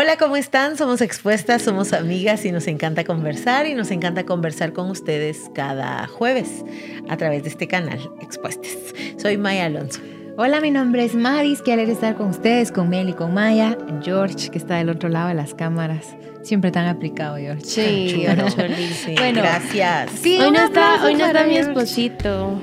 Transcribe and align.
Hola, 0.00 0.16
¿cómo 0.16 0.36
están? 0.36 0.76
Somos 0.76 1.00
expuestas, 1.00 1.60
somos 1.60 1.92
amigas 1.92 2.44
y 2.44 2.52
nos 2.52 2.68
encanta 2.68 3.02
conversar 3.02 3.66
y 3.66 3.74
nos 3.74 3.90
encanta 3.90 4.24
conversar 4.24 4.72
con 4.72 4.88
ustedes 4.92 5.50
cada 5.56 6.06
jueves 6.06 6.64
a 7.08 7.16
través 7.16 7.42
de 7.42 7.48
este 7.48 7.66
canal 7.66 7.98
Expuestas. 8.22 8.76
Soy 9.16 9.36
Maya 9.38 9.64
Alonso. 9.64 9.98
Hola, 10.36 10.60
mi 10.60 10.70
nombre 10.70 11.04
es 11.04 11.16
Maris, 11.16 11.62
qué 11.62 11.72
alegre 11.72 11.94
estar 11.94 12.14
con 12.14 12.28
ustedes, 12.28 12.70
con 12.70 12.88
Mel 12.88 13.08
y 13.08 13.12
con 13.12 13.34
Maya, 13.34 13.76
George, 14.00 14.50
que 14.50 14.58
está 14.58 14.76
del 14.76 14.90
otro 14.90 15.08
lado 15.08 15.30
de 15.30 15.34
las 15.34 15.52
cámaras. 15.52 16.14
Siempre 16.44 16.70
tan 16.70 16.86
aplicado, 16.86 17.36
George. 17.36 17.64
Sí, 17.64 18.24
sí. 19.04 19.14
Bueno, 19.16 19.40
gracias. 19.40 20.12
Sí, 20.12 20.38
hoy 20.40 20.52
no 20.52 20.64
está, 20.64 21.04
hoy 21.04 21.16
no 21.16 21.26
está 21.26 21.44
mi 21.44 21.56
esposito 21.56 22.62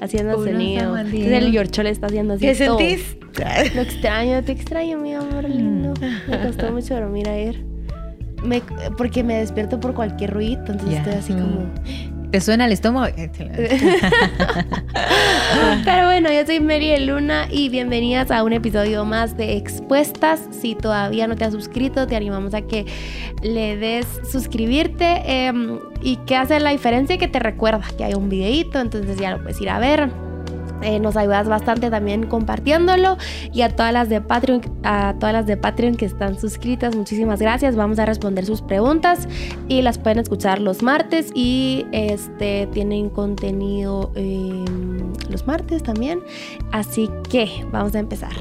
haciendo 0.00 0.42
sonido. 0.42 0.96
Entonces 0.96 1.30
el 1.30 1.52
George 1.52 1.82
le 1.82 1.90
está 1.90 2.06
haciendo 2.06 2.34
así. 2.34 2.46
¿Qué 2.46 2.54
sentís? 2.54 3.18
Lo 3.74 3.82
extraño, 3.82 4.42
te 4.44 4.52
extraño, 4.52 4.98
mi 4.98 5.12
amor 5.14 5.48
lindo. 5.48 5.73
Mm. 6.04 6.16
Me 6.30 6.46
costó 6.46 6.72
mucho 6.72 6.94
dormir 6.94 7.28
ayer. 7.28 7.64
Me, 8.42 8.60
porque 8.98 9.24
me 9.24 9.38
despierto 9.38 9.80
por 9.80 9.94
cualquier 9.94 10.34
ruido, 10.34 10.60
entonces 10.60 10.98
estoy 10.98 11.14
así 11.14 11.32
como 11.32 11.70
¿Te 12.34 12.40
suena 12.40 12.66
el 12.66 12.72
estómago? 12.72 13.06
Pero 15.84 16.06
bueno, 16.06 16.32
yo 16.32 16.44
soy 16.44 16.58
Mary 16.58 16.98
Luna 16.98 17.46
y 17.48 17.68
bienvenidas 17.68 18.32
a 18.32 18.42
un 18.42 18.52
episodio 18.52 19.04
más 19.04 19.36
de 19.36 19.56
Expuestas. 19.56 20.48
Si 20.50 20.74
todavía 20.74 21.28
no 21.28 21.36
te 21.36 21.44
has 21.44 21.52
suscrito, 21.52 22.08
te 22.08 22.16
animamos 22.16 22.52
a 22.54 22.62
que 22.62 22.86
le 23.44 23.76
des 23.76 24.08
suscribirte 24.28 25.46
em, 25.46 25.78
y 26.02 26.16
que 26.26 26.34
hace 26.34 26.58
la 26.58 26.70
diferencia 26.70 27.18
que 27.18 27.28
te 27.28 27.38
recuerda 27.38 27.84
que 27.96 28.02
hay 28.02 28.14
un 28.14 28.28
videito, 28.28 28.80
entonces 28.80 29.16
ya 29.16 29.30
lo 29.30 29.40
puedes 29.40 29.60
ir 29.60 29.70
a 29.70 29.78
ver. 29.78 30.10
Eh, 30.84 31.00
nos 31.00 31.16
ayudas 31.16 31.48
bastante 31.48 31.90
también 31.90 32.26
compartiéndolo. 32.26 33.16
Y 33.52 33.62
a 33.62 33.70
todas 33.70 33.92
las 33.92 34.08
de 34.08 34.20
Patreon 34.20 34.60
a 34.82 35.14
todas 35.18 35.32
las 35.32 35.46
de 35.46 35.56
Patreon 35.56 35.96
que 35.96 36.04
están 36.04 36.38
suscritas 36.38 36.94
muchísimas 36.94 37.40
gracias. 37.40 37.74
Vamos 37.74 37.98
a 37.98 38.06
responder 38.06 38.44
sus 38.44 38.62
preguntas 38.62 39.28
y 39.68 39.82
las 39.82 39.98
pueden 39.98 40.18
escuchar 40.18 40.60
los 40.60 40.82
martes 40.82 41.30
y 41.34 41.86
este 41.92 42.68
tienen 42.72 43.08
contenido 43.08 44.12
em, 44.14 45.12
los 45.30 45.46
martes 45.46 45.82
también. 45.82 46.20
Así 46.70 47.08
que 47.30 47.64
vamos 47.72 47.94
a 47.94 47.98
empezar. 47.98 48.32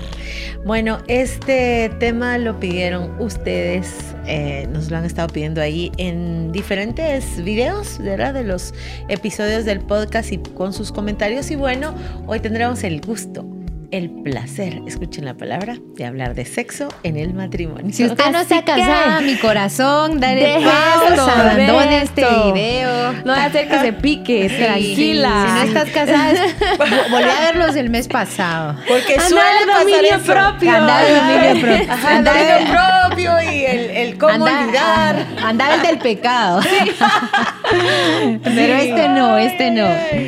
Bueno 0.66 0.98
este 1.08 1.90
tema 2.00 2.38
lo 2.38 2.60
pidieron 2.60 3.22
ustedes 3.22 4.13
eh, 4.26 4.68
nos 4.72 4.90
lo 4.90 4.98
han 4.98 5.06
estado 5.06 5.28
pidiendo 5.28 5.62
ahí 5.62 5.92
en 5.98 6.52
diferentes 6.52 7.44
videos 7.44 8.00
¿verdad? 8.00 8.34
de 8.34 8.44
los 8.44 8.74
episodios 9.10 9.66
del 9.66 9.80
podcast 9.80 10.32
y 10.32 10.38
con 10.38 10.74
sus 10.74 10.92
comentarios 10.92 11.52
y 11.52 11.56
bueno 11.56 11.94
Hoy 12.28 12.40
tendremos 12.40 12.84
el 12.84 13.02
gusto 13.02 13.46
el 13.94 14.10
placer, 14.10 14.82
escuchen 14.88 15.24
la 15.24 15.36
palabra, 15.36 15.78
de 15.96 16.06
hablar 16.06 16.34
de 16.34 16.46
sexo 16.46 16.88
en 17.04 17.16
el 17.16 17.36
matrimonio. 17.36 17.94
Si 17.94 18.04
usted 18.04 18.32
no 18.32 18.40
está 18.40 18.66
casada, 18.66 19.22
mi 19.22 19.38
corazón, 19.38 20.20
dale 20.20 20.56
pausa, 20.64 21.52
abandone 21.52 22.02
este 22.02 22.22
video. 22.22 23.14
No 23.24 23.34
va 23.34 23.44
a 23.44 23.46
hacer 23.46 23.68
que 23.68 23.80
se 23.80 23.94
pique, 23.94 24.50
tranquila. 24.50 25.46
Si 25.46 25.54
no 25.54 25.80
estás 25.80 25.90
casada, 25.92 26.44
volví 27.12 27.30
a 27.30 27.42
verlos 27.52 27.76
el 27.76 27.92
mes 27.92 28.08
pasado. 28.08 28.76
Porque 28.88 29.20
suele 29.20 29.72
dominio 29.72 30.20
propio. 30.26 30.72
Andar 30.72 31.06
el 31.06 31.16
dominio 31.16 31.62
propio. 31.62 31.86
Propio 31.86 33.03
y 33.24 33.66
el, 33.66 33.90
el 33.90 34.18
cómo 34.18 34.46
olvidar. 34.46 35.26
Andar 35.44 35.74
el 35.74 35.82
del 35.82 36.00
pecado. 36.00 36.62
Pero 38.44 38.74
este 38.74 39.10
no, 39.10 39.38
este 39.38 39.72
no. 39.72 39.86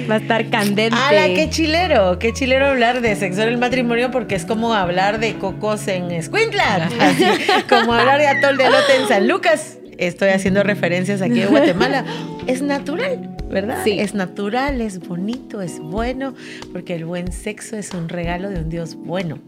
Va 0.10 0.16
a 0.16 0.18
estar 0.18 0.50
candente. 0.50 0.98
¡Hala, 0.98 1.28
qué 1.28 1.50
chilero! 1.50 2.20
Qué 2.20 2.34
chilero 2.34 2.68
hablar 2.68 3.02
de 3.02 3.16
sexo 3.16 3.44
en 3.44 3.50
el 3.50 3.58
matrimonio 3.58 4.12
porque 4.12 4.36
es 4.36 4.46
como 4.46 4.74
hablar 4.74 5.20
de 5.20 5.36
cocos 5.36 5.88
en 5.88 6.12
Escuintla, 6.12 6.90
como 7.70 7.94
hablar 7.94 8.20
de 8.20 8.28
atol 8.28 8.58
de 8.58 8.70
lote 8.70 8.96
en 9.02 9.08
San 9.08 9.28
Lucas. 9.28 9.78
Estoy 9.98 10.30
haciendo 10.30 10.64
referencias 10.64 11.22
aquí 11.22 11.42
en 11.42 11.50
Guatemala. 11.50 12.06
Es 12.48 12.62
natural, 12.62 13.36
¿verdad? 13.50 13.80
Sí. 13.84 14.00
Es 14.00 14.14
natural, 14.14 14.82
es 14.82 15.00
bonito, 15.00 15.62
es 15.62 15.80
bueno, 15.80 16.34
porque 16.72 16.96
el 16.96 17.06
buen 17.06 17.32
sexo 17.32 17.78
es 17.78 17.94
un 17.94 18.10
regalo 18.10 18.50
de 18.50 18.60
un 18.60 18.70
Dios 18.70 18.96
bueno, 18.96 19.40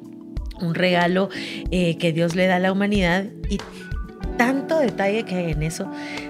un 0.62 0.75
regalo 0.75 1.29
eh, 1.72 1.97
que 1.97 2.13
Dios 2.13 2.35
le 2.35 2.47
da 2.47 2.57
a 2.57 2.59
la 2.59 2.72
humanidad 2.72 3.25
y 3.50 3.59
tanto 4.38 4.79
detalle 4.79 5.23
que 5.23 5.35
hay 5.35 5.51
en 5.51 5.63
eso, 5.63 5.90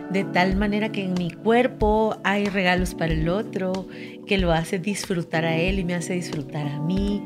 de 0.09 0.23
tal 0.23 0.55
manera 0.55 0.91
que 0.91 1.03
en 1.03 1.13
mi 1.13 1.29
cuerpo 1.29 2.17
hay 2.23 2.45
regalos 2.45 2.95
para 2.95 3.13
el 3.13 3.27
otro, 3.29 3.88
que 4.25 4.38
lo 4.38 4.51
hace 4.51 4.79
disfrutar 4.79 5.45
a 5.45 5.57
él 5.57 5.79
y 5.79 5.83
me 5.83 5.93
hace 5.93 6.13
disfrutar 6.13 6.67
a 6.67 6.79
mí. 6.79 7.23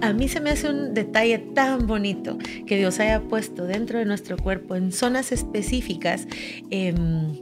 A 0.00 0.12
mí 0.12 0.28
se 0.28 0.40
me 0.40 0.50
hace 0.50 0.68
un 0.68 0.94
detalle 0.94 1.38
tan 1.38 1.86
bonito 1.86 2.38
que 2.66 2.76
Dios 2.76 2.98
haya 3.00 3.20
puesto 3.20 3.66
dentro 3.66 3.98
de 3.98 4.04
nuestro 4.04 4.36
cuerpo 4.36 4.74
en 4.74 4.92
zonas 4.92 5.32
específicas. 5.32 6.26
Em, 6.70 7.36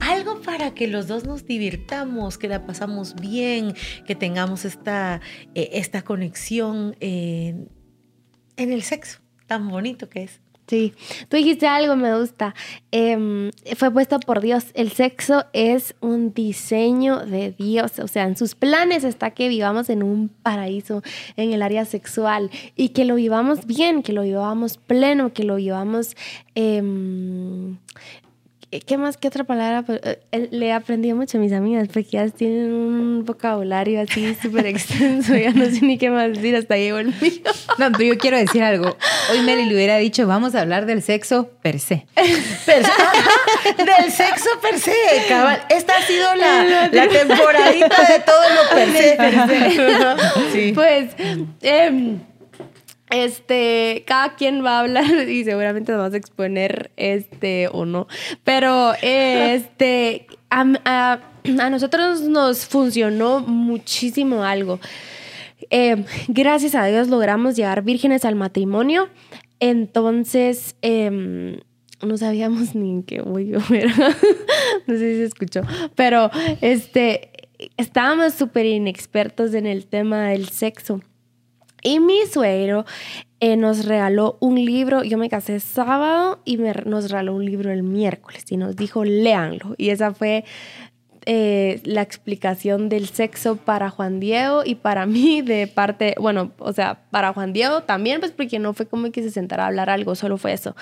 algo 0.00 0.40
para 0.42 0.74
que 0.74 0.88
los 0.88 1.06
dos 1.06 1.24
nos 1.24 1.46
divirtamos, 1.46 2.36
que 2.36 2.48
la 2.48 2.66
pasamos 2.66 3.14
bien, 3.14 3.74
que 4.06 4.16
tengamos 4.16 4.64
esta, 4.64 5.20
eh, 5.54 5.70
esta 5.74 6.02
conexión 6.02 6.96
en 8.56 8.72
el 8.72 8.82
sexo 8.82 9.18
tan 9.46 9.68
bonito 9.68 10.08
que 10.08 10.24
es. 10.24 10.40
Sí, 10.66 10.94
tú 11.28 11.36
dijiste 11.36 11.66
algo, 11.66 11.96
me 11.96 12.18
gusta. 12.18 12.54
Em, 12.92 13.50
fue 13.76 13.90
puesto 13.90 14.18
por 14.20 14.40
Dios. 14.40 14.66
El 14.72 14.90
sexo 14.90 15.44
es 15.52 15.94
un 16.00 16.32
diseño 16.32 17.26
de 17.26 17.50
Dios. 17.50 17.98
O 17.98 18.08
sea, 18.08 18.24
en 18.24 18.36
sus 18.36 18.54
planes 18.54 19.04
está 19.04 19.32
que 19.32 19.48
vivamos 19.48 19.90
en 19.90 20.02
un 20.02 20.28
paraíso 20.28 21.02
en 21.36 21.52
el 21.52 21.60
área 21.60 21.84
sexual 21.84 22.50
y 22.76 22.90
que 22.90 23.04
lo 23.04 23.16
vivamos 23.16 23.66
bien, 23.66 24.02
que 24.02 24.14
lo 24.14 24.22
vivamos 24.22 24.78
pleno, 24.78 25.34
que 25.34 25.44
lo 25.44 25.56
vivamos 25.56 26.16
em, 26.54 27.76
¿Qué 28.80 28.96
más? 28.96 29.18
¿Qué 29.18 29.28
otra 29.28 29.44
palabra? 29.44 29.82
Pues, 29.82 30.00
eh, 30.02 30.48
le 30.50 30.68
he 30.68 30.72
aprendido 30.72 31.14
mucho 31.14 31.36
a 31.36 31.40
mis 31.42 31.52
amigas 31.52 31.88
porque 31.92 32.08
ya 32.12 32.26
tienen 32.30 32.72
un 32.72 33.24
vocabulario 33.26 34.00
así 34.00 34.34
súper 34.40 34.66
extenso. 34.66 35.34
Ya 35.42 35.50
no 35.50 35.66
sé 35.66 35.80
ni 35.82 35.98
qué 35.98 36.08
más 36.08 36.32
decir, 36.32 36.54
hasta 36.56 36.76
llegó 36.76 36.98
el 36.98 37.08
mío. 37.08 37.42
No, 37.78 37.90
pero 37.92 38.04
yo 38.04 38.18
quiero 38.18 38.38
decir 38.38 38.62
algo. 38.62 38.96
Hoy 39.30 39.40
Meli 39.40 39.66
le 39.66 39.74
hubiera 39.74 39.96
dicho, 39.96 40.26
vamos 40.26 40.54
a 40.54 40.60
hablar 40.60 40.86
del 40.86 41.02
sexo 41.02 41.50
per 41.62 41.80
se. 41.80 42.06
del 42.16 44.12
sexo 44.12 44.48
per 44.62 44.78
se, 44.78 44.94
cabal. 45.28 45.62
Esta 45.68 45.94
ha 45.96 46.02
sido 46.02 46.34
la, 46.36 46.88
la 46.92 47.08
temporadita 47.08 48.08
de 48.08 48.20
todo 48.20 48.42
lo 48.54 48.70
per 48.74 48.92
se. 48.92 49.18
sí. 50.52 50.72
Pues... 50.72 51.10
Eh, 51.60 52.18
este, 53.12 54.04
cada 54.06 54.34
quien 54.36 54.64
va 54.64 54.78
a 54.78 54.80
hablar 54.80 55.04
y 55.28 55.44
seguramente 55.44 55.92
nos 55.92 56.00
vamos 56.00 56.14
a 56.14 56.16
exponer 56.16 56.90
este 56.96 57.68
o 57.68 57.84
no. 57.84 58.08
Pero 58.42 58.94
este, 59.02 60.26
a, 60.50 61.20
nosotros 61.70 62.22
nos 62.22 62.66
funcionó 62.66 63.40
muchísimo 63.40 64.42
algo. 64.42 64.80
Eh, 65.70 66.04
gracias 66.28 66.74
a 66.74 66.84
Dios 66.86 67.08
logramos 67.08 67.54
llegar 67.56 67.82
vírgenes 67.82 68.24
al 68.24 68.34
matrimonio. 68.34 69.08
Entonces, 69.60 70.74
em, 70.82 71.58
no 72.02 72.16
sabíamos 72.16 72.74
ni 72.74 72.90
en 72.90 73.02
qué 73.04 73.22
voy 73.22 73.46
no 73.50 73.60
sé 73.60 73.98
si 74.86 75.16
se 75.16 75.24
escuchó. 75.24 75.60
Pero 75.94 76.30
este, 76.60 77.30
estábamos 77.76 78.34
súper 78.34 78.66
inexpertos 78.66 79.54
en 79.54 79.66
el 79.66 79.86
tema 79.86 80.28
del 80.28 80.48
sexo. 80.48 81.00
Y 81.82 82.00
mi 82.00 82.26
suegro 82.26 82.84
eh, 83.40 83.56
nos 83.56 83.84
regaló 83.86 84.38
un 84.40 84.54
libro, 84.64 85.02
yo 85.02 85.18
me 85.18 85.28
casé 85.28 85.58
sábado 85.60 86.40
y 86.44 86.56
nos 86.56 87.10
regaló 87.10 87.34
un 87.34 87.44
libro 87.44 87.72
el 87.72 87.82
miércoles 87.82 88.44
y 88.50 88.56
nos 88.56 88.76
dijo, 88.76 89.04
léanlo. 89.04 89.74
Y 89.78 89.90
esa 89.90 90.14
fue 90.14 90.44
eh, 91.24 91.80
la 91.84 92.02
explicación 92.02 92.88
del 92.88 93.06
sexo 93.08 93.54
para 93.54 93.90
Juan 93.90 94.18
Diego 94.18 94.62
y 94.64 94.74
para 94.74 95.06
mí 95.06 95.40
de 95.42 95.68
parte, 95.68 96.14
bueno, 96.20 96.52
o 96.58 96.72
sea, 96.72 97.02
para 97.10 97.32
Juan 97.32 97.52
Diego 97.52 97.82
también, 97.82 98.20
pues 98.20 98.32
porque 98.32 98.58
no 98.58 98.74
fue 98.74 98.86
como 98.86 99.10
que 99.12 99.22
se 99.22 99.30
sentara 99.30 99.64
a 99.64 99.66
hablar 99.68 99.88
algo, 99.88 100.14
solo 100.14 100.36
fue 100.36 100.52
eso. 100.52 100.74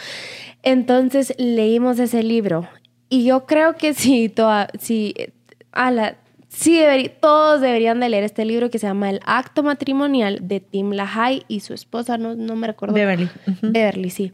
Entonces 0.62 1.34
leímos 1.36 1.98
ese 1.98 2.22
libro 2.22 2.68
y 3.10 3.24
yo 3.24 3.44
creo 3.44 3.76
que 3.76 3.92
si, 3.94 4.28
toda, 4.30 4.68
si 4.78 5.14
a 5.72 5.90
la, 5.90 6.16
Sí, 6.52 6.82
todos 7.20 7.60
deberían 7.60 8.00
de 8.00 8.08
leer 8.08 8.24
este 8.24 8.44
libro 8.44 8.70
que 8.70 8.80
se 8.80 8.86
llama 8.88 9.08
El 9.08 9.20
acto 9.24 9.62
matrimonial 9.62 10.40
de 10.42 10.58
Tim 10.58 10.90
LaHaye 10.90 11.44
y 11.46 11.60
su 11.60 11.74
esposa, 11.74 12.18
no, 12.18 12.34
no 12.34 12.56
me 12.56 12.66
recuerdo. 12.66 12.92
Beverly. 12.92 13.30
Beverly, 13.62 14.10
sí. 14.10 14.32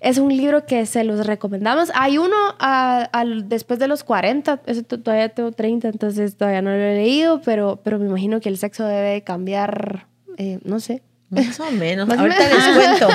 Es 0.00 0.18
un 0.18 0.36
libro 0.36 0.66
que 0.66 0.84
se 0.86 1.04
los 1.04 1.24
recomendamos. 1.24 1.92
Hay 1.94 2.18
uno 2.18 2.36
después 3.44 3.78
de 3.78 3.86
los 3.86 4.02
40, 4.02 4.62
eso 4.66 4.82
todavía 4.82 5.28
tengo 5.28 5.52
30, 5.52 5.88
entonces 5.88 6.36
todavía 6.36 6.62
no 6.62 6.70
lo 6.70 6.76
he 6.76 6.96
leído, 6.96 7.40
pero, 7.42 7.80
pero 7.84 8.00
me 8.00 8.06
imagino 8.06 8.40
que 8.40 8.48
el 8.48 8.58
sexo 8.58 8.84
debe 8.84 9.22
cambiar, 9.22 10.08
eh, 10.38 10.58
no 10.64 10.80
sé, 10.80 11.02
más 11.30 11.60
o 11.60 11.70
menos. 11.70 12.10
Ahorita 12.18 12.40
les 12.40 12.76
cuento. 12.76 13.08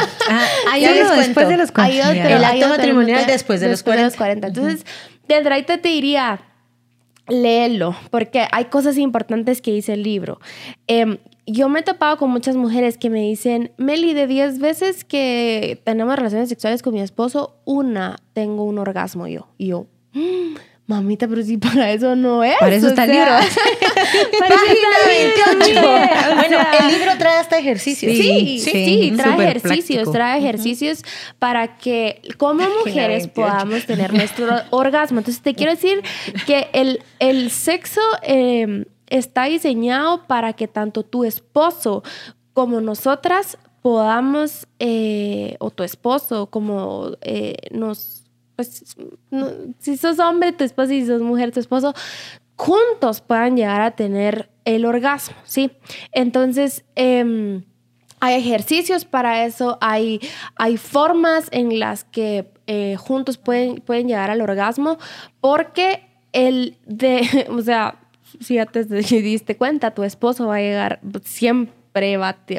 hay 0.71 0.85
uno 0.85 1.15
después 1.15 1.47
de 1.49 1.57
los 1.57 1.71
40. 1.71 2.29
el 2.29 2.43
acto 2.43 2.69
matrimonial 2.69 3.25
después 3.27 3.59
de 3.59 3.67
los 3.69 3.83
40. 3.83 4.03
De 4.03 4.07
los 4.07 4.17
40. 4.17 4.47
Entonces, 4.47 4.85
de 5.27 5.63
te 5.63 5.89
diría, 5.89 6.39
léelo, 7.27 7.95
porque 8.09 8.47
hay 8.51 8.65
cosas 8.65 8.97
importantes 8.97 9.61
que 9.61 9.71
dice 9.71 9.93
el 9.93 10.03
libro. 10.03 10.39
Em, 10.87 11.17
yo 11.45 11.69
me 11.69 11.79
he 11.79 11.83
topado 11.83 12.17
con 12.17 12.29
muchas 12.29 12.55
mujeres 12.55 12.97
que 12.97 13.09
me 13.09 13.21
dicen, 13.21 13.71
Meli, 13.77 14.13
de 14.13 14.27
10 14.27 14.59
veces 14.59 15.05
que 15.05 15.81
tenemos 15.85 16.15
relaciones 16.15 16.49
sexuales 16.49 16.81
con 16.81 16.93
mi 16.93 17.01
esposo, 17.01 17.55
una 17.65 18.17
tengo 18.33 18.63
un 18.63 18.79
orgasmo 18.79 19.27
yo. 19.27 19.47
Y 19.57 19.67
yo, 19.67 19.87
mm, 20.13 20.55
mamita, 20.87 21.27
pero 21.27 21.43
si 21.43 21.57
para 21.57 21.91
eso 21.91 22.15
no 22.15 22.43
es. 22.43 22.55
Para 22.59 22.75
eso 22.75 22.87
está 22.89 23.03
el 23.03 23.11
libro. 23.11 23.31
Página 24.39 25.57
28. 25.59 25.81
bueno, 26.35 26.57
el 26.79 26.87
libro 26.93 27.11
trae 27.17 27.37
hasta 27.37 27.57
ejercicios. 27.57 28.11
Sí, 28.13 28.59
sí, 28.59 28.71
sí, 28.71 29.13
trae 29.15 29.49
ejercicios, 29.49 30.11
trae 30.11 30.39
ejercicios 30.39 31.03
para 31.37 31.77
que 31.77 32.21
como 32.37 32.63
mujeres 32.85 33.27
podamos 33.27 33.85
tener 33.85 34.13
nuestro 34.13 34.47
orgasmo. 34.71 35.19
Entonces 35.19 35.43
te 35.43 35.53
quiero 35.53 35.73
decir 35.73 36.01
que 36.45 36.69
el, 36.73 37.03
el 37.19 37.51
sexo 37.51 38.01
eh, 38.23 38.85
está 39.07 39.45
diseñado 39.45 40.25
para 40.25 40.53
que 40.53 40.67
tanto 40.67 41.03
tu 41.03 41.23
esposo 41.23 42.03
como 42.53 42.81
nosotras 42.81 43.57
podamos, 43.81 44.67
eh, 44.79 45.55
o 45.59 45.69
tu 45.69 45.83
esposo, 45.83 46.47
como 46.47 47.11
eh, 47.21 47.55
nos, 47.71 48.25
pues, 48.57 48.97
si 49.77 49.97
sos 49.97 50.17
hombre, 50.17 50.51
tu 50.51 50.63
esposo, 50.63 50.91
y 50.91 51.01
si 51.01 51.07
sos 51.07 51.21
mujer, 51.21 51.51
tu 51.51 51.59
esposo, 51.59 51.93
juntos 52.55 53.21
puedan 53.21 53.55
llegar 53.55 53.81
a 53.81 53.91
tener 53.91 54.49
el 54.65 54.83
orgasmo, 54.85 55.37
¿sí? 55.45 55.71
Entonces, 56.11 56.83
em, 56.95 57.63
hay 58.19 58.33
ejercicios 58.33 59.05
para 59.05 59.45
eso, 59.45 59.77
hay, 59.79 60.19
hay 60.55 60.77
formas 60.77 61.49
en 61.51 61.77
las 61.77 62.03
que 62.03 62.51
eh, 62.65 62.95
juntos 62.97 63.37
pueden, 63.37 63.75
pueden 63.75 64.07
llegar 64.07 64.31
al 64.31 64.41
orgasmo, 64.41 64.97
porque 65.39 66.03
el 66.33 66.77
de, 66.87 67.47
o 67.51 67.61
sea, 67.61 67.99
si 68.39 68.55
ya 68.55 68.65
te 68.65 68.83
diste 68.85 69.55
cuenta, 69.55 69.93
tu 69.93 70.03
esposo 70.03 70.47
va 70.47 70.55
a 70.55 70.61
llegar 70.61 70.99
siempre 71.23 71.76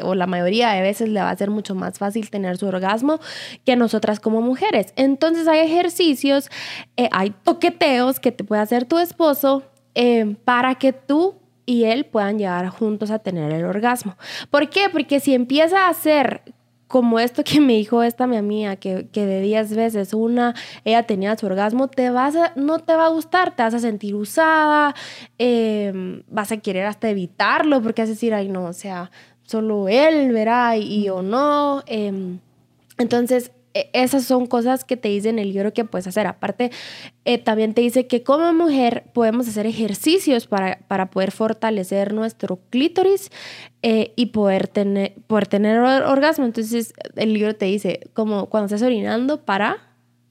o 0.03 0.15
la 0.15 0.27
mayoría 0.27 0.69
de 0.71 0.81
veces 0.81 1.09
le 1.09 1.21
va 1.21 1.29
a 1.29 1.35
ser 1.35 1.49
mucho 1.49 1.75
más 1.75 1.97
fácil 1.97 2.29
tener 2.29 2.57
su 2.57 2.67
orgasmo 2.67 3.19
que 3.65 3.75
nosotras 3.75 4.19
como 4.19 4.41
mujeres. 4.41 4.93
Entonces 4.95 5.47
hay 5.47 5.59
ejercicios, 5.59 6.49
eh, 6.97 7.09
hay 7.11 7.31
toqueteos 7.43 8.19
que 8.19 8.31
te 8.31 8.43
puede 8.43 8.61
hacer 8.61 8.85
tu 8.85 8.97
esposo 8.97 9.63
eh, 9.95 10.35
para 10.45 10.75
que 10.75 10.93
tú 10.93 11.35
y 11.65 11.83
él 11.83 12.05
puedan 12.05 12.39
llegar 12.39 12.67
juntos 12.69 13.11
a 13.11 13.19
tener 13.19 13.51
el 13.51 13.63
orgasmo. 13.63 14.17
¿Por 14.49 14.69
qué? 14.69 14.89
Porque 14.89 15.19
si 15.19 15.35
empieza 15.35 15.85
a 15.85 15.89
hacer 15.89 16.41
como 16.89 17.19
esto 17.19 17.43
que 17.43 17.61
me 17.61 17.73
dijo 17.73 18.01
esta 18.01 18.25
mi 18.25 18.35
amiga, 18.35 18.75
que, 18.75 19.07
que 19.11 19.25
de 19.25 19.41
10 19.41 19.75
veces 19.75 20.13
una, 20.13 20.55
ella 20.83 21.03
tenía 21.03 21.37
su 21.37 21.45
orgasmo, 21.45 21.87
te 21.87 22.09
vas 22.09 22.35
no 22.55 22.79
te 22.79 22.95
va 22.95 23.05
a 23.05 23.09
gustar, 23.09 23.55
te 23.55 23.61
vas 23.61 23.75
a 23.75 23.79
sentir 23.79 24.15
usada, 24.15 24.95
em, 25.37 26.23
vas 26.27 26.51
a 26.51 26.57
querer 26.57 26.87
hasta 26.87 27.07
evitarlo, 27.07 27.81
porque 27.83 28.01
vas 28.01 28.09
a 28.09 28.13
decir, 28.13 28.33
ay 28.33 28.49
no, 28.49 28.65
o 28.65 28.73
sea, 28.73 29.11
solo 29.43 29.87
él 29.87 30.33
verá 30.33 30.77
y, 30.77 31.03
yo 31.03 31.21
no. 31.21 31.83
Em, 31.85 32.39
entonces, 32.97 33.51
esas 33.73 34.25
son 34.25 34.47
cosas 34.47 34.83
que 34.83 34.97
te 34.97 35.09
dice 35.09 35.29
en 35.29 35.39
el 35.39 35.53
libro 35.53 35.73
que 35.73 35.85
puedes 35.85 36.07
hacer. 36.07 36.27
Aparte, 36.27 36.71
eh, 37.25 37.37
también 37.37 37.73
te 37.73 37.81
dice 37.81 38.07
que 38.07 38.23
como 38.23 38.51
mujer 38.53 39.05
podemos 39.13 39.47
hacer 39.47 39.65
ejercicios 39.65 40.47
para, 40.47 40.79
para 40.87 41.09
poder 41.09 41.31
fortalecer 41.31 42.13
nuestro 42.13 42.59
clítoris 42.69 43.29
eh, 43.81 44.13
y 44.15 44.27
poder 44.27 44.67
tener, 44.67 45.13
poder 45.27 45.47
tener 45.47 45.79
orgasmo. 45.79 46.45
Entonces, 46.45 46.93
el 47.15 47.33
libro 47.33 47.55
te 47.55 47.65
dice, 47.65 48.09
como 48.13 48.47
cuando 48.47 48.65
estás 48.65 48.81
orinando, 48.81 49.45
para 49.45 49.77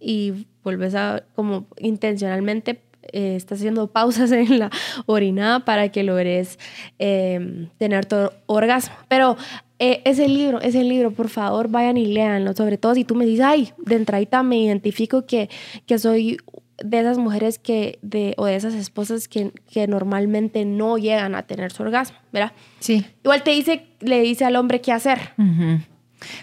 y 0.00 0.46
vuelves 0.62 0.94
a, 0.94 1.24
como 1.34 1.66
intencionalmente 1.78 2.82
eh, 3.12 3.36
estás 3.36 3.58
haciendo 3.58 3.88
pausas 3.88 4.30
en 4.32 4.58
la 4.58 4.70
orinada 5.06 5.64
para 5.64 5.90
que 5.90 6.02
logres 6.02 6.58
tener 6.98 8.06
tu 8.06 8.30
orgasmo. 8.46 8.96
Pero 9.08 9.36
eh, 9.78 10.02
ese 10.04 10.28
libro, 10.28 10.60
ese 10.60 10.82
libro, 10.82 11.12
por 11.12 11.28
favor, 11.28 11.68
vayan 11.68 11.96
y 11.96 12.06
léanlo. 12.06 12.52
Sobre 12.54 12.78
todo 12.78 12.94
si 12.94 13.04
tú 13.04 13.14
me 13.14 13.24
dices, 13.24 13.44
ay, 13.44 13.72
de 13.78 13.96
entradita 13.96 14.42
me 14.42 14.58
identifico 14.58 15.26
que, 15.26 15.48
que 15.86 15.98
soy 15.98 16.38
de 16.82 17.00
esas 17.00 17.18
mujeres 17.18 17.58
que, 17.58 17.98
de, 18.02 18.34
o 18.36 18.46
de 18.46 18.56
esas 18.56 18.74
esposas 18.74 19.28
que, 19.28 19.52
que 19.70 19.86
normalmente 19.86 20.64
no 20.64 20.96
llegan 20.96 21.34
a 21.34 21.42
tener 21.44 21.72
su 21.72 21.82
orgasmo, 21.82 22.18
¿verdad? 22.32 22.52
Sí. 22.78 23.04
Igual 23.24 23.42
te 23.42 23.50
dice, 23.50 23.86
le 24.00 24.20
dice 24.20 24.44
al 24.44 24.56
hombre 24.56 24.80
qué 24.80 24.92
hacer. 24.92 25.18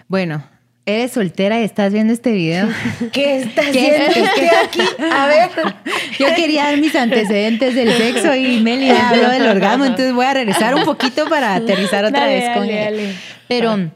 Bueno, 0.07 0.43
eres 0.85 1.11
soltera 1.11 1.59
y 1.59 1.63
estás 1.63 1.91
viendo 1.91 2.13
este 2.13 2.31
video. 2.31 2.67
¿Qué 3.11 3.39
estás 3.39 3.67
haciendo 3.67 4.07
usted 4.07 4.49
aquí? 4.63 4.81
A 5.11 5.27
ver. 5.27 5.49
Yo 6.19 6.27
quería 6.35 6.65
dar 6.65 6.77
mis 6.77 6.95
antecedentes 6.95 7.75
del 7.75 7.91
sexo 7.93 8.35
y 8.35 8.61
Meli 8.61 8.89
habló 8.89 9.29
del 9.29 9.47
orgasmo, 9.47 9.85
entonces 9.85 10.13
voy 10.13 10.25
a 10.25 10.33
regresar 10.33 10.75
un 10.75 10.85
poquito 10.85 11.27
para 11.27 11.55
aterrizar 11.55 12.05
otra 12.05 12.27
vez 12.27 12.55
con 12.55 12.69
él. 12.69 13.15
Pero 13.47 13.91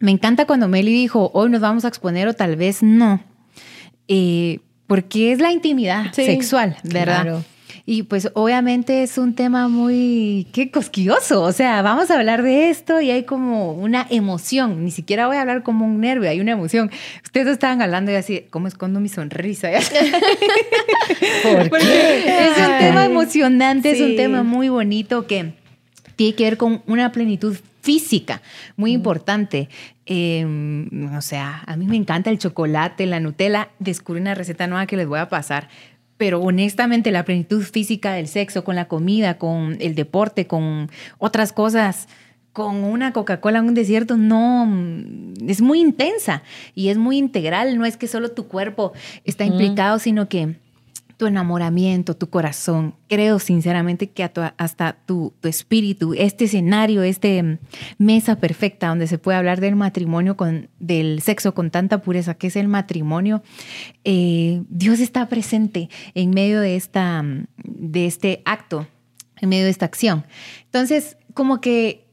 me 0.00 0.10
encanta 0.10 0.46
cuando 0.46 0.68
Meli 0.68 0.92
dijo, 0.92 1.30
hoy 1.34 1.50
nos 1.50 1.60
vamos 1.60 1.84
a 1.84 1.88
exponer 1.88 2.28
o 2.28 2.34
tal 2.34 2.56
vez 2.56 2.82
no. 2.82 3.20
Eh, 4.08 4.60
porque 4.86 5.32
es 5.32 5.40
la 5.40 5.50
intimidad 5.50 6.12
sexual, 6.12 6.76
¿verdad? 6.84 7.22
Claro. 7.22 7.44
Y 7.88 8.02
pues 8.02 8.30
obviamente 8.34 9.04
es 9.04 9.16
un 9.16 9.34
tema 9.34 9.68
muy, 9.68 10.48
qué 10.52 10.72
cosquilloso. 10.72 11.40
O 11.42 11.52
sea, 11.52 11.82
vamos 11.82 12.10
a 12.10 12.18
hablar 12.18 12.42
de 12.42 12.68
esto 12.68 13.00
y 13.00 13.12
hay 13.12 13.22
como 13.22 13.74
una 13.74 14.04
emoción. 14.10 14.84
Ni 14.84 14.90
siquiera 14.90 15.28
voy 15.28 15.36
a 15.36 15.42
hablar 15.42 15.62
como 15.62 15.86
un 15.86 16.00
nervio, 16.00 16.28
hay 16.28 16.40
una 16.40 16.50
emoción. 16.50 16.90
Ustedes 17.22 17.46
estaban 17.46 17.80
hablando 17.80 18.10
y 18.10 18.16
así, 18.16 18.44
¿cómo 18.50 18.66
escondo 18.66 18.98
mi 18.98 19.08
sonrisa? 19.08 19.70
¿Por 21.44 21.78
qué? 21.78 22.48
Es 22.48 22.58
un 22.58 22.78
tema 22.80 23.04
emocionante, 23.04 23.92
es 23.92 24.00
un 24.00 24.16
tema 24.16 24.42
muy 24.42 24.68
bonito 24.68 25.28
que 25.28 25.52
tiene 26.16 26.34
que 26.34 26.42
ver 26.42 26.56
con 26.56 26.82
una 26.88 27.12
plenitud 27.12 27.56
física 27.82 28.42
muy 28.76 28.94
importante. 28.94 29.68
Em, 30.06 31.14
o 31.16 31.20
sea, 31.20 31.62
a 31.66 31.76
mí 31.76 31.86
me 31.86 31.94
encanta 31.94 32.30
el 32.30 32.38
chocolate, 32.40 33.06
la 33.06 33.20
Nutella. 33.20 33.68
Descubrí 33.78 34.20
una 34.20 34.34
receta 34.34 34.66
nueva 34.66 34.86
que 34.86 34.96
les 34.96 35.06
voy 35.06 35.20
a 35.20 35.28
pasar 35.28 35.68
pero 36.16 36.40
honestamente 36.40 37.10
la 37.10 37.24
plenitud 37.24 37.62
física 37.62 38.14
del 38.14 38.28
sexo, 38.28 38.64
con 38.64 38.76
la 38.76 38.88
comida, 38.88 39.38
con 39.38 39.76
el 39.80 39.94
deporte, 39.94 40.46
con 40.46 40.90
otras 41.18 41.52
cosas, 41.52 42.08
con 42.52 42.84
una 42.84 43.12
Coca-Cola 43.12 43.58
en 43.58 43.66
un 43.66 43.74
desierto, 43.74 44.16
no, 44.16 44.66
es 45.46 45.60
muy 45.60 45.78
intensa 45.80 46.42
y 46.74 46.88
es 46.88 46.96
muy 46.96 47.18
integral, 47.18 47.76
no 47.76 47.84
es 47.84 47.98
que 47.98 48.08
solo 48.08 48.30
tu 48.30 48.48
cuerpo 48.48 48.92
está 49.24 49.44
implicado, 49.44 49.98
sino 49.98 50.28
que 50.28 50.56
tu 51.16 51.26
enamoramiento, 51.26 52.14
tu 52.14 52.28
corazón. 52.28 52.94
Creo 53.08 53.38
sinceramente 53.38 54.10
que 54.10 54.22
hasta 54.56 54.92
tu, 55.06 55.32
espíritu, 55.42 56.14
este 56.14 56.44
escenario, 56.44 57.02
este 57.02 57.42
mm, 57.42 57.58
mesa 57.98 58.36
perfecta 58.36 58.88
donde 58.88 59.06
se 59.06 59.18
puede 59.18 59.38
hablar 59.38 59.60
del 59.60 59.76
matrimonio, 59.76 60.36
con, 60.36 60.68
del 60.78 61.22
sexo 61.22 61.54
con 61.54 61.70
tanta 61.70 62.02
pureza 62.02 62.34
que 62.34 62.48
es 62.48 62.56
el 62.56 62.68
matrimonio, 62.68 63.42
eh, 64.04 64.62
Dios 64.68 65.00
está 65.00 65.28
presente 65.28 65.88
en 66.14 66.30
medio 66.30 66.60
de, 66.60 66.76
esta, 66.76 67.22
mm, 67.22 67.46
de 67.64 68.06
este 68.06 68.42
acto, 68.44 68.86
en 69.40 69.48
medio 69.48 69.64
de 69.64 69.70
esta 69.70 69.86
acción. 69.86 70.26
Entonces, 70.64 71.16
como 71.32 71.60
que, 71.60 72.06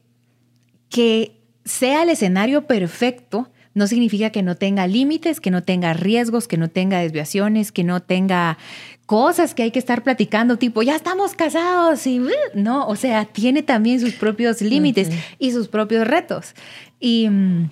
que 0.90 1.42
sea 1.66 2.04
el 2.04 2.10
escenario 2.10 2.68
perfecto, 2.68 3.50
no 3.74 3.88
significa 3.88 4.30
que 4.30 4.44
no 4.44 4.56
tenga 4.56 4.88
límites, 4.88 5.40
que 5.40 5.52
no 5.52 5.64
tenga 5.64 5.94
riesgos, 5.94 6.48
que 6.48 6.58
no 6.58 6.70
tenga 6.70 7.00
desviaciones, 7.00 7.72
que 7.72 7.84
no 7.84 8.02
tenga 8.02 8.58
cosas 9.06 9.54
que 9.54 9.64
hay 9.64 9.72
que 9.72 9.80
estar 9.80 10.04
platicando, 10.04 10.58
tipo, 10.58 10.82
ya 10.82 10.96
estamos 10.96 11.36
casados 11.36 12.06
y 12.08 12.20
uh, 12.20 12.30
no, 12.56 12.88
o 12.88 12.96
sea, 12.96 13.26
tiene 13.26 13.64
también 13.64 14.00
sus 14.00 14.14
propios 14.14 14.62
límites 14.62 15.10
y 15.40 15.52
sus 15.52 15.68
propios 15.68 16.08
retos. 16.08 16.54
Y 17.00 17.28
mm, 17.30 17.70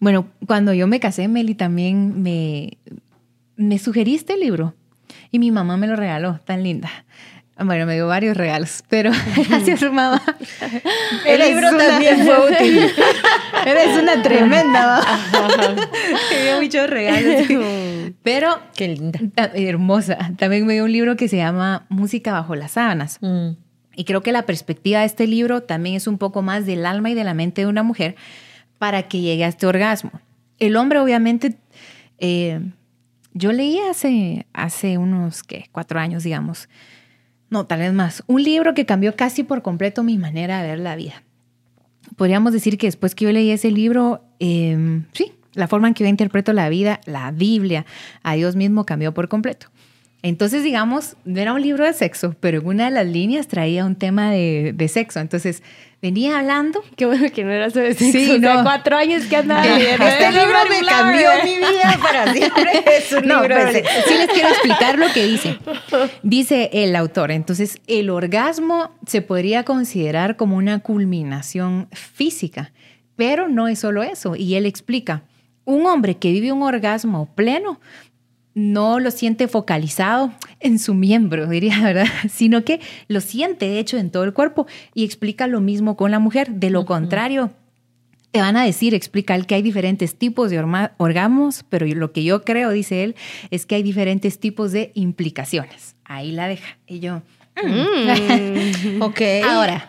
bueno, 0.00 0.26
cuando 0.46 0.72
yo 0.72 0.86
me 0.86 1.00
casé, 1.00 1.28
Meli 1.28 1.54
también 1.54 2.22
me, 2.22 2.78
me 3.56 3.78
sugeriste 3.78 4.34
el 4.34 4.40
libro 4.40 4.74
y 5.30 5.38
mi 5.38 5.50
mamá 5.50 5.76
me 5.76 5.86
lo 5.86 5.96
regaló, 5.96 6.40
tan 6.44 6.62
linda. 6.62 6.90
Bueno, 7.64 7.86
me 7.86 7.94
dio 7.94 8.06
varios 8.06 8.36
regalos, 8.36 8.82
pero 8.88 9.10
gracias, 9.48 9.82
mamá. 9.82 10.22
El 11.24 11.40
libro 11.40 11.76
también 11.76 12.24
fue 12.24 12.50
útil. 12.52 12.90
Eres 13.66 14.02
una 14.02 14.22
tremenda, 14.22 15.00
Me 16.30 16.42
dio 16.42 16.60
muchos 16.60 16.90
regalos. 16.90 18.14
Pero. 18.22 18.58
Qué 18.74 18.88
linda. 18.88 19.20
Hermosa. 19.54 20.32
También 20.36 20.66
me 20.66 20.74
dio 20.74 20.84
un 20.84 20.92
libro 20.92 21.16
que 21.16 21.28
se 21.28 21.36
llama 21.36 21.86
Música 21.88 22.32
bajo 22.32 22.54
las 22.54 22.72
sábanas. 22.72 23.18
Mm. 23.20 23.50
Y 23.94 24.04
creo 24.04 24.22
que 24.22 24.32
la 24.32 24.46
perspectiva 24.46 25.00
de 25.00 25.06
este 25.06 25.26
libro 25.26 25.62
también 25.62 25.96
es 25.96 26.06
un 26.06 26.18
poco 26.18 26.42
más 26.42 26.66
del 26.66 26.86
alma 26.86 27.10
y 27.10 27.14
de 27.14 27.24
la 27.24 27.34
mente 27.34 27.62
de 27.62 27.66
una 27.66 27.82
mujer 27.82 28.16
para 28.78 29.04
que 29.04 29.20
llegue 29.20 29.44
a 29.44 29.48
este 29.48 29.66
orgasmo. 29.66 30.12
El 30.58 30.76
hombre, 30.76 30.98
obviamente, 30.98 31.56
eh, 32.18 32.60
yo 33.34 33.52
leí 33.52 33.78
hace, 33.80 34.46
hace 34.52 34.96
unos, 34.96 35.42
¿qué? 35.42 35.66
Cuatro 35.72 36.00
años, 36.00 36.22
digamos 36.22 36.68
no, 37.52 37.66
tal 37.66 37.80
vez 37.80 37.92
más, 37.92 38.24
un 38.26 38.42
libro 38.42 38.72
que 38.72 38.86
cambió 38.86 39.14
casi 39.14 39.42
por 39.42 39.60
completo 39.60 40.02
mi 40.02 40.16
manera 40.16 40.62
de 40.62 40.68
ver 40.68 40.78
la 40.78 40.96
vida. 40.96 41.22
Podríamos 42.16 42.54
decir 42.54 42.78
que 42.78 42.86
después 42.86 43.14
que 43.14 43.26
yo 43.26 43.32
leí 43.32 43.50
ese 43.50 43.70
libro, 43.70 44.24
em, 44.38 45.04
sí, 45.12 45.32
la 45.52 45.68
forma 45.68 45.86
en 45.86 45.92
que 45.92 46.02
yo 46.02 46.08
interpreto 46.08 46.54
la 46.54 46.70
vida, 46.70 47.02
la 47.04 47.30
Biblia, 47.30 47.84
a 48.22 48.34
Dios 48.36 48.56
mismo 48.56 48.86
cambió 48.86 49.12
por 49.12 49.28
completo. 49.28 49.66
Entonces, 50.22 50.62
digamos, 50.62 51.16
no 51.24 51.40
era 51.40 51.52
un 51.52 51.60
libro 51.60 51.84
de 51.84 51.92
sexo, 51.92 52.36
pero 52.38 52.60
en 52.60 52.66
una 52.66 52.84
de 52.84 52.92
las 52.92 53.06
líneas 53.06 53.48
traía 53.48 53.84
un 53.84 53.96
tema 53.96 54.30
de, 54.30 54.72
de 54.72 54.88
sexo. 54.88 55.18
Entonces, 55.18 55.62
venía 56.02 56.40
hablando. 56.40 56.82
Qué 56.96 57.06
bueno 57.06 57.28
que 57.32 57.44
no 57.44 57.50
era 57.52 57.70
sobre 57.70 57.94
sexo. 57.94 58.18
Sí, 58.18 58.38
no. 58.40 58.62
cuatro 58.64 58.96
años 58.96 59.24
que 59.26 59.36
andaba 59.36 59.64
leyendo. 59.64 60.04
Este 60.06 60.32
libro 60.32 60.58
me 60.68 60.86
cambió 60.86 61.28
mi 61.44 61.56
vida 61.56 61.98
para 62.02 62.32
siempre. 62.32 62.84
Es 62.98 63.12
un 63.12 63.22
libro 63.22 63.54
de 63.54 63.72
sexo. 63.72 63.92
Sí 64.06 64.14
les 64.14 64.28
quiero 64.28 64.48
explicar 64.48 64.98
lo 64.98 65.12
que 65.12 65.24
dice. 65.26 65.58
Dice 66.22 66.70
el 66.72 66.94
autor. 66.96 67.30
Entonces, 67.30 67.80
el 67.86 68.10
orgasmo 68.10 68.90
se 69.06 69.22
podría 69.22 69.62
considerar 69.62 70.36
como 70.36 70.56
una 70.56 70.80
culminación 70.80 71.88
física, 71.92 72.72
pero 73.16 73.48
no 73.48 73.68
es 73.68 73.78
solo 73.78 74.02
eso. 74.02 74.34
Y 74.36 74.56
él 74.56 74.66
explica. 74.66 75.22
Un 75.64 75.86
hombre 75.86 76.16
que 76.16 76.32
vive 76.32 76.50
un 76.50 76.64
orgasmo 76.64 77.32
pleno 77.36 77.78
no 78.54 79.00
lo 79.00 79.10
siente 79.10 79.48
focalizado 79.48 80.32
en 80.60 80.78
su 80.78 80.94
miembro, 80.94 81.46
diría, 81.46 81.80
¿verdad? 81.82 82.06
Sino 82.28 82.64
que 82.64 82.80
lo 83.08 83.20
siente, 83.20 83.66
de 83.66 83.78
hecho, 83.78 83.98
en 83.98 84.10
todo 84.10 84.24
el 84.24 84.32
cuerpo 84.32 84.66
y 84.94 85.04
explica 85.04 85.46
lo 85.46 85.60
mismo 85.60 85.96
con 85.96 86.10
la 86.10 86.18
mujer. 86.18 86.50
De 86.50 86.70
lo 86.70 86.84
contrario, 86.84 87.50
te 88.30 88.40
van 88.40 88.56
a 88.56 88.64
decir, 88.64 88.94
explica 88.94 89.34
él 89.34 89.46
que 89.46 89.54
hay 89.54 89.62
diferentes 89.62 90.16
tipos 90.16 90.50
de 90.50 90.58
orgasmos, 90.98 91.64
pero 91.68 91.86
lo 91.86 92.12
que 92.12 92.24
yo 92.24 92.42
creo, 92.44 92.70
dice 92.70 93.04
él, 93.04 93.14
es 93.50 93.66
que 93.66 93.76
hay 93.76 93.82
diferentes 93.82 94.38
tipos 94.38 94.72
de 94.72 94.90
implicaciones. 94.94 95.96
Ahí 96.04 96.32
la 96.32 96.48
deja. 96.48 96.78
Y 96.86 97.00
yo, 97.00 97.22
mm. 97.62 99.00
ok. 99.02 99.20
Ahora, 99.48 99.88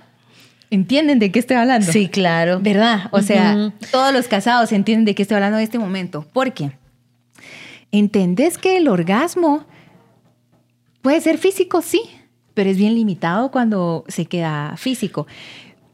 ¿Entienden 0.69 1.19
de 1.19 1.31
qué 1.31 1.37
estoy 1.37 1.57
hablando? 1.57 1.91
Sí, 1.91 2.07
claro. 2.07 2.59
¿Verdad? 2.59 3.07
O 3.11 3.21
sea, 3.21 3.71
todos 3.91 4.11
los 4.11 4.27
casados 4.27 4.71
entienden 4.71 5.05
de 5.05 5.13
qué 5.13 5.21
estoy 5.21 5.35
hablando 5.35 5.59
en 5.59 5.63
este 5.63 5.77
momento. 5.77 6.25
¿Por 6.33 6.51
qué? 6.51 6.71
¿Entendés 7.93 8.57
que 8.57 8.75
el 8.75 8.89
orgasmo 8.89 9.63
puede 11.01 11.21
ser 11.21 11.37
físico? 11.37 11.81
Sí, 11.81 12.01
pero 12.53 12.69
es 12.69 12.77
bien 12.77 12.95
limitado 12.95 13.51
cuando 13.51 14.03
se 14.09 14.25
queda 14.25 14.75
físico. 14.75 15.27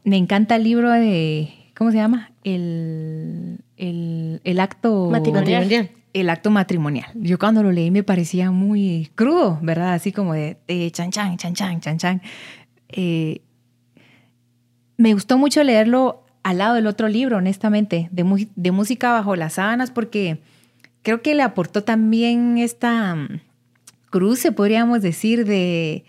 Me 0.02 0.16
encanta 0.16 0.56
el 0.56 0.64
libro 0.64 0.90
de, 0.90 1.52
¿cómo 1.76 1.92
se 1.92 1.98
llama? 1.98 2.32
El, 2.42 3.58
el, 3.76 4.60
acto 4.60 5.08
matrimonial. 5.10 5.90
El 6.12 6.30
acto 6.30 6.50
matrimonial. 6.50 7.10
Yo 7.14 7.38
cuando 7.38 7.62
lo 7.62 7.70
leí 7.70 7.90
me 7.90 8.02
parecía 8.02 8.50
muy 8.50 9.10
crudo, 9.14 9.58
¿verdad? 9.62 9.92
Así 9.92 10.10
como 10.10 10.32
de, 10.32 10.56
chan 10.92 11.10
chan, 11.10 11.36
chan 11.36 11.54
chan, 11.54 11.80
chan 11.80 11.98
chan. 11.98 12.22
Eh, 12.88 13.42
me 14.96 15.12
gustó 15.12 15.36
mucho 15.36 15.62
leerlo 15.62 16.24
al 16.42 16.58
lado 16.58 16.74
del 16.74 16.86
otro 16.86 17.08
libro, 17.08 17.36
honestamente, 17.36 18.08
de, 18.10 18.48
de 18.56 18.70
música 18.70 19.12
bajo 19.12 19.36
las 19.36 19.54
sábanas, 19.54 19.90
porque 19.90 20.40
creo 21.02 21.22
que 21.22 21.34
le 21.34 21.42
aportó 21.42 21.84
también 21.84 22.58
esta 22.58 23.14
mm, 23.14 23.40
cruce, 24.10 24.52
podríamos 24.52 25.02
decir, 25.02 25.44
de 25.44 26.04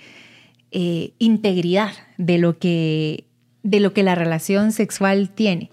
eh, 0.71 1.13
integridad 1.19 1.91
de 2.17 2.38
lo, 2.38 2.57
que, 2.57 3.25
de 3.63 3.79
lo 3.79 3.93
que 3.93 4.03
la 4.03 4.15
relación 4.15 4.71
sexual 4.71 5.29
tiene. 5.29 5.71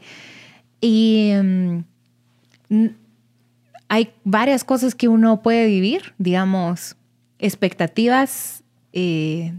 Y 0.81 1.33
mm, 1.43 1.79
hay 3.89 4.11
varias 4.25 4.65
cosas 4.65 4.95
que 4.95 5.09
uno 5.09 5.43
puede 5.43 5.67
vivir, 5.67 6.15
digamos, 6.19 6.97
expectativas, 7.39 8.63
eh, 8.93 9.53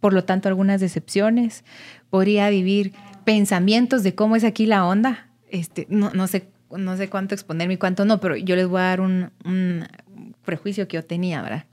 por 0.00 0.12
lo 0.12 0.24
tanto 0.24 0.48
algunas 0.48 0.80
decepciones, 0.80 1.64
podría 2.10 2.48
vivir 2.48 2.92
pensamientos 3.24 4.02
de 4.02 4.14
cómo 4.14 4.36
es 4.36 4.44
aquí 4.44 4.66
la 4.66 4.86
onda, 4.86 5.28
este, 5.50 5.86
no, 5.90 6.10
no 6.10 6.26
sé 6.26 6.48
no 6.70 6.96
sé 6.96 7.08
cuánto 7.08 7.34
exponerme 7.34 7.74
y 7.74 7.76
cuánto 7.78 8.04
no, 8.04 8.20
pero 8.20 8.36
yo 8.36 8.56
les 8.56 8.66
voy 8.66 8.80
a 8.80 8.84
dar 8.84 9.00
un, 9.00 9.30
prejuicio 10.44 10.88
que 10.88 10.96
yo 10.96 11.04
tenía, 11.04 11.42
¿verdad? 11.42 11.64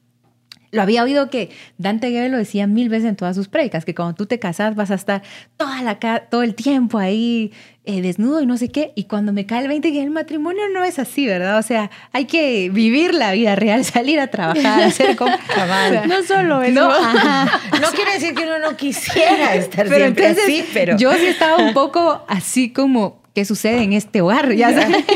Lo 0.71 0.81
había 0.81 1.03
oído 1.03 1.29
que 1.29 1.51
Dante 1.77 2.11
Gebel 2.11 2.33
lo 2.33 2.37
decía 2.37 2.67
mil 2.67 2.89
veces 2.89 3.07
en 3.07 3.15
todas 3.15 3.35
sus 3.35 3.47
predicas, 3.47 3.85
que 3.85 3.95
cuando 3.95 4.13
tú 4.13 4.25
te 4.25 4.39
casas 4.39 4.75
vas 4.75 4.91
a 4.91 4.95
estar 4.95 5.23
toda 5.55 5.81
la, 5.81 5.97
todo 6.29 6.43
el 6.43 6.53
tiempo 6.53 6.97
ahí 6.97 7.53
eh, 7.85 8.01
desnudo 8.01 8.41
y 8.41 8.45
no 8.45 8.57
sé 8.57 8.69
qué. 8.69 8.91
Y 8.95 9.05
cuando 9.05 9.31
me 9.31 9.45
cae 9.45 9.61
el 9.61 9.69
20, 9.69 9.93
que 9.93 10.03
el 10.03 10.09
matrimonio 10.09 10.63
no 10.73 10.83
es 10.83 10.99
así, 10.99 11.25
¿verdad? 11.27 11.59
O 11.59 11.61
sea, 11.61 11.91
hay 12.11 12.25
que 12.25 12.69
vivir 12.69 13.13
la 13.13 13.31
vida 13.31 13.55
real, 13.55 13.85
salir 13.85 14.19
a 14.19 14.27
trabajar, 14.27 14.83
hacer 14.83 15.15
como... 15.15 15.31
no 16.07 16.23
solo 16.23 16.61
eso. 16.61 16.73
No, 16.73 16.89
no, 17.79 17.91
quiere 17.93 18.13
decir 18.13 18.33
que 18.33 18.43
uno 18.43 18.59
no 18.59 18.75
quisiera 18.75 19.55
estar 19.55 19.87
pero 19.87 20.05
siempre 20.05 20.27
así, 20.27 20.65
pero... 20.73 20.97
Yo 20.97 21.13
sí 21.13 21.27
estaba 21.27 21.63
un 21.63 21.73
poco 21.73 22.25
así 22.27 22.73
como 22.73 23.24
qué 23.35 23.45
sucede 23.45 23.83
en 23.83 23.93
este 23.93 24.21
hogar, 24.21 24.51
ya 24.53 24.73
sabes. 24.73 25.05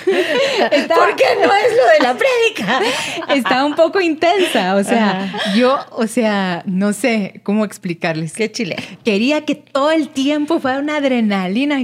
¿Por 0.00 1.14
qué 1.16 1.26
no 1.36 1.54
es 1.54 1.76
lo 1.76 1.86
de 1.92 2.00
la 2.02 2.16
prédica? 2.16 2.80
Está 3.34 3.64
un 3.64 3.76
poco 3.76 4.00
intensa, 4.00 4.74
o 4.74 4.82
sea, 4.82 5.32
yo, 5.54 5.78
o 5.92 6.06
sea, 6.06 6.62
no 6.64 6.92
sé 6.92 7.42
cómo 7.44 7.64
explicarles. 7.64 8.32
Qué 8.32 8.50
chile. 8.50 8.76
Quería 9.04 9.44
que 9.44 9.54
todo 9.54 9.90
el 9.90 10.08
tiempo 10.08 10.58
fuera 10.58 10.78
una 10.78 10.96
adrenalina 10.96 11.80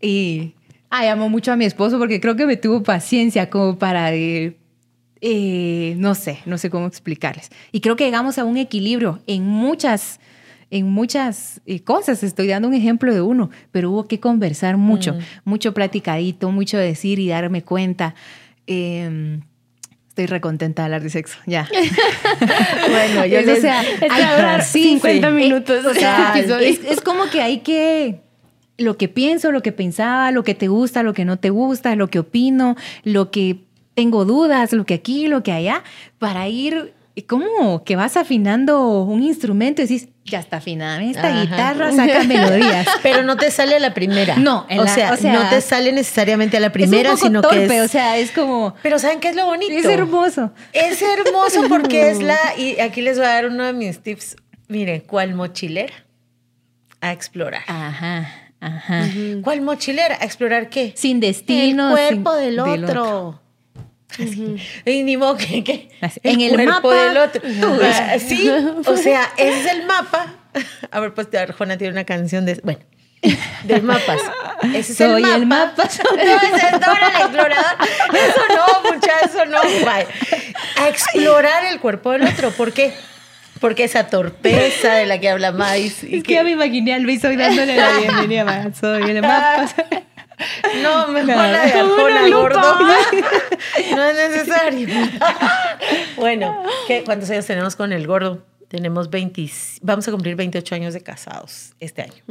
y 0.00 0.54
ay, 0.88 1.08
amo 1.08 1.28
mucho 1.28 1.52
a 1.52 1.56
mi 1.56 1.64
esposo 1.64 1.98
porque 1.98 2.20
creo 2.20 2.36
que 2.36 2.46
me 2.46 2.56
tuvo 2.56 2.82
paciencia 2.82 3.50
como 3.50 3.76
para 3.76 4.10
eh, 4.12 5.94
no 5.96 6.14
sé, 6.14 6.38
no 6.46 6.58
sé 6.58 6.70
cómo 6.70 6.86
explicarles. 6.86 7.50
Y 7.72 7.80
creo 7.80 7.96
que 7.96 8.04
llegamos 8.04 8.38
a 8.38 8.44
un 8.44 8.56
equilibrio 8.56 9.20
en 9.26 9.44
muchas 9.44 10.20
en 10.70 10.90
muchas 10.90 11.60
eh, 11.66 11.80
cosas. 11.80 12.22
Estoy 12.22 12.48
dando 12.48 12.68
un 12.68 12.74
ejemplo 12.74 13.12
de 13.14 13.20
uno, 13.20 13.50
pero 13.72 13.90
hubo 13.90 14.06
que 14.06 14.20
conversar 14.20 14.76
mucho, 14.76 15.14
mm. 15.14 15.18
mucho 15.44 15.74
platicadito, 15.74 16.50
mucho 16.50 16.78
decir 16.78 17.18
y 17.18 17.28
darme 17.28 17.62
cuenta. 17.62 18.14
Em, 18.66 19.42
estoy 20.08 20.26
recontenta 20.26 20.82
de 20.82 20.84
hablar 20.86 21.02
de 21.02 21.10
sexo, 21.10 21.38
ya. 21.46 21.68
bueno, 22.90 23.26
yo 23.26 23.40
o 23.40 23.56
sea, 23.56 23.80
hay, 23.80 24.62
50 24.62 25.30
minutos. 25.30 25.84
o 25.84 25.94
sea, 25.94 26.34
es, 26.36 26.80
es 26.84 27.00
como 27.00 27.30
que 27.30 27.40
hay 27.40 27.58
que 27.60 28.20
lo 28.76 28.96
que 28.96 29.08
pienso, 29.08 29.50
lo 29.50 29.62
que 29.62 29.72
pensaba, 29.72 30.30
lo 30.30 30.44
que 30.44 30.54
te 30.54 30.68
gusta, 30.68 31.02
lo 31.02 31.12
que 31.12 31.24
no 31.24 31.38
te 31.38 31.50
gusta, 31.50 31.96
lo 31.96 32.08
que 32.08 32.20
opino, 32.20 32.76
lo 33.02 33.30
que 33.30 33.64
tengo 33.94 34.24
dudas, 34.24 34.72
lo 34.72 34.86
que 34.86 34.94
aquí, 34.94 35.26
lo 35.26 35.42
que 35.42 35.50
allá, 35.50 35.82
para 36.18 36.48
ir 36.48 36.94
¿Cómo 37.26 37.84
que 37.84 37.96
vas 37.96 38.16
afinando 38.16 39.02
un 39.02 39.22
instrumento 39.22 39.82
y 39.82 39.86
decís, 39.86 40.08
ya 40.28 40.38
está 40.38 40.58
afinada 40.58 41.02
esta 41.02 41.40
guitarra, 41.40 41.92
saca 41.92 42.24
melodías? 42.24 42.86
Pero 43.02 43.22
no 43.22 43.36
te 43.36 43.50
sale 43.50 43.76
a 43.76 43.78
la 43.78 43.94
primera. 43.94 44.36
No, 44.36 44.66
o, 44.70 44.86
sea, 44.86 45.16
no 45.22 45.48
te 45.50 45.60
sale 45.60 45.92
necesariamente 45.92 46.56
a 46.56 46.60
la 46.60 46.70
primera, 46.70 47.16
sino 47.16 47.42
que 47.42 47.64
es... 47.64 47.84
o 47.84 47.88
sea, 47.88 48.16
es 48.16 48.30
como... 48.32 48.74
Pero 48.82 48.98
¿saben 48.98 49.20
qué 49.20 49.28
es 49.28 49.36
lo 49.36 49.46
bonito? 49.46 49.72
Es 49.72 49.84
hermoso. 49.84 50.52
Es 50.72 51.02
hermoso 51.02 51.62
porque 51.68 52.10
es 52.10 52.22
la... 52.22 52.38
Y 52.58 52.80
aquí 52.80 53.02
les 53.02 53.18
voy 53.18 53.26
a 53.26 53.30
dar 53.30 53.46
uno 53.46 53.64
de 53.64 53.72
mis 53.72 54.00
tips. 54.00 54.36
Miren, 54.68 55.00
¿cuál 55.00 55.34
mochilera? 55.34 55.94
A 57.00 57.12
explorar. 57.12 57.62
Ajá, 57.66 58.28
ajá. 58.60 59.06
¿Cuál 59.42 59.60
mochilera? 59.60 60.18
¿A 60.20 60.24
explorar 60.24 60.68
qué? 60.68 60.92
Sin 60.96 61.20
destino. 61.20 61.96
El 61.96 62.22
cuerpo 62.22 62.34
del 62.34 62.58
otro. 62.58 63.40
Y 64.84 65.02
ni 65.02 65.16
modo 65.16 65.36
que, 65.36 65.90
en 66.22 66.40
el 66.40 66.66
mapa 66.66 66.94
del 66.94 67.16
otro. 67.18 67.42
Sí, 68.18 68.50
o 68.86 68.96
sea, 68.96 69.32
ese 69.36 69.60
es 69.60 69.66
el 69.72 69.86
mapa. 69.86 70.34
A 70.90 71.00
ver, 71.00 71.14
pues 71.14 71.28
Juana 71.56 71.76
tiene 71.76 71.92
una 71.92 72.04
canción 72.04 72.46
de. 72.46 72.60
Bueno, 72.62 72.80
de 73.64 73.80
mapas. 73.80 74.20
Ese 74.74 74.92
es 74.92 74.98
Soy 74.98 75.24
el 75.24 75.46
mapa. 75.46 75.84
No, 76.16 76.56
ese 76.56 76.66
es 76.66 76.80
Dora 76.80 77.12
el 77.14 77.22
explorador. 77.22 77.76
Eso 78.14 78.40
no, 78.48 78.92
mucha, 78.92 79.12
eso 79.24 79.44
no. 79.46 79.58
A 80.76 80.88
explorar 80.88 81.64
el 81.66 81.80
cuerpo 81.80 82.12
del 82.12 82.24
otro. 82.24 82.50
¿Por 82.50 82.72
qué? 82.72 82.92
Porque 83.60 83.84
esa 83.84 84.06
torpeza 84.06 84.94
de 84.94 85.06
la 85.06 85.18
que 85.18 85.28
habla 85.28 85.52
Mais. 85.52 86.04
Es 86.04 86.22
que, 86.22 86.34
ya 86.34 86.44
me 86.44 86.52
imaginé 86.52 86.94
al 86.94 87.02
Luis 87.02 87.24
hoy 87.24 87.36
dándole 87.36 87.76
la 87.76 87.98
bienvenida. 87.98 88.70
Soy 88.78 89.10
el 89.10 89.20
mapa. 89.20 89.68
No, 90.82 91.08
mejor 91.08 91.28
la 91.36 91.66
de 91.66 91.72
Arjona 91.72 92.28
gordo. 92.28 92.60
No 93.94 94.04
es 94.04 94.30
necesario. 94.30 94.88
Bueno, 96.16 96.62
¿cuántos 97.04 97.30
años 97.30 97.46
tenemos 97.46 97.76
con 97.76 97.92
el 97.92 98.06
gordo? 98.06 98.44
Tenemos 98.68 99.08
20, 99.08 99.50
vamos 99.82 100.06
a 100.08 100.10
cumplir 100.10 100.36
28 100.36 100.74
años 100.74 100.94
de 100.94 101.00
casados 101.00 101.74
este 101.80 102.02
año. 102.02 102.22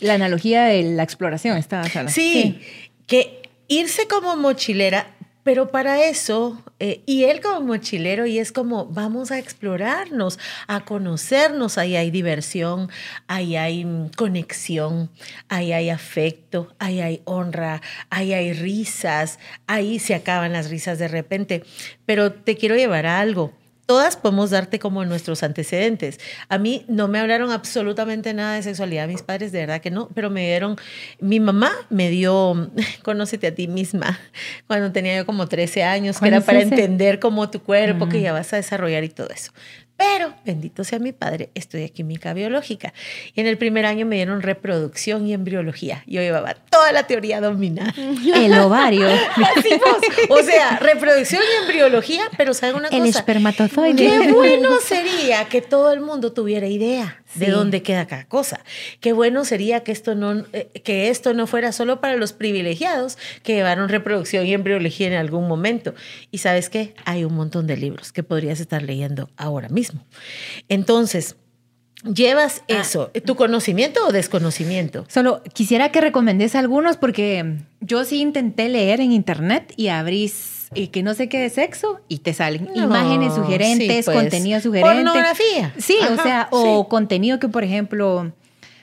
la 0.00 0.14
analogía 0.14 0.64
de 0.64 0.82
la 0.82 1.02
exploración 1.02 1.56
estaba 1.56 1.84
hablando. 1.84 2.10
sí, 2.10 2.60
que 3.06 3.42
irse 3.68 4.08
como 4.08 4.36
mochilera 4.36 5.06
pero 5.42 5.68
para 5.68 6.04
eso, 6.04 6.62
eh, 6.78 7.02
y 7.06 7.24
él 7.24 7.40
como 7.40 7.60
mochilero, 7.62 8.26
y 8.26 8.38
es 8.38 8.52
como, 8.52 8.86
vamos 8.86 9.30
a 9.30 9.38
explorarnos, 9.38 10.38
a 10.66 10.84
conocernos, 10.84 11.78
ahí 11.78 11.96
hay 11.96 12.10
diversión, 12.10 12.90
ahí 13.26 13.56
hay 13.56 13.86
conexión, 14.16 15.10
ahí 15.48 15.72
hay 15.72 15.90
afecto, 15.90 16.74
ahí 16.78 17.00
hay 17.00 17.22
honra, 17.24 17.80
ahí 18.10 18.32
hay 18.32 18.52
risas, 18.52 19.38
ahí 19.66 19.98
se 19.98 20.14
acaban 20.14 20.52
las 20.52 20.70
risas 20.70 20.98
de 20.98 21.08
repente. 21.08 21.64
Pero 22.04 22.32
te 22.32 22.56
quiero 22.56 22.76
llevar 22.76 23.06
a 23.06 23.20
algo 23.20 23.59
todas 23.90 24.16
podemos 24.16 24.50
darte 24.50 24.78
como 24.78 25.04
nuestros 25.04 25.42
antecedentes. 25.42 26.20
A 26.48 26.58
mí 26.58 26.84
no 26.86 27.08
me 27.08 27.18
hablaron 27.18 27.50
absolutamente 27.50 28.32
nada 28.34 28.54
de 28.54 28.62
sexualidad, 28.62 29.08
mis 29.08 29.22
padres 29.22 29.50
de 29.50 29.58
verdad 29.58 29.80
que 29.80 29.90
no, 29.90 30.08
pero 30.14 30.30
me 30.30 30.46
dieron, 30.46 30.76
mi 31.18 31.40
mamá 31.40 31.72
me 31.88 32.08
dio, 32.08 32.70
conócete 33.02 33.48
a 33.48 33.54
ti 33.56 33.66
misma, 33.66 34.20
cuando 34.68 34.92
tenía 34.92 35.16
yo 35.16 35.26
como 35.26 35.48
13 35.48 35.82
años, 35.82 36.20
que 36.20 36.28
era 36.28 36.40
para 36.40 36.60
entender 36.60 37.18
cómo 37.18 37.50
tu 37.50 37.64
cuerpo, 37.64 38.08
que 38.08 38.20
ya 38.20 38.32
vas 38.32 38.52
a 38.52 38.58
desarrollar 38.58 39.02
y 39.02 39.08
todo 39.08 39.30
eso. 39.30 39.50
Pero, 40.00 40.32
bendito 40.46 40.82
sea 40.82 40.98
mi 40.98 41.12
padre, 41.12 41.50
estudié 41.54 41.90
química 41.90 42.32
biológica. 42.32 42.94
Y 43.34 43.40
en 43.42 43.46
el 43.46 43.58
primer 43.58 43.84
año 43.84 44.06
me 44.06 44.16
dieron 44.16 44.40
reproducción 44.40 45.26
y 45.26 45.34
embriología. 45.34 46.04
Yo 46.06 46.22
llevaba 46.22 46.54
toda 46.54 46.90
la 46.92 47.06
teoría 47.06 47.42
dominada. 47.42 47.92
El 48.34 48.58
ovario. 48.60 49.06
Así 49.06 49.68
O 50.30 50.42
sea, 50.42 50.78
reproducción 50.78 51.42
y 51.42 51.64
embriología, 51.64 52.22
pero 52.38 52.54
¿saben 52.54 52.76
una 52.76 52.88
cosa? 52.88 53.02
El 53.02 53.10
espermatozoide. 53.10 53.94
Qué 53.96 54.32
bueno 54.32 54.70
sería 54.82 55.44
que 55.50 55.60
todo 55.60 55.92
el 55.92 56.00
mundo 56.00 56.32
tuviera 56.32 56.66
idea 56.66 57.19
de 57.34 57.50
dónde 57.50 57.82
queda 57.82 58.06
cada 58.06 58.24
cosa. 58.24 58.60
Qué 59.00 59.12
bueno 59.12 59.44
sería 59.44 59.80
que 59.80 59.92
esto, 59.92 60.14
no, 60.14 60.44
eh, 60.52 60.70
que 60.84 61.08
esto 61.08 61.34
no 61.34 61.46
fuera 61.46 61.72
solo 61.72 62.00
para 62.00 62.16
los 62.16 62.32
privilegiados 62.32 63.18
que 63.42 63.54
llevaron 63.54 63.88
reproducción 63.88 64.46
y 64.46 64.54
embriología 64.54 65.06
en 65.06 65.14
algún 65.14 65.48
momento. 65.48 65.94
Y 66.30 66.38
sabes 66.38 66.70
qué? 66.70 66.94
Hay 67.04 67.24
un 67.24 67.34
montón 67.34 67.66
de 67.66 67.76
libros 67.76 68.12
que 68.12 68.22
podrías 68.22 68.60
estar 68.60 68.82
leyendo 68.82 69.30
ahora 69.36 69.68
mismo. 69.68 70.04
Entonces, 70.68 71.36
¿Llevas 72.02 72.62
ah. 72.62 72.80
eso? 72.80 73.10
¿Tu 73.26 73.36
conocimiento 73.36 74.06
o 74.06 74.10
desconocimiento? 74.12 75.04
Solo 75.08 75.42
quisiera 75.52 75.92
que 75.92 76.00
recomendes 76.00 76.54
algunos 76.54 76.96
porque 76.96 77.58
yo 77.80 78.04
sí 78.04 78.22
intenté 78.22 78.70
leer 78.70 79.02
en 79.02 79.12
internet 79.12 79.74
y 79.76 79.88
abrís 79.88 80.59
y 80.74 80.88
que 80.88 81.02
no 81.02 81.14
sé 81.14 81.28
qué 81.28 81.38
de 81.38 81.50
sexo 81.50 82.00
y 82.08 82.18
te 82.18 82.32
salen 82.32 82.68
imágenes 82.74 83.34
sugerentes, 83.34 84.04
pues, 84.04 84.16
contenido 84.16 84.60
sugerente. 84.60 84.94
Pornografía. 84.94 85.74
Sí, 85.78 85.98
o 86.10 86.22
sea, 86.22 86.48
o 86.50 86.88
contenido 86.88 87.38
que, 87.38 87.48
por 87.48 87.64
ejemplo, 87.64 88.32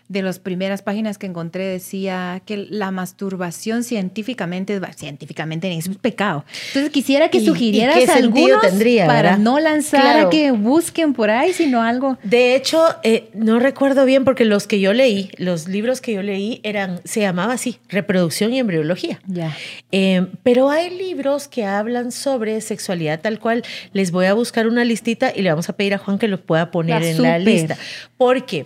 de 0.10 0.22
las 0.22 0.40
primeras 0.40 0.82
páginas 0.82 1.18
que 1.18 1.28
encontré 1.28 1.66
decía 1.66 2.42
que 2.46 2.68
la 2.70 2.92
masturbación 2.92 3.84
científicamente, 3.84 4.80
científicamente 4.96 5.72
es 5.76 5.88
un 5.88 5.96
pecado. 5.96 6.46
Entonces 6.68 6.92
quisiera 6.92 7.30
que 7.30 7.44
sugirieras 7.44 7.98
¿Y 7.98 8.10
algunos 8.10 8.62
tendría, 8.62 9.06
para 9.06 9.38
no 9.38 9.60
lanzar 9.60 10.26
a 10.26 10.30
que 10.30 10.52
busquen 10.52 11.14
por 11.14 11.30
ahí, 11.30 11.54
sino 11.54 11.82
algo. 11.82 12.18
De 12.24 12.56
hecho, 12.56 12.84
eh, 13.04 13.30
no 13.34 13.60
recuerdo 13.60 14.06
bien 14.06 14.24
porque 14.24 14.46
los 14.46 14.66
que 14.66 14.80
yo 14.80 14.94
leí, 14.94 15.30
los 15.38 15.68
libros 15.68 16.00
que 16.00 16.14
yo 16.14 16.24
leí 16.24 16.62
eran, 16.64 17.02
se 17.04 17.22
llamaba 17.22 17.54
así, 17.54 17.80
reproducción 17.90 18.54
y 18.54 18.60
embriología. 18.60 19.20
Ya. 19.28 19.56
Eh, 19.92 20.28
pero 20.44 20.70
hay 20.70 20.90
libros 20.90 21.48
que 21.48 21.66
hablan 21.66 22.12
sobre 22.12 22.62
sexualidad 22.62 23.20
tal 23.20 23.40
cual. 23.40 23.64
Les 23.94 24.12
voy 24.12 24.26
a 24.26 24.34
buscar 24.34 24.68
una 24.68 24.86
listita 24.86 25.34
y 25.36 25.42
le 25.42 25.50
vamos 25.50 25.70
a 25.70 25.74
pedir 25.74 25.94
a 25.94 25.98
Juan 25.98 26.18
que 26.18 26.28
lo 26.28 26.40
pueda 26.40 26.72
poner 26.72 27.04
en 27.04 27.22
la 27.22 27.40
lista. 27.40 27.78
Porque 28.18 28.66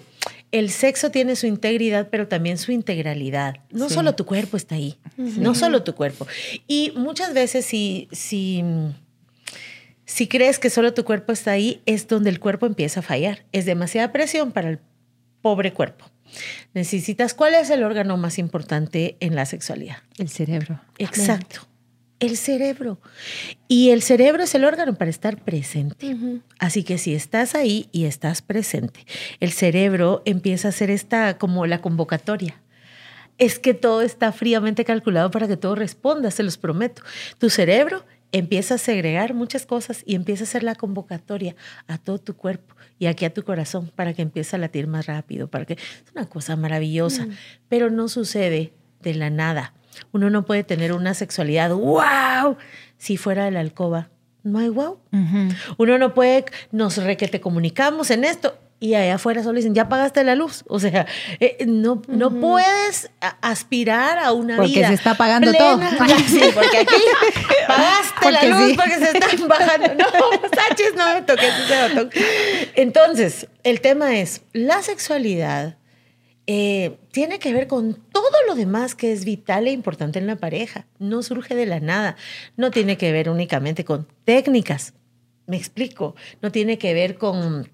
el 0.52 0.70
sexo 0.70 1.12
tiene 1.12 1.36
su 1.36 1.48
integridad, 1.48 2.10
pero 2.10 2.28
también 2.28 2.58
su 2.58 2.72
integralidad. 2.72 3.56
No 3.72 3.90
solo 3.90 4.16
tu 4.16 4.26
cuerpo 4.26 4.58
está 4.58 4.76
ahí, 4.76 4.98
no 5.18 5.56
solo 5.56 5.84
tu 5.84 5.96
cuerpo. 5.96 6.28
Y 6.68 6.92
muchas 6.96 7.34
veces 7.34 7.66
si, 7.66 8.08
si, 8.12 8.64
si 10.06 10.28
crees 10.28 10.60
que 10.60 10.70
solo 10.70 10.94
tu 10.94 11.06
cuerpo 11.06 11.32
está 11.32 11.52
ahí, 11.52 11.82
es 11.86 12.08
donde 12.08 12.30
el 12.30 12.40
cuerpo 12.40 12.66
empieza 12.66 13.00
a 13.00 13.04
fallar. 13.04 13.46
Es 13.52 13.66
demasiada 13.66 14.12
presión 14.12 14.52
para 14.52 14.70
el 14.70 14.80
pobre 15.42 15.74
cuerpo. 15.74 16.06
Necesitas, 16.74 17.34
¿cuál 17.34 17.54
es 17.56 17.70
el 17.70 17.84
órgano 17.84 18.18
más 18.18 18.38
importante 18.38 19.18
en 19.20 19.36
la 19.36 19.46
sexualidad? 19.46 19.98
El 20.18 20.30
cerebro. 20.30 20.82
Exacto 20.98 21.71
el 22.22 22.38
cerebro. 22.38 23.00
Y 23.68 23.90
el 23.90 24.02
cerebro 24.02 24.44
es 24.44 24.56
el 24.56 24.64
órgano 24.64 24.96
para 24.96 25.10
estar 25.10 25.42
presente. 25.44 26.16
Así 26.60 26.84
que 26.84 26.98
si 26.98 27.14
estás 27.14 27.56
ahí 27.56 27.90
y 27.92 28.06
estás 28.06 28.42
presente, 28.42 29.06
el 29.40 29.52
cerebro 29.52 30.22
empieza 30.24 30.68
a 30.68 30.70
hacer 30.70 30.92
esta 30.92 31.38
como 31.38 31.66
la 31.66 31.82
convocatoria. 31.82 32.62
Es 33.40 33.58
que 33.58 33.74
todo 33.74 34.04
está 34.04 34.32
fríamente 34.32 34.86
calculado 34.86 35.32
para 35.32 35.48
que 35.48 35.58
todo 35.58 35.74
responda, 35.74 36.30
se 36.30 36.44
los 36.44 36.60
prometo. 36.60 37.02
Tu 37.40 37.50
cerebro 37.50 38.06
empieza 38.32 38.76
a 38.76 38.78
segregar 38.78 39.34
muchas 39.34 39.66
cosas 39.66 40.04
y 40.06 40.14
empieza 40.14 40.44
a 40.44 40.48
hacer 40.48 40.62
la 40.62 40.76
convocatoria 40.76 41.56
a 41.88 41.98
todo 41.98 42.20
tu 42.20 42.36
cuerpo 42.36 42.76
y 43.00 43.08
aquí 43.08 43.26
a 43.26 43.34
tu 43.34 43.44
corazón 43.44 43.92
para 43.96 44.14
que 44.14 44.22
empiece 44.22 44.56
a 44.56 44.60
latir 44.60 44.86
más 44.86 45.08
rápido, 45.08 45.50
para 45.50 45.66
que 45.66 45.74
es 45.74 46.12
una 46.16 46.30
cosa 46.30 46.56
maravillosa, 46.56 47.28
pero 47.68 47.90
no 47.90 48.08
sucede 48.08 48.74
de 49.02 49.16
la 49.16 49.32
nada 49.32 49.74
uno 50.12 50.30
no 50.30 50.46
puede 50.46 50.64
tener 50.64 50.94
una 50.94 51.14
sexualidad, 51.14 51.72
wow, 51.72 52.58
si 52.98 53.18
fuera 53.18 53.46
de 53.46 53.52
la 53.52 53.60
alcoba. 53.60 54.10
No 54.44 54.60
hay 54.60 54.70
wow. 54.70 55.00
Uno 55.78 55.98
no 56.00 56.14
puede, 56.14 56.46
nos 56.72 56.98
re 56.98 57.16
que 57.16 57.28
te 57.28 57.42
comunicamos 57.42 58.10
en 58.10 58.24
esto 58.24 58.58
y 58.82 58.96
allá 58.96 59.14
afuera 59.14 59.44
solo 59.44 59.58
dicen, 59.58 59.76
ya 59.76 59.88
pagaste 59.88 60.24
la 60.24 60.34
luz. 60.34 60.64
O 60.68 60.80
sea, 60.80 61.06
eh, 61.40 61.66
no, 61.68 62.02
no 62.08 62.32
puedes 62.32 63.12
aspirar 63.40 64.18
a 64.18 64.32
una 64.32 64.56
vida. 64.56 64.64
Porque 64.64 64.88
se 64.88 64.94
está 64.96 65.14
pagando 65.14 65.54
todo. 65.54 65.80
Sí, 66.28 66.42
porque 66.52 66.80
aquí 66.80 66.96
pagaste 67.68 68.32
la 68.32 68.44
luz 68.46 68.76
porque 68.76 68.96
se 68.96 69.12
están 69.12 69.48
bajando. 69.48 69.94
No, 69.94 70.06
Sánchez, 70.52 70.96
no 70.98 71.14
me 71.14 71.22
toques 71.22 71.54
ese 71.60 71.90
botón. 71.90 72.10
Entonces, 72.74 73.48
el 73.64 73.82
tema 73.82 74.18
es, 74.18 74.42
la 74.52 74.82
sexualidad 74.82 75.78
eh, 76.48 76.98
tiene 77.12 77.38
que 77.38 77.54
ver 77.54 77.68
con 77.68 77.94
lo 78.52 78.56
demás 78.56 78.96
que 78.96 79.14
es 79.14 79.24
vital 79.24 79.68
e 79.68 79.72
importante 79.72 80.20
en 80.20 80.28
la 80.28 80.36
pareja. 80.36 80.86
No 81.00 81.24
surge 81.24 81.56
de 81.56 81.66
la 81.66 81.80
nada. 81.80 82.18
No 82.58 82.70
tiene 82.70 82.98
que 82.98 83.14
ver 83.14 83.30
únicamente 83.30 83.86
con 83.86 84.08
técnicas. 84.26 84.94
Me 85.48 85.56
explico. 85.56 86.16
No 86.42 86.52
tiene 86.52 86.78
que 86.78 86.94
ver 86.94 87.18
con 87.18 87.70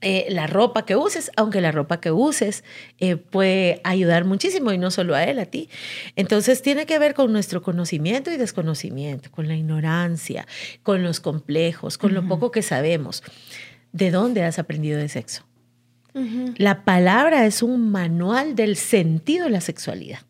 eh, 0.00 0.26
la 0.30 0.46
ropa 0.46 0.86
que 0.86 0.96
uses, 0.96 1.30
aunque 1.36 1.60
la 1.60 1.72
ropa 1.72 2.00
que 2.00 2.10
uses 2.10 2.64
eh, 2.98 3.16
puede 3.16 3.82
ayudar 3.84 4.24
muchísimo 4.24 4.72
y 4.72 4.78
no 4.78 4.90
solo 4.90 5.14
a 5.14 5.24
él, 5.24 5.38
a 5.38 5.44
ti. 5.44 5.68
Entonces 6.16 6.62
tiene 6.62 6.86
que 6.86 6.98
ver 6.98 7.12
con 7.12 7.30
nuestro 7.30 7.60
conocimiento 7.62 8.30
y 8.30 8.38
desconocimiento, 8.38 9.30
con 9.30 9.46
la 9.46 9.56
ignorancia, 9.56 10.46
con 10.82 11.02
los 11.02 11.20
complejos, 11.20 11.98
con 11.98 12.14
lo 12.14 12.26
poco 12.26 12.50
que 12.50 12.62
sabemos. 12.62 13.22
¿De 13.92 14.10
dónde 14.10 14.42
has 14.42 14.58
aprendido 14.58 14.98
de 14.98 15.10
sexo? 15.10 15.44
La 16.56 16.84
palabra 16.84 17.44
es 17.44 17.62
un 17.62 17.90
manual 17.90 18.54
del 18.54 18.76
sentido 18.76 19.44
de 19.44 19.50
la 19.50 19.60
sexualidad. 19.60 20.20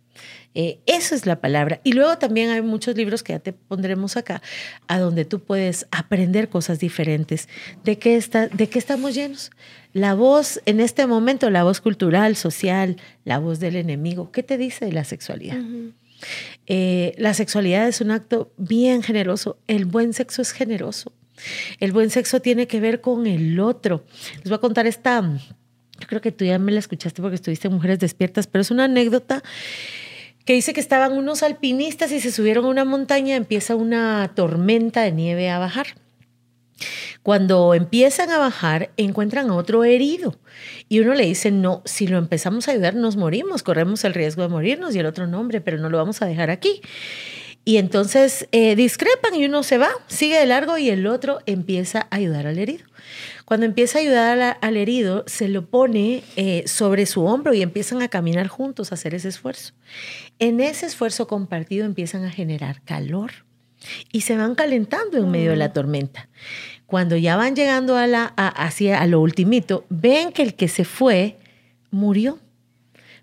Eh, 0.55 0.79
eso 0.87 1.15
es 1.15 1.27
la 1.27 1.41
palabra. 1.41 1.81
Y 1.83 1.93
luego 1.93 2.17
también 2.17 2.51
hay 2.51 2.63
muchos 2.63 2.97
libros 2.97 3.23
que 3.23 3.33
ya 3.33 3.41
te 3.41 3.53
pondremos 3.53 4.17
acá, 4.17 4.41
a 4.87 4.99
donde 4.99 5.25
tú 5.25 5.41
puedes 5.41 5.87
aprender 5.91 6.49
cosas 6.49 6.79
diferentes. 6.79 7.49
¿De 7.83 7.99
qué, 7.99 8.17
está, 8.17 8.47
de 8.47 8.69
qué 8.69 8.79
estamos 8.79 9.15
llenos? 9.15 9.51
La 9.93 10.15
voz, 10.15 10.61
en 10.65 10.81
este 10.81 11.07
momento, 11.07 11.51
la 11.51 11.65
voz 11.65 11.81
cultural, 11.81 12.37
social, 12.37 12.97
la 13.25 13.39
voz 13.39 13.59
del 13.59 13.77
enemigo, 13.77 14.31
¿qué 14.31 14.43
te 14.43 14.57
dice 14.57 14.85
de 14.87 14.93
la 14.93 15.05
sexualidad? 15.05 15.59
Eh, 16.67 17.15
la 17.19 17.35
sexualidad 17.35 17.89
es 17.89 18.01
un 18.01 18.13
acto 18.13 18.53
bien 18.57 19.03
generoso. 19.03 19.59
El 19.67 19.85
buen 19.87 20.13
sexo 20.13 20.41
es 20.41 20.53
generoso. 20.53 21.13
El 21.81 21.91
buen 21.91 22.11
sexo 22.11 22.41
tiene 22.41 22.69
que 22.69 22.79
ver 22.79 23.01
con 23.01 23.27
el 23.27 23.59
otro. 23.59 24.05
Les 24.37 24.45
voy 24.45 24.55
a 24.55 24.59
contar 24.59 24.87
esta 24.87 25.21
yo 26.01 26.07
creo 26.09 26.21
que 26.21 26.33
tú 26.33 26.45
ya 26.45 26.59
me 26.59 26.73
la 26.73 26.79
escuchaste 26.79 27.23
porque 27.23 27.37
estuviste 27.37 27.69
Mujeres 27.69 27.99
Despiertas, 27.99 28.47
pero 28.47 28.63
es 28.63 28.71
una 28.71 28.85
anécdota 28.85 29.43
que 30.45 30.53
dice 30.53 30.73
que 30.73 30.81
estaban 30.81 31.13
unos 31.13 31.43
alpinistas 31.43 32.13
y 32.13 32.21
se 32.21 32.31
subieron 32.31 32.67
a 32.67 32.69
una 32.69 32.85
montaña, 32.85 33.37
empieza 33.37 33.77
una 33.77 34.33
tormenta 34.35 35.03
de 35.03 35.13
nieve 35.13 35.49
a 35.51 35.59
bajar. 35.59 35.87
Cuando 37.23 37.73
empiezan 37.73 38.31
a 38.31 38.39
bajar, 38.39 38.91
encuentran 38.97 39.49
a 39.49 39.55
otro 39.55 39.85
herido 39.85 40.37
y 40.89 41.01
uno 41.01 41.15
le 41.15 41.25
dice, 41.25 41.51
no, 41.51 41.81
si 41.87 42.07
lo 42.07 42.19
empezamos 42.19 42.69
a 42.69 42.73
ayudar 42.73 42.95
nos 42.95 43.17
morimos, 43.17 43.63
corremos 43.63 44.05
el 44.05 44.13
riesgo 44.13 44.43
de 44.43 44.49
morirnos 44.49 44.95
y 44.95 44.99
el 44.99 45.07
otro 45.07 45.27
nombre, 45.27 45.61
pero 45.61 45.79
no 45.79 45.89
lo 45.89 45.97
vamos 45.97 46.21
a 46.21 46.27
dejar 46.27 46.51
aquí. 46.51 46.83
Y 47.65 47.79
entonces 47.79 48.47
eh, 48.53 48.77
discrepan 48.77 49.35
y 49.35 49.47
uno 49.47 49.63
se 49.63 49.79
va, 49.79 49.89
sigue 50.07 50.39
de 50.39 50.45
largo 50.45 50.77
y 50.77 50.91
el 50.91 51.07
otro 51.07 51.39
empieza 51.47 52.09
a 52.11 52.17
ayudar 52.17 52.47
al 52.47 52.59
herido. 52.59 52.85
Cuando 53.45 53.67
empieza 53.67 53.99
a 53.99 54.03
ayudar 54.03 54.59
al 54.61 54.77
herido, 54.77 55.25
se 55.27 55.49
lo 55.49 55.67
pone 55.67 56.23
eh, 56.37 56.65
sobre 56.67 57.05
su 57.05 57.25
hombro 57.25 57.53
y 57.53 57.63
empiezan 57.63 58.01
a 58.01 58.09
caminar 58.09 58.49
juntos, 58.49 58.91
a 58.91 58.95
hacer 58.95 59.15
ese 59.15 59.29
esfuerzo. 59.29 59.75
En 60.39 60.61
ese 60.61 60.87
esfuerzo 60.87 61.27
compartido 61.27 61.85
empiezan 61.85 62.25
a 62.25 62.31
generar 62.31 62.81
calor 62.83 63.33
y 64.11 64.23
se 64.23 64.37
van 64.37 64.55
calentando 64.55 65.19
en 65.19 65.31
medio 65.31 65.51
de 65.51 65.57
la 65.57 65.69
mm. 65.69 65.73
tormenta. 65.73 66.29
Cuando 66.87 67.17
ya 67.17 67.37
van 67.37 67.55
llegando 67.55 67.97
a 67.97 68.07
la, 68.07 68.25
hacia 68.25 69.01
a 69.01 69.07
lo 69.07 69.21
ultimito, 69.21 69.85
ven 69.91 70.33
que 70.33 70.43
el 70.43 70.55
que 70.55 70.69
se 70.69 70.85
fue 70.85 71.39
murió, 71.91 72.39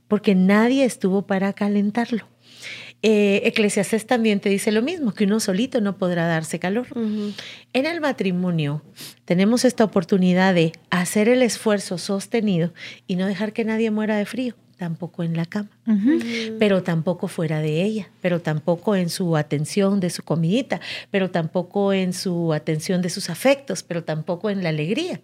porque 0.08 0.36
nadie 0.36 0.86
estuvo 0.86 1.24
para 1.24 1.54
calentarlo. 1.54 2.31
Eh, 3.04 3.42
Eclesiastes 3.46 4.06
también 4.06 4.40
te 4.40 4.50
dice 4.50 4.72
lo 4.72 4.82
mismo, 4.82 5.14
que 5.14 5.24
uno 5.24 5.40
solito 5.40 5.82
no 5.82 5.98
podrá 5.98 6.28
darse 6.28 6.60
calor. 6.60 6.88
En 7.74 7.86
el 7.86 8.00
matrimonio 8.00 8.84
tenemos 9.26 9.66
esta 9.66 9.84
oportunidad 9.84 10.54
de 10.54 10.74
hacer 10.90 11.28
el 11.28 11.42
esfuerzo 11.42 11.98
sostenido 11.98 12.74
y 13.08 13.16
no 13.16 13.26
dejar 13.26 13.54
que 13.54 13.66
nadie 13.66 13.90
muera 13.90 14.18
de 14.18 14.26
frío 14.26 14.56
tampoco 14.78 15.22
en 15.22 15.38
la 15.38 15.46
cama, 15.46 15.70
pero 16.58 16.82
tampoco 16.82 17.28
fuera 17.28 17.60
de 17.60 17.84
ella, 17.84 18.10
pero 18.20 18.42
tampoco 18.42 18.96
en 18.96 19.12
su 19.12 19.38
atención 19.38 20.00
de 20.00 20.10
su 20.10 20.24
comidita, 20.24 20.82
pero 21.12 21.30
tampoco 21.30 21.94
en 21.94 22.14
su 22.14 22.52
atención 22.52 23.04
de 23.04 23.12
sus 23.12 23.30
afectos, 23.30 23.84
pero 23.84 24.04
tampoco 24.04 24.50
en 24.50 24.64
la 24.64 24.70
alegría. 24.70 25.22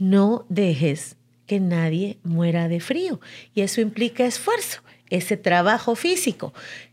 No 0.00 0.46
dejes 0.48 1.16
que 1.46 1.60
nadie 1.60 2.18
muera 2.24 2.66
de 2.66 2.80
frío 2.80 3.20
y 3.54 3.60
eso 3.60 3.80
implica 3.80 4.26
esfuerzo, 4.26 4.82
ese 5.10 5.36
trabajo 5.36 5.94
físico 5.94 6.52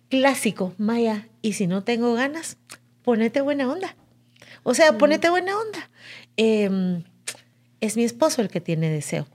clásico, 0.10 0.74
Maya, 0.78 1.28
y 1.42 1.54
si 1.54 1.66
no 1.66 1.84
tengo 1.84 2.14
ganas, 2.14 2.58
ponete 3.02 3.42
buena 3.42 3.72
onda. 3.72 3.96
O 4.62 4.74
sea, 4.74 4.98
ponete 4.98 5.30
buena 5.30 5.58
onda. 5.58 5.90
Em, 6.38 7.04
es 7.82 7.98
mi 7.98 8.04
esposo 8.04 8.42
el 8.42 8.50
que 8.50 8.62
tiene 8.62 8.90
deseo 8.90 9.26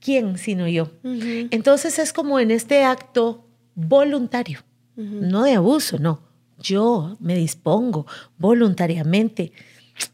¿quién 0.00 0.38
sino 0.38 0.66
yo? 0.68 0.90
Entonces 1.02 1.98
es 1.98 2.12
como 2.12 2.40
en 2.40 2.50
este 2.50 2.84
acto 2.84 3.46
voluntario, 3.74 4.64
no 4.96 5.42
de 5.42 5.54
abuso, 5.54 5.98
no. 5.98 6.22
Yo 6.58 7.16
me 7.20 7.36
dispongo 7.36 8.06
voluntariamente 8.36 9.52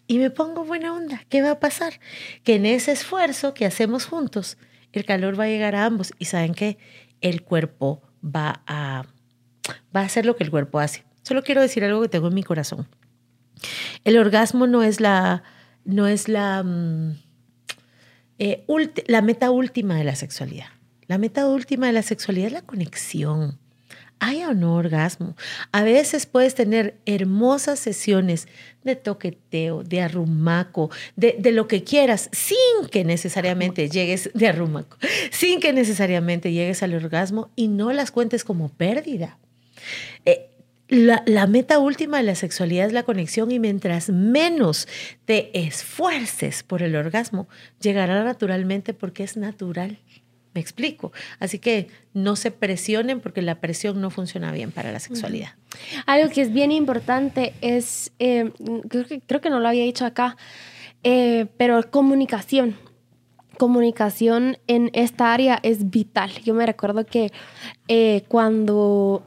y 0.07 0.19
me 0.19 0.31
pongo 0.31 0.65
buena 0.65 0.93
onda. 0.93 1.25
¿Qué 1.29 1.41
va 1.41 1.53
a 1.53 1.61
pasar? 1.61 2.01
Que 2.43 2.57
en 2.57 2.67
ese 2.67 2.93
esfuerzo 2.93 3.55
que 3.55 3.65
hacemos 3.65 4.05
juntos, 4.05 4.59
el 4.93 5.05
calor 5.05 5.39
va 5.39 5.45
a 5.45 5.49
llegar 5.49 5.75
a 5.75 5.87
ambos 5.87 6.13
y 6.19 6.27
saben 6.27 6.55
que 6.55 6.77
el 7.25 7.43
cuerpo 7.43 8.03
va 8.23 8.63
a, 8.67 9.07
va 9.95 10.01
a 10.01 10.05
hacer 10.05 10.27
lo 10.27 10.37
que 10.37 10.45
el 10.45 10.51
cuerpo 10.51 10.79
hace. 10.79 11.05
Solo 11.23 11.43
quiero 11.43 11.63
decir 11.63 11.83
algo 11.83 12.03
que 12.03 12.09
tengo 12.09 12.29
en 12.29 12.35
mi 12.35 12.43
corazón. 12.43 12.87
El 14.05 14.19
orgasmo 14.19 14.67
no 14.67 14.83
es 14.83 15.01
la, 15.01 15.43
no 15.85 16.07
es 16.07 16.29
la, 16.29 16.63
mm, 16.63 17.17
eh, 18.39 18.67
la 19.07 19.23
meta 19.23 19.51
última 19.51 19.97
de 19.97 20.05
la 20.05 20.15
sexualidad. 20.15 20.67
La 21.07 21.17
meta 21.17 21.49
última 21.49 21.87
de 21.87 21.95
la 21.95 22.03
sexualidad 22.03 22.49
es 22.49 22.53
la 22.53 22.63
conexión. 22.63 23.59
Haya 24.21 24.51
o 24.51 24.55
no 24.55 24.75
orgasmo. 24.75 25.37
A 25.73 25.83
veces 25.83 26.27
puedes 26.27 26.55
tener 26.55 26.97
hermosas 27.05 27.79
sesiones 27.79 28.49
de 28.83 28.97
toqueteo, 28.97 29.83
de 29.83 30.01
arrumaco, 30.01 30.91
de, 31.17 31.37
lo 31.53 31.69
que 31.69 31.85
quieras, 31.85 32.29
sin 32.33 32.89
que 32.91 33.05
necesariamente 33.05 33.89
llegues 33.89 34.31
de 34.35 34.49
arrumaco, 34.49 34.97
sin 35.31 35.61
que 35.61 35.73
necesariamente 35.73 36.53
llegues 36.53 36.83
al 36.83 36.95
orgasmo 36.95 37.51
y 37.57 37.69
no 37.69 37.93
las 37.93 38.11
cuentes 38.11 38.45
como 38.45 38.69
pérdida. 38.69 39.39
Eh, 40.25 40.51
la, 40.89 41.47
meta 41.47 41.79
última 41.79 42.19
de 42.19 42.25
la 42.25 42.35
sexualidad 42.35 42.87
es 42.87 42.93
la 42.93 43.05
conexión 43.05 43.51
y 43.51 43.59
mientras 43.59 44.11
menos 44.11 44.87
te 45.25 45.67
esfuerces 45.67 46.63
por 46.63 46.83
el 46.83 46.95
orgasmo, 46.95 47.49
llegará 47.81 48.23
naturalmente 48.23 48.93
porque 48.93 49.25
es 49.25 49.37
natural. 49.37 49.99
Me 50.55 50.61
explico. 50.61 51.13
Así 51.41 51.59
que 51.59 51.89
no 52.13 52.37
se 52.37 52.51
presionen 52.51 53.21
porque 53.21 53.43
la 53.43 53.57
presión 53.57 54.01
no 54.01 54.11
funciona 54.11 54.53
bien 54.53 54.71
para 54.71 54.93
la 54.93 55.01
sexualidad. 55.01 55.51
Algo 56.07 56.31
que 56.31 56.43
es 56.43 56.53
bien 56.53 56.71
importante 56.71 57.53
es, 57.61 58.13
eh, 58.21 58.53
creo, 58.89 59.41
que, 59.41 59.51
no 59.51 59.59
lo 59.59 59.69
había 59.69 59.83
dicho 59.83 60.07
acá, 60.07 60.37
eh, 61.03 61.47
pero 61.57 61.91
comunicación 61.91 62.77
comunicación 63.55 64.59
en 64.67 64.91
esta 64.95 65.33
área 65.33 65.61
es 65.63 65.91
vital. 65.91 66.31
Yo 66.45 66.55
me 66.55 66.67
recuerdo 66.67 67.07
que 67.07 67.33
eh, 67.87 68.25
cuando 68.29 69.23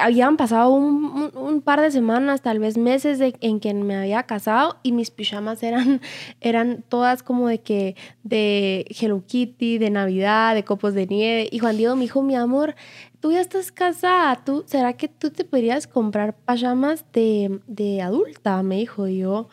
habían 0.00 0.36
pasado 0.36 0.70
un, 0.72 1.62
par 1.62 1.80
de 1.80 1.90
semanas, 1.90 2.42
tal 2.42 2.58
vez 2.58 2.76
meses 2.76 3.20
en 3.40 3.60
que 3.60 3.74
me 3.74 3.96
había 3.96 4.22
casado 4.24 4.76
y 4.82 4.92
mis 4.92 5.10
pijamas 5.10 5.62
eran, 5.62 6.00
eran 6.40 6.84
todas 6.88 7.22
como 7.22 7.48
de 7.48 7.60
que 7.60 7.96
de 8.22 8.86
Hello 8.88 9.22
Kitty, 9.26 9.78
de 9.78 9.90
Navidad, 9.90 10.54
de 10.54 10.64
copos 10.64 10.94
de 10.94 11.06
nieve. 11.06 11.48
Y 11.50 11.58
Juan 11.58 11.76
Diego 11.76 11.96
me 11.96 12.02
dijo, 12.02 12.22
mi 12.22 12.36
amor, 12.36 12.74
tú 13.20 13.32
ya 13.32 13.40
estás 13.40 13.72
casada, 13.72 14.44
¿tú, 14.44 14.64
¿será 14.66 14.94
que 14.94 15.08
tú 15.08 15.30
te 15.30 15.44
podrías 15.44 15.86
comprar 15.86 16.34
pijamas 16.34 17.04
de, 17.12 17.60
de 17.66 18.02
adulta? 18.02 18.62
Me 18.62 18.76
dijo 18.76 19.06
yo. 19.08 19.48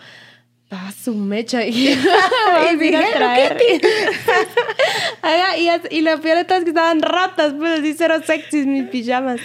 Ah, 0.71 0.91
su 0.91 1.13
mecha. 1.15 1.65
Y, 1.67 1.89
y, 1.93 2.91
traer. 3.13 3.57
y, 5.57 5.95
y, 5.95 6.01
lo 6.01 6.21
peor 6.21 6.37
de 6.37 6.45
todo 6.45 6.57
es 6.59 6.63
que 6.63 6.69
estaban 6.69 7.01
ratas, 7.01 7.53
pues 7.57 7.79
así 7.79 7.93
cero 7.97 8.15
sexys 8.23 8.65
mis 8.65 8.87
pijamas. 8.89 9.41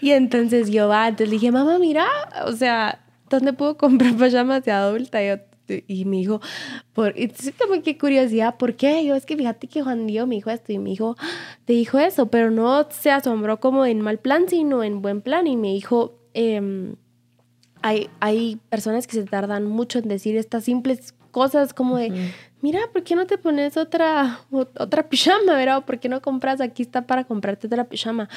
Y 0.00 0.10
entonces 0.10 0.70
yo 0.70 0.88
va, 0.88 1.08
entonces 1.08 1.28
le 1.28 1.34
dije, 1.36 1.52
mamá, 1.52 1.78
mira, 1.78 2.06
o 2.44 2.52
sea, 2.52 3.00
¿dónde 3.30 3.52
puedo 3.52 3.76
comprar 3.76 4.14
pijamas 4.16 4.64
de 4.64 4.72
adulta? 4.72 5.22
Y, 5.22 5.28
yo, 5.28 5.36
y 5.86 6.04
me 6.04 6.18
dijo, 6.18 6.40
por, 6.92 7.18
y 7.18 7.32
como 7.58 7.82
qué 7.82 7.96
curiosidad, 7.96 8.56
¿por 8.56 8.74
qué? 8.74 9.04
Yo, 9.04 9.14
es 9.14 9.24
que 9.24 9.36
fíjate 9.36 9.68
que 9.68 9.82
Juan 9.82 10.06
Diego 10.06 10.26
me 10.26 10.34
dijo 10.34 10.50
esto 10.50 10.72
y 10.72 10.78
me 10.78 10.90
dijo, 10.90 11.16
te 11.64 11.72
dijo 11.72 11.98
eso, 11.98 12.26
pero 12.26 12.50
no 12.50 12.86
se 12.90 13.10
asombró 13.10 13.60
como 13.60 13.86
en 13.86 14.00
mal 14.00 14.18
plan, 14.18 14.48
sino 14.48 14.82
en 14.84 15.00
buen 15.02 15.22
plan. 15.22 15.46
Y 15.46 15.56
me 15.56 15.68
dijo, 15.68 16.18
eh, 16.34 16.94
hay, 18.20 18.60
personas 18.68 19.06
que 19.06 19.14
se 19.14 19.24
tardan 19.24 19.64
mucho 19.64 19.98
en 19.98 20.08
decir 20.08 20.36
estas 20.36 20.64
simples 20.64 21.14
cosas 21.30 21.74
como 21.74 21.98
de, 21.98 22.32
mira, 22.62 22.80
¿por 22.92 23.02
qué 23.02 23.14
no 23.14 23.26
te 23.26 23.38
pones 23.38 23.76
otra, 23.76 24.40
otra 24.50 25.08
pijama, 25.08 25.54
verdad? 25.54 25.84
¿Por 25.84 26.00
qué 26.00 26.08
no 26.08 26.22
compras? 26.22 26.60
Aquí 26.60 26.82
está 26.82 27.06
para 27.06 27.24
comprarte 27.24 27.66
otra 27.66 27.84
pijama. 27.84 28.28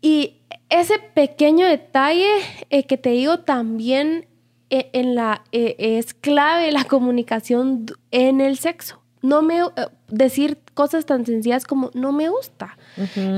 Y 0.00 0.42
ese 0.68 0.98
pequeño 0.98 1.66
detalle 1.66 2.30
eh, 2.70 2.84
que 2.84 2.96
te 2.96 3.10
digo 3.10 3.40
también 3.40 4.26
eh, 4.70 4.90
en 4.92 5.14
la, 5.14 5.44
eh, 5.52 5.76
es 5.78 6.14
clave 6.14 6.72
la 6.72 6.84
comunicación 6.84 7.86
en 8.10 8.40
el 8.40 8.58
sexo. 8.58 9.02
No 9.22 9.42
me 9.42 9.60
decir 10.08 10.58
cosas 10.74 11.04
tan 11.04 11.26
sencillas 11.26 11.64
como 11.64 11.90
no 11.94 12.12
me 12.12 12.28
gusta. 12.28 12.76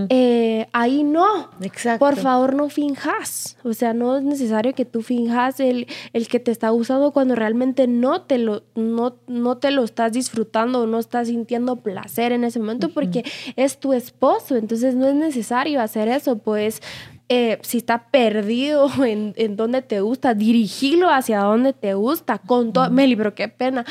Eh, 0.09 0.67
ahí 0.73 1.03
no. 1.03 1.51
Exacto. 1.61 2.05
Por 2.05 2.17
favor, 2.17 2.55
no 2.55 2.69
finjas. 2.69 3.57
O 3.65 3.73
sea, 3.73 3.93
no 3.93 4.17
es 4.17 4.23
necesario 4.23 4.75
que 4.75 4.85
tú 4.85 5.03
finjas 5.03 5.61
el, 5.61 5.87
el 6.13 6.29
que 6.29 6.41
te 6.41 6.51
está 6.51 6.73
usando 6.73 7.13
cuando 7.13 7.35
realmente 7.35 7.87
no 7.87 8.23
te, 8.23 8.39
lo, 8.39 8.63
no, 8.75 9.17
no 9.27 9.59
te 9.59 9.71
lo 9.71 9.85
estás 9.85 10.13
disfrutando 10.13 10.83
o 10.83 10.87
no 10.87 10.99
estás 10.99 11.29
sintiendo 11.29 11.77
placer 11.77 12.33
en 12.33 12.45
ese 12.45 12.61
momento 12.61 12.89
porque 12.91 13.25
es 13.57 13.79
tu 13.79 13.93
esposo. 13.93 14.57
Entonces 14.57 14.95
no 14.95 15.07
es 15.07 15.15
necesario 15.15 15.81
hacer 15.81 16.09
eso. 16.09 16.39
Pues 16.39 16.83
eh, 17.29 17.59
si 17.63 17.79
está 17.79 18.07
perdido 18.11 18.91
en, 19.05 19.35
en 19.37 19.57
donde 19.57 19.83
te 19.83 20.01
gusta, 20.01 20.35
dirigilo 20.35 21.11
hacia 21.11 21.41
donde 21.41 21.73
te 21.73 21.95
gusta. 21.95 22.39
Con 22.39 22.73
todo, 22.73 22.91
Meli, 22.91 23.17
pero 23.17 23.35
qué 23.35 23.49
pena 23.49 23.85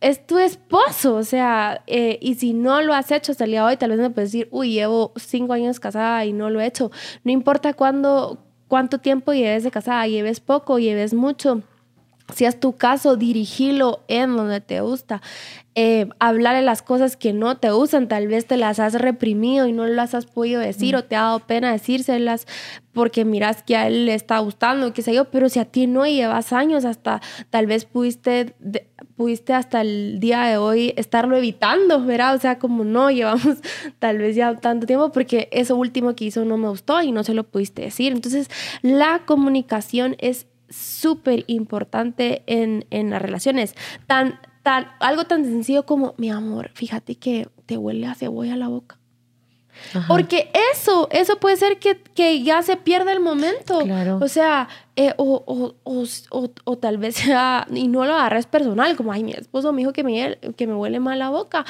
es 0.00 0.26
tu 0.26 0.38
esposo, 0.38 1.16
o 1.16 1.24
sea, 1.24 1.82
eh, 1.86 2.18
y 2.20 2.36
si 2.36 2.52
no 2.52 2.82
lo 2.82 2.94
has 2.94 3.10
hecho 3.10 3.32
hasta 3.32 3.44
el 3.44 3.50
día 3.50 3.62
de 3.62 3.68
hoy, 3.68 3.76
tal 3.76 3.90
vez 3.90 3.98
me 3.98 4.10
puedes 4.10 4.30
decir, 4.30 4.48
uy, 4.50 4.72
llevo 4.72 5.12
cinco 5.16 5.52
años 5.52 5.80
casada 5.80 6.24
y 6.24 6.32
no 6.32 6.50
lo 6.50 6.60
he 6.60 6.66
hecho. 6.66 6.90
No 7.24 7.32
importa 7.32 7.74
cuándo, 7.74 8.38
cuánto 8.68 8.98
tiempo 8.98 9.32
lleves 9.32 9.64
de 9.64 9.70
casada, 9.70 10.06
lleves 10.06 10.40
poco, 10.40 10.78
lleves 10.78 11.14
mucho. 11.14 11.62
Si 12.34 12.44
es 12.44 12.60
tu 12.60 12.76
caso, 12.76 13.16
dirigilo 13.16 14.00
en 14.06 14.36
donde 14.36 14.60
te 14.60 14.80
gusta. 14.80 15.22
Eh, 15.74 16.08
hablarle 16.18 16.62
las 16.62 16.82
cosas 16.82 17.16
que 17.16 17.32
no 17.32 17.56
te 17.56 17.70
gustan, 17.70 18.08
tal 18.08 18.26
vez 18.26 18.46
te 18.46 18.56
las 18.56 18.80
has 18.80 18.94
reprimido 18.94 19.66
y 19.66 19.72
no 19.72 19.86
las 19.86 20.12
has 20.12 20.26
podido 20.26 20.60
decir 20.60 20.96
o 20.96 21.04
te 21.04 21.14
ha 21.14 21.22
dado 21.22 21.38
pena 21.40 21.70
decírselas 21.70 22.46
porque 22.92 23.24
miras 23.24 23.62
que 23.62 23.76
a 23.76 23.86
él 23.86 24.06
le 24.06 24.14
está 24.14 24.40
gustando, 24.40 24.92
qué 24.92 25.02
sé 25.02 25.14
yo, 25.14 25.26
pero 25.26 25.48
si 25.48 25.60
a 25.60 25.64
ti 25.64 25.86
no 25.86 26.04
llevas 26.04 26.52
años, 26.52 26.84
hasta 26.84 27.22
tal 27.48 27.66
vez 27.68 27.84
pudiste, 27.84 28.56
pudiste 29.16 29.54
hasta 29.54 29.82
el 29.82 30.18
día 30.18 30.42
de 30.46 30.56
hoy 30.56 30.94
estarlo 30.96 31.36
evitando, 31.36 32.04
¿verdad? 32.04 32.34
O 32.34 32.40
sea, 32.40 32.58
como 32.58 32.82
no 32.84 33.10
llevamos 33.12 33.58
tal 34.00 34.18
vez 34.18 34.34
ya 34.34 34.56
tanto 34.56 34.84
tiempo 34.84 35.12
porque 35.12 35.48
eso 35.52 35.76
último 35.76 36.16
que 36.16 36.24
hizo 36.24 36.44
no 36.44 36.56
me 36.56 36.68
gustó 36.68 37.00
y 37.02 37.12
no 37.12 37.22
se 37.22 37.34
lo 37.34 37.44
pudiste 37.44 37.82
decir. 37.82 38.12
Entonces, 38.12 38.50
la 38.82 39.22
comunicación 39.26 40.16
es 40.18 40.48
súper 40.70 41.44
importante 41.46 42.42
en, 42.46 42.86
en 42.90 43.10
las 43.10 43.22
relaciones. 43.22 43.74
Tan, 44.06 44.38
tan, 44.62 44.88
algo 45.00 45.24
tan 45.24 45.44
sencillo 45.44 45.86
como, 45.86 46.14
mi 46.18 46.30
amor, 46.30 46.70
fíjate 46.74 47.16
que 47.16 47.48
te 47.66 47.76
huele 47.76 48.06
a 48.06 48.14
cebolla 48.14 48.56
la 48.56 48.68
boca. 48.68 48.98
Porque 50.08 50.50
eso, 50.72 51.08
eso 51.12 51.38
puede 51.38 51.56
ser 51.56 51.78
que, 51.78 52.02
que, 52.02 52.42
ya 52.42 52.62
se 52.62 52.76
pierda 52.76 53.12
el 53.12 53.20
momento. 53.20 53.78
O 54.20 54.28
sea, 54.28 54.68
eh, 54.96 55.14
o, 55.16 55.42
o, 55.46 55.74
o, 55.84 56.48
o, 56.64 56.78
tal 56.78 56.98
vez 56.98 57.14
sea, 57.16 57.66
y 57.72 57.88
no 57.88 58.04
lo 58.04 58.14
agarres 58.14 58.46
personal, 58.46 58.96
como, 58.96 59.12
ay, 59.12 59.24
mi 59.24 59.32
esposo 59.32 59.72
me 59.72 59.82
dijo 59.82 59.92
que 59.92 60.02
me, 60.04 60.38
que 60.56 60.66
me 60.66 60.74
huele 60.74 61.00
mal 61.00 61.18
la 61.18 61.30
boca 61.30 61.64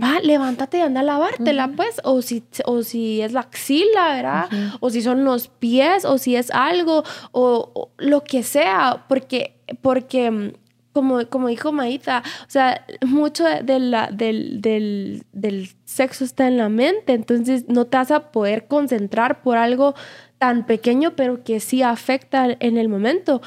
va, 0.00 0.20
levántate 0.20 0.78
y 0.78 0.80
anda 0.82 1.00
a 1.00 1.04
lavártela, 1.04 1.68
pues, 1.74 2.00
o 2.04 2.22
si, 2.22 2.44
o 2.64 2.82
si 2.82 3.22
es 3.22 3.32
la 3.32 3.40
axila, 3.40 4.14
¿verdad? 4.14 4.48
O 4.80 4.90
si 4.90 5.02
son 5.02 5.24
los 5.24 5.48
pies, 5.48 6.04
o 6.04 6.18
si 6.18 6.36
es 6.36 6.50
algo, 6.50 7.02
o, 7.32 7.90
lo 7.96 8.22
que 8.22 8.42
sea, 8.42 9.04
porque, 9.08 9.58
porque 9.80 10.30
mm, 10.30 10.52
como, 10.92 11.26
como 11.28 11.48
dijo 11.48 11.72
Maíta, 11.72 12.22
o 12.46 12.50
sea, 12.50 12.86
mucho 13.04 13.44
de 13.44 13.78
la, 13.78 14.10
del, 14.10 14.60
del, 14.60 15.24
del, 15.32 15.70
sexo 15.84 16.24
está 16.24 16.46
en 16.48 16.56
la 16.58 16.68
mente, 16.68 17.12
entonces 17.12 17.68
no 17.68 17.86
te 17.86 17.98
vas 17.98 18.10
a 18.10 18.32
poder 18.32 18.66
concentrar 18.66 19.42
por 19.42 19.56
algo 19.56 19.94
tan 20.38 20.66
pequeño, 20.66 21.14
pero 21.16 21.42
que 21.44 21.60
sí 21.60 21.82
afecta 21.82 22.48
en 22.60 22.76
el 22.76 22.88
momento. 22.88 23.40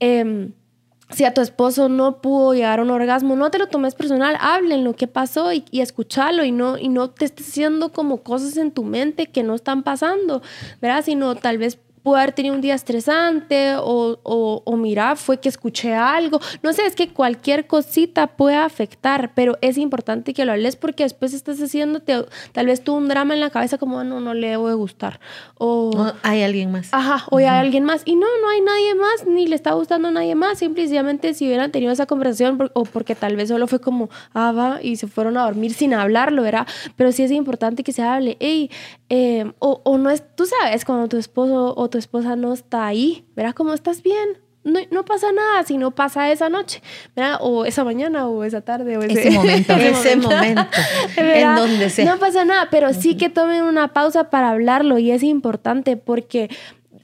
Eh, 0.00 0.50
si 1.12 1.24
a 1.24 1.34
tu 1.34 1.40
esposo 1.40 1.88
no 1.88 2.20
pudo 2.20 2.54
llegar 2.54 2.80
a 2.80 2.82
un 2.82 2.90
orgasmo, 2.90 3.36
no 3.36 3.50
te 3.50 3.58
lo 3.58 3.68
tomes 3.68 3.94
personal, 3.94 4.36
hablen 4.40 4.84
lo 4.84 4.94
que 4.94 5.06
pasó 5.06 5.52
y, 5.52 5.64
y 5.70 5.80
y 6.44 6.52
no, 6.52 6.78
y 6.78 6.88
no 6.88 7.10
te 7.10 7.26
estés 7.26 7.48
haciendo 7.48 7.92
como 7.92 8.22
cosas 8.22 8.56
en 8.56 8.72
tu 8.72 8.84
mente 8.84 9.26
que 9.26 9.42
no 9.42 9.54
están 9.54 9.82
pasando, 9.82 10.42
¿verdad? 10.80 11.04
Sino 11.04 11.34
tal 11.34 11.58
vez 11.58 11.78
pude 12.02 12.18
haber 12.20 12.32
tenido 12.32 12.54
un 12.54 12.60
día 12.60 12.74
estresante 12.74 13.76
o, 13.76 14.18
o, 14.22 14.62
o, 14.64 14.76
mira, 14.76 15.16
fue 15.16 15.38
que 15.38 15.48
escuché 15.48 15.94
algo. 15.94 16.40
No 16.62 16.72
sé, 16.72 16.86
es 16.86 16.94
que 16.94 17.08
cualquier 17.08 17.66
cosita 17.66 18.26
puede 18.26 18.56
afectar, 18.56 19.32
pero 19.34 19.58
es 19.60 19.78
importante 19.78 20.34
que 20.34 20.44
lo 20.44 20.52
hables 20.52 20.76
porque 20.76 21.04
después 21.04 21.32
estás 21.32 21.60
haciéndote 21.60 22.26
tal 22.52 22.66
vez 22.66 22.82
tú 22.82 22.94
un 22.94 23.08
drama 23.08 23.34
en 23.34 23.40
la 23.40 23.50
cabeza 23.50 23.78
como, 23.78 24.00
ah, 24.00 24.04
no, 24.04 24.20
no 24.20 24.34
le 24.34 24.48
debo 24.48 24.68
de 24.68 24.74
gustar. 24.74 25.20
O 25.58 26.12
hay 26.22 26.42
alguien 26.42 26.72
más. 26.72 26.88
Ajá, 26.92 27.24
o 27.30 27.38
hay 27.38 27.46
alguien 27.46 27.84
más. 27.84 28.02
Y 28.04 28.16
no, 28.16 28.26
no 28.40 28.48
hay 28.48 28.60
nadie 28.60 28.94
más, 28.94 29.26
ni 29.26 29.46
le 29.46 29.54
está 29.54 29.72
gustando 29.72 30.08
a 30.08 30.10
nadie 30.10 30.34
más. 30.34 30.58
Simplemente 30.58 31.34
si 31.34 31.46
hubieran 31.46 31.70
tenido 31.70 31.92
esa 31.92 32.06
conversación 32.06 32.70
o 32.74 32.84
porque 32.84 33.14
tal 33.14 33.36
vez 33.36 33.48
solo 33.48 33.66
fue 33.66 33.80
como, 33.80 34.10
ah, 34.34 34.52
va, 34.52 34.82
y 34.82 34.96
se 34.96 35.06
fueron 35.06 35.36
a 35.36 35.44
dormir 35.44 35.72
sin 35.74 35.94
hablarlo, 35.94 36.42
¿verdad? 36.42 36.66
Pero 36.96 37.12
sí 37.12 37.22
es 37.22 37.30
importante 37.30 37.82
que 37.82 37.92
se 37.92 38.02
hable. 38.02 38.36
Ey, 38.40 38.70
eh, 39.08 39.52
o, 39.58 39.80
o 39.84 39.98
no 39.98 40.10
es, 40.10 40.24
tú 40.34 40.46
sabes, 40.46 40.84
cuando 40.84 41.08
tu 41.08 41.16
esposo 41.16 41.74
o 41.76 41.88
tu 41.92 41.98
esposa 41.98 42.34
no 42.34 42.52
está 42.52 42.86
ahí, 42.86 43.24
verás 43.36 43.54
cómo 43.54 43.74
estás 43.74 44.02
bien. 44.02 44.40
No, 44.64 44.78
no, 44.92 45.04
pasa 45.04 45.32
nada 45.32 45.64
si 45.64 45.76
no 45.76 45.90
pasa 45.90 46.30
esa 46.30 46.48
noche, 46.48 46.82
¿verdad? 47.16 47.38
O 47.40 47.64
esa 47.64 47.82
mañana, 47.82 48.28
o 48.28 48.44
esa 48.44 48.60
tarde, 48.60 48.96
o 48.96 49.02
ese, 49.02 49.28
ese 49.28 49.30
momento. 49.32 49.72
ese 49.76 50.16
momento. 50.16 50.66
en 51.16 51.54
donde 51.56 51.90
sea. 51.90 52.04
No 52.04 52.18
pasa 52.18 52.44
nada, 52.44 52.68
pero 52.70 52.94
sí 52.94 53.16
que 53.16 53.28
tomen 53.28 53.64
una 53.64 53.92
pausa 53.92 54.30
para 54.30 54.50
hablarlo 54.50 54.98
y 54.98 55.10
es 55.10 55.22
importante 55.24 55.96
porque 55.96 56.48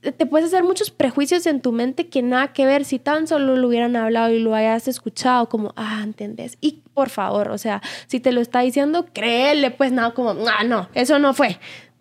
te 0.00 0.26
puedes 0.26 0.46
hacer 0.46 0.62
muchos 0.62 0.90
prejuicios 0.90 1.46
en 1.46 1.60
tu 1.60 1.72
mente 1.72 2.08
que 2.08 2.22
nada 2.22 2.52
que 2.52 2.64
ver 2.64 2.84
si 2.84 2.98
tan 2.98 3.26
solo 3.26 3.56
lo 3.56 3.68
hubieran 3.68 3.96
hablado 3.96 4.30
y 4.30 4.38
lo 4.38 4.54
hayas 4.54 4.88
escuchado 4.88 5.48
como, 5.48 5.72
ah, 5.76 6.00
¿entendés? 6.04 6.56
Y 6.60 6.82
por 6.94 7.10
favor, 7.10 7.50
o 7.50 7.58
sea, 7.58 7.82
si 8.06 8.20
te 8.20 8.32
lo 8.32 8.40
está 8.40 8.60
diciendo, 8.60 9.06
créele, 9.12 9.70
pues 9.70 9.92
nada, 9.92 10.14
como, 10.14 10.30
ah, 10.48 10.64
no, 10.64 10.88
eso 10.94 11.18
no 11.18 11.34
fue. 11.34 11.58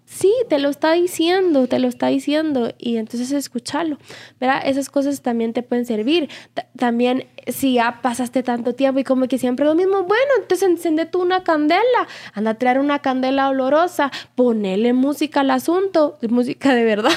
Sí, 0.10 0.34
te 0.48 0.58
lo 0.58 0.70
está 0.70 0.94
diciendo, 0.94 1.68
te 1.68 1.80
lo 1.80 1.90
está 1.90 2.08
diciendo 2.08 2.74
y 2.78 2.96
entonces 2.96 3.30
escúchalo, 3.34 3.98
¿verdad? 4.40 4.62
Esas 4.66 4.90
cosas 4.90 5.22
también 5.22 5.52
te 5.52 5.64
pueden 5.64 5.86
servir. 5.86 6.30
También 6.78 7.26
si 7.48 7.74
ya 7.74 8.00
pasaste 8.02 8.42
tanto 8.44 8.74
tiempo 8.74 9.00
y 9.00 9.04
como 9.04 9.28
que 9.28 9.38
siempre 9.38 9.66
lo 9.66 9.76
mismo, 9.76 10.04
bueno, 10.04 10.32
entonces 10.40 10.70
encende 10.70 11.06
tú 11.06 11.22
una 11.22 11.44
candela, 11.44 12.08
anda 12.34 12.52
a 12.52 12.54
traer 12.54 12.80
una 12.80 13.00
candela 13.00 13.50
olorosa, 13.50 14.12
ponele 14.36 14.94
música 14.94 15.42
al 15.42 15.52
asunto, 15.52 16.18
música 16.30 16.74
de 16.74 16.84
verdad, 16.88 17.12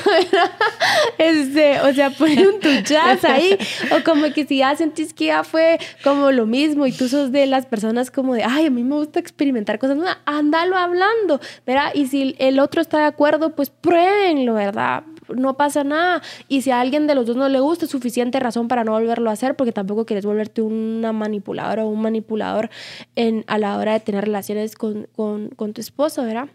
este, 1.19 1.81
o 1.81 1.93
sea, 1.93 2.11
pon 2.11 2.31
un 2.31 2.61
tu 2.61 2.71
jazz 2.85 3.25
ahí, 3.25 3.57
o 3.93 4.05
como 4.05 4.33
que 4.33 4.47
si 4.47 4.59
ya 4.59 4.75
sentís 4.77 5.15
que 5.15 5.27
ya 5.27 5.45
fue 5.45 5.79
como 6.03 6.31
lo 6.33 6.47
mismo 6.47 6.87
y 6.87 6.93
tú 6.93 7.09
sos 7.09 7.33
de 7.33 7.47
las 7.47 7.67
personas 7.67 8.11
como 8.11 8.35
de, 8.35 8.45
ay, 8.45 8.67
a 8.67 8.71
mí 8.71 8.83
me 8.83 8.97
gusta 8.97 9.21
experimentar 9.21 9.79
cosas 9.79 9.97
nuevas, 9.97 10.19
ándalo 10.27 10.77
hablando, 10.77 11.41
¿verdad? 11.67 11.93
Y 11.95 12.07
si 12.07 12.35
el 12.39 12.59
otro 12.59 12.80
está 12.81 12.99
de 12.99 13.05
acuerdo, 13.05 13.55
pues 13.55 13.71
pruébenlo, 13.71 14.55
¿verdad? 14.55 15.05
no 15.35 15.57
pasa 15.57 15.85
nada. 15.85 16.23
Y 16.49 16.63
si 16.63 16.71
a 16.71 16.81
alguien 16.81 17.07
de 17.07 17.15
los 17.15 17.27
dos 17.27 17.37
no 17.37 17.49
le 17.49 17.61
gusta, 17.61 17.85
es 17.85 17.91
suficiente 17.91 18.41
razón 18.41 18.69
para 18.69 18.85
no 18.85 18.93
volverlo 18.93 19.31
a 19.31 19.33
hacer, 19.33 19.57
porque 19.57 19.73
tampoco 19.73 20.07
quieres 20.07 20.25
volverte 20.25 20.63
una 20.63 21.13
manipuladora 21.13 21.85
o 21.85 21.89
un 21.89 22.03
manipulador 22.03 22.71
en, 23.17 23.45
a 23.47 23.59
la 23.59 23.77
hora 23.79 23.93
de 23.93 24.01
tener 24.01 24.25
relaciones 24.25 24.75
con, 24.75 25.07
con, 25.15 25.49
con 25.51 25.73
tu 25.73 25.81
esposo, 25.81 26.25
¿verdad? 26.25 26.49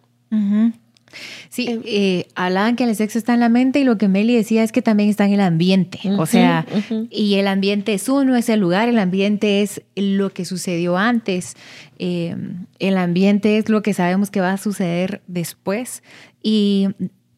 Sí, 1.50 1.82
eh, 1.86 2.28
hablaban 2.36 2.76
que 2.76 2.84
el 2.84 2.96
sexo 2.96 3.18
está 3.18 3.34
en 3.34 3.40
la 3.40 3.50
mente 3.50 3.80
y 3.80 3.84
lo 3.84 3.98
que 3.98 4.08
Meli 4.08 4.36
decía 4.36 4.64
es 4.64 4.72
que 4.72 4.82
también 4.82 5.10
está 5.10 5.26
en 5.26 5.34
el 5.34 5.40
ambiente. 5.40 6.00
o 6.18 6.26
sea, 6.26 6.66
y 7.10 7.36
el 7.36 7.48
ambiente 7.48 7.94
es 7.94 8.10
uno, 8.10 8.36
es 8.36 8.50
el 8.50 8.60
lugar, 8.60 8.90
el 8.90 9.00
ambiente 9.00 9.62
es 9.62 9.82
lo 9.96 10.34
que 10.34 10.46
sucedió 10.46 10.98
antes, 10.98 11.56
em, 12.00 12.66
el 12.80 12.98
ambiente 12.98 13.58
es 13.58 13.70
lo 13.70 13.82
que 13.82 13.94
sabemos 13.94 14.30
que 14.30 14.42
va 14.42 14.54
a 14.54 14.58
suceder 14.58 15.22
después. 15.28 16.04
Y 16.44 16.90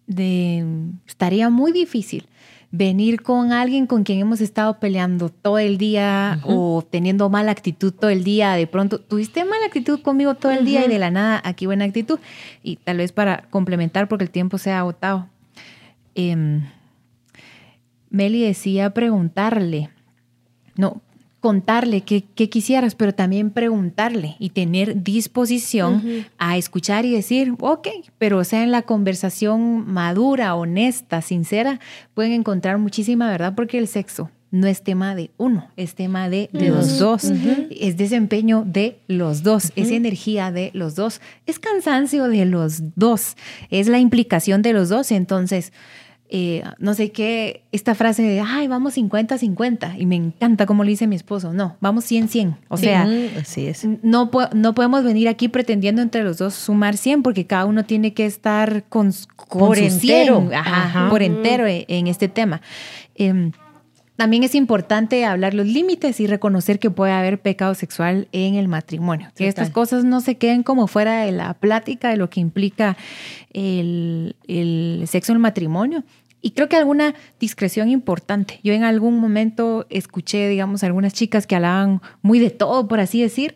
de, 0.08 0.66
estaría 1.06 1.50
muy 1.50 1.72
difícil 1.72 2.26
venir 2.78 3.24
con 3.24 3.52
alguien 3.52 3.88
con 3.88 4.04
quien 4.04 4.20
hemos 4.20 4.40
estado 4.40 4.80
peleando 4.80 5.30
todo 5.30 5.58
el 5.58 5.80
día 5.80 6.40
o 6.44 6.86
teniendo 6.88 7.28
mala 7.28 7.52
actitud 7.52 7.92
todo 7.92 8.12
el 8.12 8.24
día, 8.24 8.54
de 8.54 8.68
pronto 8.68 9.00
tuviste 9.00 9.44
mala 9.46 9.66
actitud 9.66 10.00
conmigo 10.02 10.36
todo 10.36 10.52
el 10.52 10.64
día 10.64 10.86
y 10.86 10.88
de 10.88 11.00
la 11.00 11.10
nada 11.10 11.42
aquí 11.44 11.66
buena 11.66 11.86
actitud. 11.86 12.20
Y 12.62 12.76
tal 12.76 12.98
vez 12.98 13.12
para 13.12 13.44
complementar 13.50 14.08
porque 14.08 14.26
el 14.26 14.30
tiempo 14.30 14.60
se 14.60 14.72
ha 14.72 14.80
agotado. 14.80 15.28
Em, 16.14 16.66
Meli 18.12 18.44
decía 18.44 18.92
preguntarle, 18.92 19.90
no, 20.76 21.02
contarle 21.40 22.02
qué, 22.02 22.24
quisieras, 22.50 22.96
pero 22.96 23.14
también 23.14 23.52
preguntarle 23.52 24.36
y 24.40 24.50
tener 24.50 25.04
disposición 25.04 26.26
a 26.38 26.58
escuchar 26.58 27.06
y 27.06 27.14
decir, 27.14 27.54
ok, 27.60 27.88
pero 28.18 28.44
sea 28.44 28.64
en 28.64 28.72
la 28.72 28.82
conversación 28.82 29.92
madura, 29.92 30.56
honesta, 30.56 31.22
sincera, 31.22 31.80
pueden 32.14 32.32
encontrar 32.32 32.80
muchísima 32.80 33.30
verdad 33.30 33.54
porque 33.56 33.78
el 33.78 33.88
sexo 33.88 34.32
no 34.50 34.68
es 34.68 34.82
tema 34.82 35.14
de 35.14 35.32
uno, 35.38 35.70
es 35.76 35.96
tema 35.96 36.30
de, 36.30 36.50
los 36.54 37.00
dos, 37.00 37.26
es 37.70 37.98
desempeño 37.98 38.64
de 38.66 39.00
los 39.08 39.44
dos, 39.44 39.74
es 39.76 39.92
energía 39.92 40.52
de 40.52 40.72
los 40.74 40.96
dos, 40.96 41.22
es 41.46 41.60
cansancio 41.60 42.30
de 42.30 42.46
los 42.46 42.96
dos, 42.96 43.36
es 43.70 43.88
la 43.88 44.00
implicación 44.00 44.62
de 44.62 44.74
los 44.74 44.90
dos, 44.90 45.12
entonces 45.12 45.74
eh, 46.30 46.64
no 46.78 46.94
sé 46.94 47.12
qué, 47.12 47.64
esta 47.72 47.96
frase 47.96 48.22
de, 48.22 48.42
ay, 48.42 48.68
vamos 48.68 48.98
50-50, 48.98 49.96
y 49.98 50.06
me 50.06 50.16
encanta 50.16 50.66
como 50.66 50.84
lo 50.84 50.90
dice 50.90 51.08
mi 51.08 51.16
esposo, 51.16 51.54
no, 51.54 51.78
vamos 51.80 52.10
100-100. 52.12 52.58
O 52.68 52.78
sea, 52.78 53.08
así 53.40 53.68
es. 53.68 53.88
No, 54.04 54.30
no 54.54 54.76
podemos 54.76 55.04
venir 55.04 55.30
aquí 55.30 55.48
pretendiendo 55.48 56.02
entre 56.02 56.24
los 56.24 56.38
dos 56.38 56.54
sumar 56.54 56.98
100 56.98 57.24
porque 57.24 57.46
cada 57.46 57.66
uno 57.66 57.86
tiene 57.86 58.14
que 58.14 58.26
estar 58.26 58.84
con, 58.90 59.14
por 59.48 59.78
entero, 59.78 60.50
por 61.10 61.22
entero 61.24 61.66
en 61.68 62.08
este 62.08 62.28
tema. 62.28 62.62
Eh, 63.16 63.52
también 64.18 64.44
es 64.44 64.56
importante 64.56 65.26
hablar 65.26 65.54
los 65.54 65.68
límites 65.68 66.20
y 66.20 66.26
reconocer 66.26 66.80
que 66.80 66.90
puede 66.90 67.12
haber 67.12 67.40
pecado 67.40 67.76
sexual 67.76 68.28
en 68.32 68.56
el 68.56 68.68
matrimonio. 68.68 69.30
Que 69.36 69.48
estas 69.48 69.70
cosas 69.70 70.04
no 70.04 70.22
se 70.22 70.38
queden 70.38 70.64
como 70.64 70.88
fuera 70.88 71.22
de 71.22 71.32
la 71.32 71.54
plática 71.54 72.10
de 72.10 72.18
lo 72.18 72.28
que 72.28 72.40
implica 72.40 72.98
el, 73.54 74.36
sexo 75.08 75.32
en 75.32 75.36
el 75.36 75.42
matrimonio. 75.42 76.04
Y 76.42 76.52
creo 76.52 76.68
que 76.68 76.76
alguna 76.76 77.14
discreción 77.40 77.90
importante. 77.90 78.60
Yo 78.64 78.74
en 78.74 78.84
algún 78.84 79.20
momento 79.20 79.86
escuché, 79.92 80.50
digamos, 80.50 80.84
algunas 80.84 81.14
chicas 81.14 81.46
que 81.46 81.56
hablaban 81.56 82.02
muy 82.24 82.40
de 82.40 82.50
todo, 82.50 82.88
por 82.88 83.00
así 83.00 83.22
decir, 83.22 83.56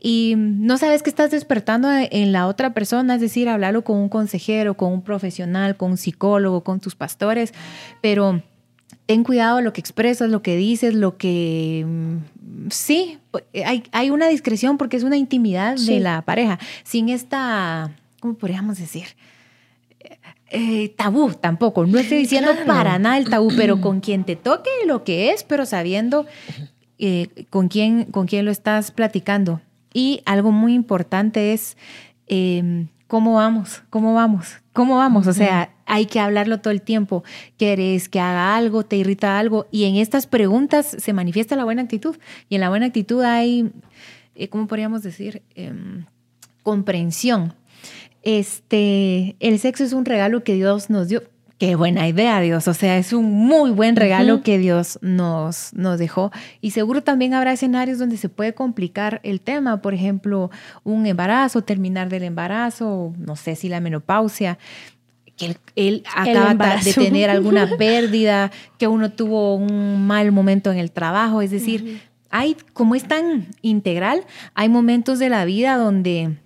y 0.00 0.34
no 0.36 0.78
sabes 0.78 1.02
qué 1.02 1.10
estás 1.10 1.32
despertando 1.32 1.90
en 1.90 2.32
la 2.32 2.46
otra 2.46 2.72
persona, 2.72 3.16
es 3.16 3.20
decir, 3.20 3.48
hablarlo 3.48 3.84
con 3.84 3.98
un 3.98 4.08
consejero, 4.08 4.74
con 4.74 4.90
un 4.90 5.02
profesional, 5.02 5.76
con 5.76 5.92
un 5.92 5.96
psicólogo, 5.98 6.64
con 6.64 6.80
tus 6.80 6.94
pastores, 6.94 7.52
pero 8.00 8.42
ten 9.08 9.24
cuidado 9.24 9.62
lo 9.62 9.72
que 9.72 9.80
expresas, 9.80 10.28
lo 10.28 10.42
que 10.42 10.54
dices, 10.54 10.92
lo 10.92 11.16
que... 11.16 11.82
Mm, 11.86 12.68
sí, 12.68 13.18
hay, 13.64 13.82
hay 13.90 14.10
una 14.10 14.28
discreción 14.28 14.76
porque 14.76 14.98
es 14.98 15.02
una 15.02 15.16
intimidad 15.16 15.76
de 15.76 15.98
la 15.98 16.20
pareja, 16.20 16.58
sin 16.84 17.08
esta, 17.08 17.90
¿cómo 18.20 18.34
podríamos 18.34 18.76
decir? 18.76 19.06
Eh, 20.50 20.90
tabú 20.90 21.32
tampoco, 21.32 21.86
no 21.86 21.98
estoy 21.98 22.18
diciendo 22.18 22.50
para 22.66 22.98
nada 22.98 23.16
el 23.16 23.30
tabú, 23.30 23.50
pero 23.56 23.80
con 23.80 24.00
quien 24.00 24.24
te 24.24 24.36
toque 24.36 24.68
lo 24.86 25.04
que 25.04 25.32
es, 25.32 25.42
pero 25.42 25.64
sabiendo 25.64 26.26
eh, 26.98 27.46
con, 27.48 27.68
quién, 27.68 28.04
con 28.04 28.26
quién 28.26 28.44
lo 28.44 28.50
estás 28.50 28.90
platicando. 28.90 29.62
Y 29.94 30.20
algo 30.26 30.52
muy 30.52 30.74
importante 30.74 31.54
es 31.54 31.78
em, 32.26 32.88
cómo 33.06 33.36
vamos, 33.36 33.84
cómo 33.88 34.12
vamos, 34.12 34.58
cómo 34.74 34.98
vamos. 34.98 35.26
O 35.26 35.32
sea, 35.32 35.70
hay 35.88 36.06
que 36.06 36.20
hablarlo 36.20 36.60
todo 36.60 36.70
el 36.70 36.82
tiempo. 36.82 37.24
¿Quieres 37.56 38.08
que 38.08 38.20
haga 38.20 38.56
algo? 38.56 38.84
¿Te 38.84 38.96
irrita 38.96 39.38
algo? 39.38 39.66
Y 39.72 39.84
en 39.84 39.96
estas 39.96 40.26
preguntas 40.26 40.86
se 40.98 41.12
manifiesta 41.12 41.56
la 41.56 41.64
buena 41.64 41.82
actitud. 41.82 42.16
Y 42.48 42.54
en 42.54 42.60
la 42.60 42.68
buena 42.68 42.86
actitud 42.86 43.22
hay, 43.22 43.72
eh, 44.36 44.48
¿cómo 44.48 44.68
podríamos 44.68 45.02
decir? 45.02 45.42
Em, 45.54 46.04
comprensión. 46.62 47.54
Este, 48.22 49.36
el 49.40 49.58
sexo 49.58 49.84
es 49.84 49.92
un 49.92 50.04
regalo 50.04 50.44
que 50.44 50.54
Dios 50.54 50.90
nos 50.90 51.08
dio. 51.08 51.22
Qué 51.58 51.74
buena 51.74 52.06
idea, 52.06 52.40
Dios. 52.40 52.68
O 52.68 52.74
sea, 52.74 52.98
es 52.98 53.12
un 53.12 53.32
muy 53.32 53.72
buen 53.72 53.96
regalo 53.96 54.42
que 54.42 54.58
Dios 54.58 54.98
nos, 55.02 55.74
nos 55.74 55.98
dejó. 55.98 56.30
Y 56.60 56.70
seguro 56.70 57.02
también 57.02 57.34
habrá 57.34 57.52
escenarios 57.52 57.98
donde 57.98 58.16
se 58.16 58.28
puede 58.28 58.54
complicar 58.54 59.20
el 59.24 59.40
tema. 59.40 59.82
Por 59.82 59.92
ejemplo, 59.92 60.52
un 60.84 61.04
embarazo, 61.06 61.62
terminar 61.62 62.10
del 62.10 62.22
embarazo, 62.22 63.12
no 63.18 63.34
sé 63.34 63.56
si 63.56 63.68
la 63.68 63.80
menopausia 63.80 64.56
que 65.38 65.56
él, 65.76 66.02
acaba 66.14 66.76
de 66.76 66.92
tener 66.92 67.30
alguna 67.30 67.68
pérdida, 67.78 68.50
que 68.76 68.88
uno 68.88 69.12
tuvo 69.12 69.54
un 69.54 70.06
mal 70.06 70.32
momento 70.32 70.70
en 70.70 70.78
el 70.78 70.90
trabajo. 70.90 71.40
Es 71.40 71.50
decir, 71.50 72.02
hay, 72.30 72.56
como 72.74 72.94
es 72.94 73.04
tan 73.04 73.46
integral, 73.62 74.24
hay 74.54 74.68
momentos 74.68 75.18
de 75.18 75.30
la 75.30 75.44
vida 75.44 75.76
donde 75.76 76.36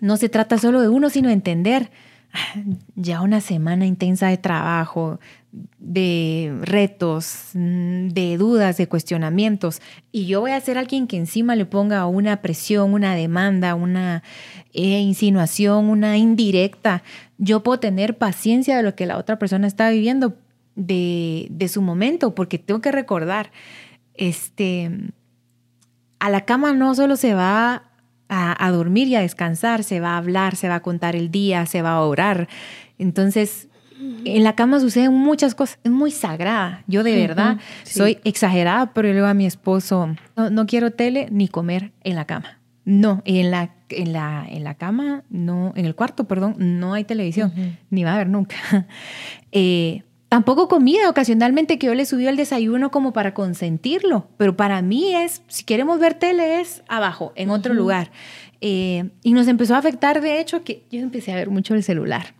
no 0.00 0.16
se 0.16 0.28
trata 0.28 0.58
solo 0.58 0.80
de 0.80 0.88
uno, 0.88 1.10
sino 1.10 1.28
entender 1.28 1.90
ah, 2.32 2.60
ya 2.94 3.20
una 3.20 3.40
semana 3.40 3.86
intensa 3.86 4.28
de 4.28 4.38
trabajo, 4.38 5.18
de 5.78 6.54
retos, 6.62 7.50
mm, 7.54 8.08
de 8.08 8.36
dudas, 8.36 8.76
de 8.76 8.88
cuestionamientos, 8.88 9.80
y 10.12 10.26
yo 10.26 10.40
voy 10.40 10.50
a 10.50 10.60
ser 10.60 10.78
alguien 10.78 11.06
que 11.06 11.16
encima 11.16 11.56
le 11.56 11.64
ponga 11.64 12.06
una 12.06 12.42
presión, 12.42 12.92
una 12.92 13.14
demanda, 13.14 13.74
una 13.74 14.22
eh, 14.72 15.00
insinuación, 15.00 15.88
una 15.88 16.18
indirecta, 16.18 17.02
yo 17.38 17.62
puedo 17.62 17.80
tener 17.80 18.18
paciencia 18.18 18.76
de 18.76 18.82
lo 18.82 18.94
que 18.94 19.06
la 19.06 19.18
otra 19.18 19.38
persona 19.38 19.66
está 19.66 19.90
viviendo 19.90 20.36
de, 20.74 21.46
de 21.50 21.68
su 21.68 21.82
momento, 21.82 22.34
porque 22.34 22.58
tengo 22.58 22.80
que 22.80 22.92
recordar, 22.92 23.50
este, 24.14 24.90
a 26.18 26.30
la 26.30 26.44
cama 26.44 26.72
no 26.72 26.94
solo 26.94 27.16
se 27.16 27.34
va 27.34 27.84
a, 28.28 28.66
a, 28.66 28.70
dormir 28.70 29.08
y 29.08 29.16
a 29.16 29.20
descansar, 29.20 29.84
se 29.84 30.00
va 30.00 30.10
a 30.10 30.16
hablar, 30.18 30.56
se 30.56 30.68
va 30.68 30.76
a 30.76 30.82
contar 30.82 31.16
el 31.16 31.30
día, 31.30 31.66
se 31.66 31.82
va 31.82 31.92
a 31.92 32.00
orar. 32.00 32.48
Entonces, 32.98 33.68
en 34.24 34.44
la 34.44 34.54
cama 34.54 34.80
suceden 34.80 35.12
muchas 35.12 35.54
cosas, 35.54 35.78
es 35.84 35.90
muy 35.90 36.10
sagrada. 36.10 36.82
Yo 36.86 37.02
de 37.02 37.16
verdad 37.16 37.58
soy 37.84 38.18
exagerada, 38.24 38.92
pero 38.92 39.08
yo 39.08 39.12
le 39.12 39.20
digo 39.20 39.26
a 39.26 39.34
mi 39.34 39.46
esposo, 39.46 40.14
no, 40.36 40.66
quiero 40.66 40.90
tele 40.90 41.28
ni 41.30 41.48
comer 41.48 41.92
en 42.04 42.16
la 42.16 42.26
cama. 42.26 42.55
No, 42.86 43.20
en 43.24 43.50
la, 43.50 43.74
en 43.88 44.12
la, 44.12 44.46
en 44.48 44.62
la 44.62 44.74
cama, 44.74 45.24
no, 45.28 45.72
en 45.74 45.86
el 45.86 45.96
cuarto, 45.96 46.28
perdón, 46.28 46.54
no 46.56 46.94
hay 46.94 47.02
televisión, 47.02 47.52
ni 47.90 48.04
va 48.04 48.12
a 48.12 48.14
haber 48.14 48.28
nunca. 48.28 48.56
Eh, 49.58 50.02
tampoco 50.28 50.68
comida, 50.68 51.08
ocasionalmente 51.08 51.78
que 51.78 51.86
yo 51.86 51.94
le 51.94 52.04
subí 52.04 52.26
el 52.26 52.36
desayuno 52.36 52.90
como 52.90 53.14
para 53.14 53.32
consentirlo, 53.32 54.28
pero 54.36 54.54
para 54.54 54.82
mí 54.82 55.14
es, 55.14 55.42
si 55.48 55.64
queremos 55.64 55.98
ver 55.98 56.14
tele 56.14 56.60
es 56.60 56.82
abajo, 56.88 57.32
en 57.36 57.48
otro 57.48 57.72
lugar. 57.72 58.10
Eh, 58.60 59.08
y 59.22 59.32
nos 59.32 59.48
empezó 59.48 59.74
a 59.74 59.78
afectar, 59.78 60.20
de 60.20 60.40
hecho, 60.40 60.62
que 60.62 60.84
yo 60.90 61.00
empecé 61.00 61.32
a 61.32 61.36
ver 61.36 61.48
mucho 61.48 61.74
el 61.74 61.82
celular 61.82 62.34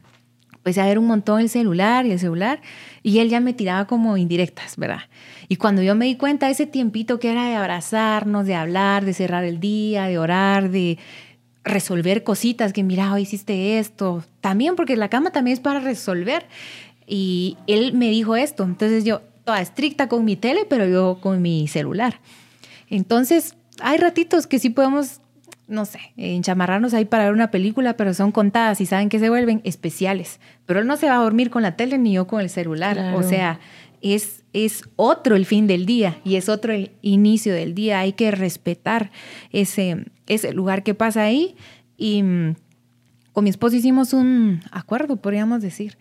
empecé 0.67 0.81
a 0.81 0.87
ver 0.87 0.99
un 0.99 1.07
montón 1.07 1.41
el 1.41 1.49
celular 1.49 2.07
y 2.07 2.11
el 2.11 2.19
celular 2.19 2.61
y 3.05 3.21
él 3.21 3.29
ya 3.29 3.39
me 3.39 3.53
tiraba 3.53 3.87
como 3.87 4.17
indirectas, 4.17 4.77
¿verdad? 4.77 5.03
Y 5.47 5.57
cuando 5.57 5.81
yo 5.81 5.95
me 5.95 6.07
di 6.07 6.17
cuenta 6.17 6.51
ese 6.51 6.67
tiempito 6.67 7.21
que 7.21 7.31
era 7.31 7.49
de 7.49 7.55
abrazarnos, 7.55 8.47
de 8.47 8.57
hablar, 8.57 9.05
de 9.05 9.15
cerrar 9.15 9.45
el 9.45 9.61
día, 9.61 10.07
de 10.07 10.19
orar, 10.19 10.71
de 10.71 10.99
resolver 11.63 12.25
cositas, 12.25 12.73
que 12.73 12.83
mira, 12.83 13.13
hoy 13.13 13.23
hiciste 13.23 13.79
esto, 13.79 14.25
también 14.41 14.75
porque 14.75 14.97
la 14.97 15.09
cama 15.09 15.31
también 15.31 15.55
es 15.55 15.61
para 15.61 15.79
resolver. 15.79 16.47
Y 17.07 17.57
él 17.69 17.93
me 17.95 18.11
dijo 18.11 18.35
esto, 18.35 18.65
entonces 18.65 19.05
yo, 19.05 19.23
toda 19.45 19.61
estricta 19.61 20.09
con 20.09 20.25
mi 20.25 20.35
tele, 20.35 20.67
pero 20.69 20.89
yo 20.89 21.21
con 21.21 21.43
mi 21.43 21.69
celular. 21.69 22.19
Entonces, 22.91 23.55
hay 23.81 23.99
ratitos 23.99 24.49
que 24.49 24.59
sí 24.59 24.71
podemos 24.71 25.21
no 25.69 25.85
sé, 25.85 25.99
enchamarrarnos 26.17 26.95
ahí 26.95 27.05
para 27.05 27.25
ver 27.25 27.33
una 27.33 27.51
película, 27.51 27.97
pero 27.97 28.15
son 28.15 28.31
contadas 28.31 28.81
y 28.81 28.87
saben 28.87 29.09
que 29.09 29.19
se 29.19 29.29
vuelven 29.29 29.61
especiales. 29.65 30.41
Pero 30.65 30.81
él 30.81 30.87
no 30.87 30.97
se 30.97 31.07
va 31.07 31.17
a 31.17 31.23
dormir 31.23 31.51
con 31.51 31.63
la 31.63 31.77
tele 31.77 31.99
ni 31.99 32.13
yo 32.13 32.27
con 32.27 32.41
el 32.41 32.51
celular. 32.51 33.15
O 33.17 33.23
sea, 33.23 33.59
es, 34.01 34.45
es 34.53 34.85
otro 34.95 35.35
el 35.35 35.45
fin 35.45 35.67
del 35.67 35.85
día 35.85 36.19
y 36.25 36.37
es 36.37 36.49
otro 36.49 36.73
el 36.73 36.93
inicio 37.03 37.53
del 37.53 37.75
día. 37.75 38.01
Hay 38.01 38.13
que 38.13 38.31
respetar 38.31 39.11
ese, 39.51 40.07
ese 40.27 40.53
lugar 40.53 40.83
que 40.85 40.95
pasa 40.95 41.23
ahí. 41.23 41.57
Y 41.97 42.23
mm, 42.23 42.55
con 43.33 43.45
mi 43.45 43.51
esposo 43.51 43.77
hicimos 43.77 44.13
un 44.13 44.63
acuerdo, 44.71 45.17
podríamos 45.17 45.63
decir. 45.63 45.99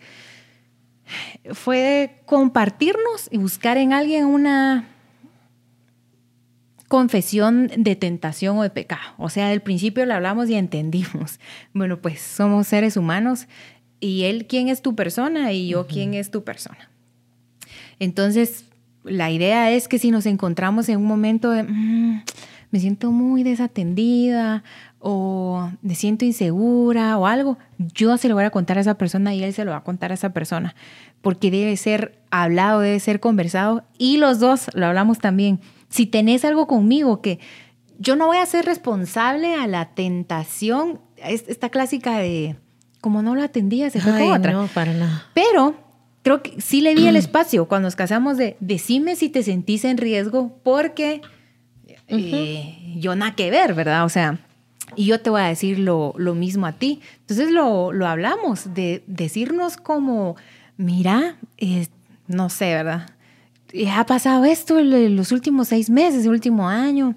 Fue 1.53 2.21
compartirnos 2.25 3.29
y 3.31 3.37
buscar 3.37 3.77
en 3.77 3.93
alguien 3.93 4.25
una 4.25 4.94
confesión 6.87 7.71
de 7.75 7.95
tentación 7.95 8.57
o 8.57 8.63
de 8.63 8.69
pecado. 8.69 9.13
O 9.17 9.29
sea, 9.29 9.49
al 9.49 9.61
principio 9.61 10.05
lo 10.05 10.13
hablamos 10.13 10.49
y 10.49 10.55
entendimos. 10.55 11.39
Bueno, 11.73 11.99
pues 11.99 12.21
somos 12.21 12.67
seres 12.67 12.95
humanos 12.97 13.47
y 13.99 14.23
él 14.23 14.45
quién 14.47 14.69
es 14.69 14.81
tu 14.81 14.95
persona 14.95 15.51
y 15.51 15.67
yo 15.69 15.87
quién 15.87 16.13
es 16.13 16.31
tu 16.31 16.43
persona. 16.43 16.89
Entonces, 17.99 18.65
la 19.03 19.31
idea 19.31 19.71
es 19.71 19.87
que 19.87 19.99
si 19.99 20.11
nos 20.11 20.25
encontramos 20.25 20.89
en 20.89 20.97
un 20.97 21.05
momento 21.05 21.51
de, 21.51 21.63
mm, 21.63 22.23
me 22.71 22.79
siento 22.79 23.11
muy 23.11 23.43
desatendida 23.43 24.63
o 24.99 25.69
me 25.81 25.95
siento 25.95 26.25
insegura 26.25 27.17
o 27.17 27.25
algo, 27.27 27.57
yo 27.77 28.17
se 28.17 28.27
lo 28.27 28.35
voy 28.35 28.43
a 28.43 28.49
contar 28.49 28.77
a 28.77 28.81
esa 28.81 28.97
persona 28.97 29.33
y 29.33 29.43
él 29.43 29.53
se 29.53 29.65
lo 29.65 29.71
va 29.71 29.77
a 29.77 29.83
contar 29.83 30.11
a 30.11 30.15
esa 30.15 30.33
persona, 30.33 30.75
porque 31.21 31.51
debe 31.51 31.77
ser 31.77 32.19
hablado, 32.31 32.81
debe 32.81 32.99
ser 32.99 33.19
conversado 33.19 33.83
y 33.97 34.17
los 34.17 34.39
dos 34.39 34.69
lo 34.73 34.87
hablamos 34.87 35.19
también 35.19 35.59
si 35.89 36.05
tenés 36.05 36.45
algo 36.45 36.67
conmigo 36.67 37.21
que 37.21 37.39
yo 37.97 38.15
no 38.15 38.27
voy 38.27 38.37
a 38.37 38.45
ser 38.45 38.65
responsable 38.65 39.55
a 39.55 39.67
la 39.67 39.93
tentación, 39.93 40.99
esta 41.17 41.69
clásica 41.69 42.17
de 42.17 42.57
como 43.01 43.21
no 43.21 43.35
lo 43.35 43.43
atendía, 43.43 43.89
se 43.89 44.01
fue 44.01 44.11
con 44.13 44.31
otra. 44.31 44.51
No, 44.51 44.67
para 44.67 44.91
nada. 44.93 45.29
Pero 45.33 45.75
creo 46.23 46.41
que 46.41 46.59
sí 46.59 46.81
le 46.81 46.95
di 46.95 47.07
el 47.07 47.15
espacio 47.15 47.67
cuando 47.67 47.87
nos 47.87 47.95
casamos 47.95 48.37
de 48.37 48.57
decime 48.59 49.15
si 49.15 49.29
te 49.29 49.43
sentís 49.43 49.85
en 49.85 49.97
riesgo 49.97 50.59
porque 50.63 51.21
eh, 52.07 52.95
yo 52.97 53.15
nada 53.15 53.35
que 53.35 53.51
ver, 53.51 53.73
¿verdad? 53.73 54.05
O 54.05 54.09
sea, 54.09 54.39
y 54.95 55.05
yo 55.05 55.21
te 55.21 55.29
voy 55.29 55.41
a 55.41 55.45
decir 55.45 55.79
lo, 55.79 56.13
lo 56.17 56.35
mismo 56.35 56.65
a 56.65 56.73
ti. 56.73 57.01
Entonces 57.21 57.51
lo, 57.51 57.91
lo, 57.91 58.07
hablamos, 58.07 58.73
de 58.73 59.03
decirnos 59.07 59.77
como, 59.77 60.35
mira, 60.77 61.37
no 62.27 62.49
sé, 62.49 62.73
¿verdad? 62.73 63.09
Ha 63.91 64.05
pasado 64.05 64.45
esto 64.45 64.79
en 64.79 65.15
los 65.15 65.31
últimos 65.31 65.69
seis 65.69 65.89
meses, 65.89 66.25
el 66.25 66.31
último 66.31 66.69
año, 66.69 67.15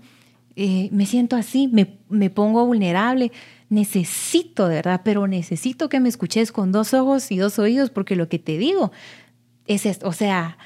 eh, 0.56 0.88
me 0.90 1.06
siento 1.06 1.36
así, 1.36 1.68
me, 1.68 1.98
me, 2.08 2.30
pongo 2.30 2.66
vulnerable, 2.66 3.30
necesito, 3.68 4.66
de 4.66 4.76
verdad, 4.76 5.02
pero 5.04 5.26
necesito 5.26 5.88
que 5.88 6.00
me 6.00 6.08
escuches 6.08 6.50
con 6.50 6.72
dos 6.72 6.94
ojos 6.94 7.30
y 7.30 7.36
dos 7.36 7.58
oídos, 7.58 7.90
porque 7.90 8.16
lo 8.16 8.28
que 8.28 8.38
te 8.38 8.58
digo 8.58 8.90
es 9.66 9.86
esto, 9.86 10.08
o 10.08 10.12
sea, 10.12 10.58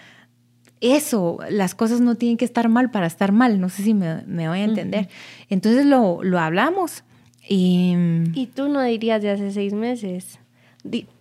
eso, 0.81 1.39
las 1.51 1.75
cosas 1.75 2.01
no 2.01 2.17
tienen 2.17 2.37
que 2.37 2.45
estar 2.45 2.69
mal 2.69 2.91
para 2.91 3.07
estar 3.07 3.33
mal, 3.33 3.61
no 3.61 3.69
sé 3.69 3.83
si 3.83 3.95
me, 3.95 4.23
me 4.27 4.49
voy 4.49 4.61
a 4.61 4.65
entender. 4.65 5.09
Entonces 5.49 5.87
lo, 5.87 6.23
lo 6.23 6.41
hablamos. 6.41 7.05
Y, 7.49 7.95
y 8.35 8.47
tú 8.47 8.69
no 8.69 8.83
dirías 8.83 9.23
de 9.23 9.31
hace 9.31 9.53
seis 9.53 9.75
meses, 9.75 10.39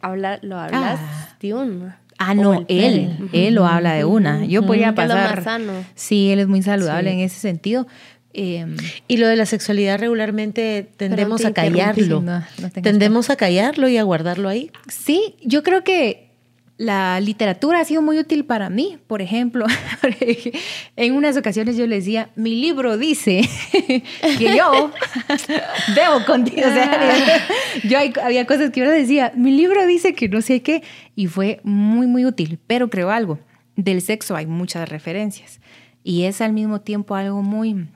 habla, 0.02 0.40
lo 0.42 0.58
hablas 0.58 1.00
ah. 1.02 1.36
de 1.40 1.54
un 1.54 1.94
Ah, 2.24 2.36
no, 2.36 2.66
él, 2.68 3.30
él 3.34 3.56
lo 3.56 3.66
habla 3.66 3.94
de 3.94 4.06
una. 4.06 4.46
Yo 4.46 4.64
podría 4.64 4.94
pasar. 4.94 5.38
más 5.38 5.44
sano. 5.44 5.74
Sí, 5.96 6.32
él 6.32 6.40
es 6.40 6.48
muy 6.48 6.62
saludable 6.62 7.12
en 7.12 7.20
ese 7.20 7.40
sentido. 7.40 7.88
Em, 8.34 8.78
y 9.08 9.18
lo 9.18 9.28
de 9.28 9.36
la 9.36 9.46
sexualidad 9.46 10.00
regularmente 10.00 10.88
tendemos 10.98 11.44
a 11.44 11.52
callarlo. 11.52 12.24
tendemos 12.82 13.30
a 13.30 13.36
callarlo 13.36 13.88
y 13.88 13.98
a 13.98 14.04
guardarlo 14.04 14.50
ahí. 14.50 14.72
Sí, 14.88 15.36
yo 15.44 15.64
creo 15.64 15.84
que 15.84 16.31
la 16.82 17.20
literatura 17.20 17.80
ha 17.80 17.86
sido 17.86 18.02
muy 18.02 18.18
útil 18.18 18.44
para 18.44 18.72
mí. 18.72 18.98
Por 19.06 19.22
ejemplo, 19.22 19.68
en 20.96 21.14
unas 21.14 21.38
ocasiones 21.38 21.78
yo 21.78 21.86
le 21.86 21.98
decía, 21.98 22.32
mi 22.36 22.56
libro 22.56 22.98
dice 22.98 23.48
que 23.72 24.58
yo 24.58 24.92
debo 25.96 26.26
contigo. 26.26 26.62
O 26.68 26.74
sea, 26.74 27.48
yo 27.84 28.00
había 28.24 28.48
cosas 28.48 28.72
que 28.72 28.80
yo 28.80 28.88
le 28.88 28.94
decía, 28.94 29.32
mi 29.36 29.52
libro 29.52 29.86
dice 29.86 30.16
que 30.16 30.28
no 30.28 30.42
sé 30.42 30.64
qué, 30.64 30.82
y 31.16 31.28
fue 31.28 31.60
muy, 31.64 32.08
muy 32.08 32.26
útil. 32.26 32.58
Pero 32.66 32.90
creo 32.90 33.12
algo, 33.12 33.38
del 33.76 34.02
sexo 34.02 34.36
hay 34.36 34.48
muchas 34.48 34.90
referencias 34.90 35.62
y 36.04 36.24
es 36.24 36.42
al 36.42 36.52
mismo 36.52 36.82
tiempo 36.82 37.14
algo 37.14 37.44
muy 37.44 37.90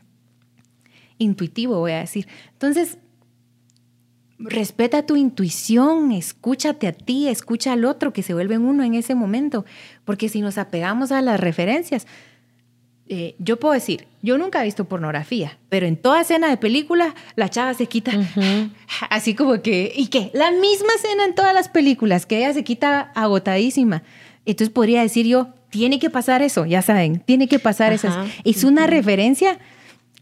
intuitivo, 1.18 1.80
voy 1.80 1.94
a 1.94 2.02
decir. 2.02 2.28
Entonces, 2.54 3.00
respeta 4.38 5.06
tu 5.06 5.16
intuición, 5.16 6.12
escúchate 6.12 6.88
a 6.88 6.92
ti, 6.92 7.28
escucha 7.28 7.74
al 7.74 7.86
otro 7.86 8.14
que 8.14 8.24
se 8.24 8.34
vuelve 8.34 8.58
uno 8.58 8.84
en 8.84 8.94
ese 8.94 9.16
momento, 9.16 9.66
porque 10.04 10.30
si 10.30 10.42
nos 10.42 10.58
apegamos 10.58 11.12
a 11.12 11.22
las 11.22 11.40
referencias, 11.40 12.06
eh, 13.08 13.36
yo 13.38 13.60
puedo 13.60 13.74
decir, 13.74 14.08
yo 14.24 14.38
nunca 14.38 14.62
he 14.62 14.66
visto 14.66 14.86
pornografía, 14.86 15.60
pero 15.70 15.86
en 15.86 15.96
toda 15.96 16.22
escena 16.22 16.50
de 16.50 16.58
película 16.58 17.14
la 17.36 17.50
chava 17.50 17.74
se 17.76 17.86
quita 17.86 18.12
así 19.10 19.36
como 19.36 19.62
que, 19.62 19.94
¿y 19.96 20.08
qué? 20.08 20.32
La 20.34 20.52
misma 20.52 20.94
escena 20.96 21.26
en 21.26 21.36
todas 21.36 21.54
las 21.54 21.70
películas, 21.70 22.26
que 22.26 22.38
ella 22.40 22.54
se 22.54 22.64
quita 22.64 23.12
agotadísima. 23.14 24.02
Entonces 24.46 24.74
podría 24.74 25.02
decir 25.02 25.28
yo, 25.28 25.50
tiene 25.70 26.00
que 26.00 26.10
pasar 26.10 26.42
eso, 26.42 26.66
ya 26.66 26.82
saben, 26.82 27.20
tiene 27.20 27.48
que 27.48 27.60
pasar 27.60 27.94
eso. 27.94 28.10
Es 28.44 28.64
una 28.64 28.88
referencia 28.88 29.60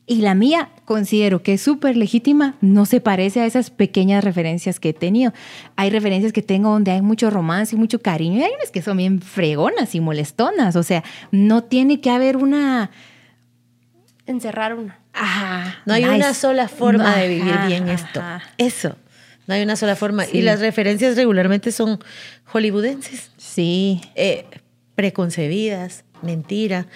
y 0.05 0.17
la 0.17 0.35
mía 0.35 0.69
considero 0.83 1.41
que 1.43 1.53
es 1.53 1.61
súper 1.61 1.95
legítima, 1.95 2.55
no 2.59 2.85
se 2.85 2.99
parece 2.99 3.39
a 3.39 3.45
esas 3.45 3.69
pequeñas 3.69 4.23
referencias 4.23 4.79
que 4.79 4.89
he 4.89 4.93
tenido. 4.93 5.31
Hay 5.77 5.89
referencias 5.89 6.33
que 6.33 6.41
tengo 6.41 6.71
donde 6.71 6.91
hay 6.91 7.01
mucho 7.01 7.29
romance 7.29 7.75
y 7.75 7.79
mucho 7.79 8.01
cariño, 8.01 8.39
y 8.39 8.43
hay 8.43 8.51
unas 8.53 8.69
que 8.69 8.81
son 8.81 8.97
bien 8.97 9.21
fregonas 9.21 9.95
y 9.95 10.01
molestonas. 10.01 10.75
O 10.75 10.83
sea, 10.83 11.03
no 11.31 11.63
tiene 11.63 12.01
que 12.01 12.09
haber 12.09 12.35
una... 12.37 12.91
Encerrar 14.25 14.73
una. 14.75 14.99
Ajá. 15.13 15.81
No 15.85 15.93
hay 15.93 16.03
una 16.03 16.33
sola 16.33 16.67
forma 16.67 17.15
de 17.15 17.27
vivir 17.29 17.57
bien 17.67 17.87
esto. 17.87 18.21
Eso. 18.57 18.95
No 19.47 19.53
hay 19.53 19.63
una 19.63 19.75
sola 19.75 19.95
forma. 19.95 20.25
Y 20.31 20.41
las 20.41 20.59
referencias 20.59 21.15
regularmente 21.15 21.71
son 21.71 21.99
hollywoodenses. 22.45 23.31
Sí. 23.37 24.01
Eh, 24.15 24.45
preconcebidas, 24.95 26.05
mentira. 26.21 26.87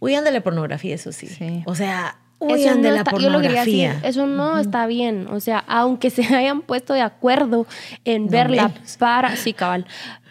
Huyan 0.00 0.24
de 0.24 0.32
la 0.32 0.40
pornografía, 0.40 0.94
eso 0.94 1.12
sí. 1.12 1.26
sí. 1.26 1.62
O 1.66 1.74
sea, 1.74 2.18
eso 2.40 2.74
no 2.74 2.82
de 2.82 2.90
la 2.92 3.04
pornografía. 3.04 4.00
eso 4.02 4.26
no 4.26 4.58
está 4.58 4.86
bien. 4.86 5.26
O 5.28 5.40
sea, 5.40 5.64
aunque 5.66 6.10
se 6.10 6.22
hayan 6.34 6.62
puesto 6.62 6.94
de 6.94 7.02
acuerdo 7.02 7.66
en 8.04 8.28
verla 8.28 8.72
para, 8.98 9.36
sí, 9.36 9.52
cabal, 9.52 9.86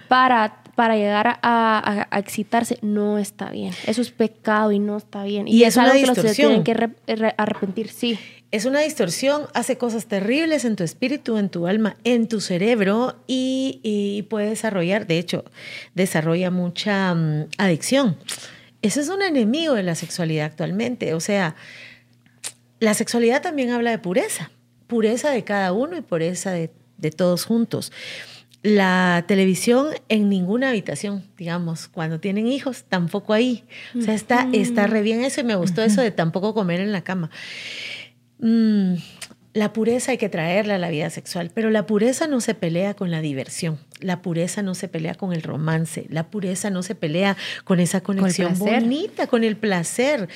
para 0.07 0.61
para 0.77 0.95
llegar 0.95 1.39
a, 1.41 2.07
excitarse 2.19 2.77
no 2.83 3.17
está 3.17 3.49
bien. 3.49 3.73
Eso 3.87 3.99
es 3.99 4.11
pecado 4.11 4.71
y 4.71 4.77
no 4.77 4.95
está 4.95 5.23
bien. 5.23 5.47
Y, 5.47 5.63
es, 5.63 5.75
algo 5.75 5.91
que 5.95 6.05
los 6.05 6.35
tienen 6.35 6.63
que 6.63 6.91
arrepentir, 7.35 7.89
sí. 7.89 8.19
Es 8.51 8.65
una 8.65 8.81
distorsión, 8.81 9.47
hace 9.55 9.79
cosas 9.79 10.05
terribles 10.05 10.65
en 10.65 10.75
tu 10.75 10.83
espíritu, 10.83 11.37
en 11.37 11.49
tu 11.49 11.65
alma, 11.65 11.97
en 12.03 12.27
tu 12.27 12.41
cerebro 12.41 13.15
y, 13.25 14.23
puede 14.29 14.49
desarrollar, 14.49 15.07
de 15.07 15.17
hecho, 15.17 15.45
desarrolla 15.95 16.51
mucha 16.51 17.11
mm, 17.15 17.47
adicción. 17.57 18.15
Eso 18.83 19.01
es 19.01 19.09
un 19.09 19.23
enemigo 19.23 19.73
de 19.73 19.81
la 19.81 19.95
sexualidad 19.95 20.45
actualmente. 20.45 21.15
O 21.15 21.19
sea, 21.19 21.55
la 22.79 22.93
sexualidad 22.93 23.41
también 23.41 23.71
habla 23.71 23.91
de 23.91 23.99
pureza, 23.99 24.51
pureza 24.87 25.31
de 25.31 25.43
cada 25.43 25.73
uno 25.73 25.97
y 25.97 26.01
pureza 26.01 26.51
de, 26.51 26.71
todos 27.15 27.45
juntos. 27.45 27.91
La 28.63 29.23
televisión 29.27 29.87
en 30.09 30.29
ninguna 30.29 30.69
habitación, 30.69 31.23
digamos, 31.37 31.87
cuando 31.87 32.19
tienen 32.19 32.47
hijos, 32.47 32.85
tampoco 32.89 33.33
ahí. 33.33 33.63
O 33.97 34.01
sea, 34.01 34.13
está, 34.13 34.47
está 34.51 34.87
re 34.87 35.01
bien 35.01 35.23
eso 35.23 35.41
y 35.41 35.43
me 35.43 35.55
gustó 35.55 35.83
eso 35.83 36.01
de 36.01 36.11
tampoco 36.11 36.53
comer 36.53 36.81
en 36.81 36.91
la 36.91 37.03
cama. 37.03 37.29
Mm, 38.39 38.95
la 39.57 39.73
pureza 39.73 40.11
hay 40.11 40.17
que 40.17 40.29
traerla 40.29 40.75
a 40.75 40.77
la 40.77 40.89
vida 40.89 41.09
sexual, 41.09 41.51
pero 41.53 41.71
la 41.71 41.85
pureza 41.85 42.27
no 42.27 42.41
se 42.41 42.53
pelea 42.53 42.93
con 42.93 43.09
la 43.09 43.21
diversión, 43.21 43.79
la 43.99 44.21
pureza 44.21 44.61
no 44.61 44.75
se 44.75 44.87
pelea 44.87 45.15
con 45.15 45.33
el 45.33 45.41
romance, 45.41 46.05
la 46.09 46.29
pureza 46.29 46.69
no 46.69 46.83
se 46.83 46.93
pelea 46.93 47.35
con 47.63 47.79
esa 47.79 48.01
conexión 48.01 48.57
bonita, 48.57 49.25
con 49.25 49.43
el 49.43 49.57
placer. 49.57 50.29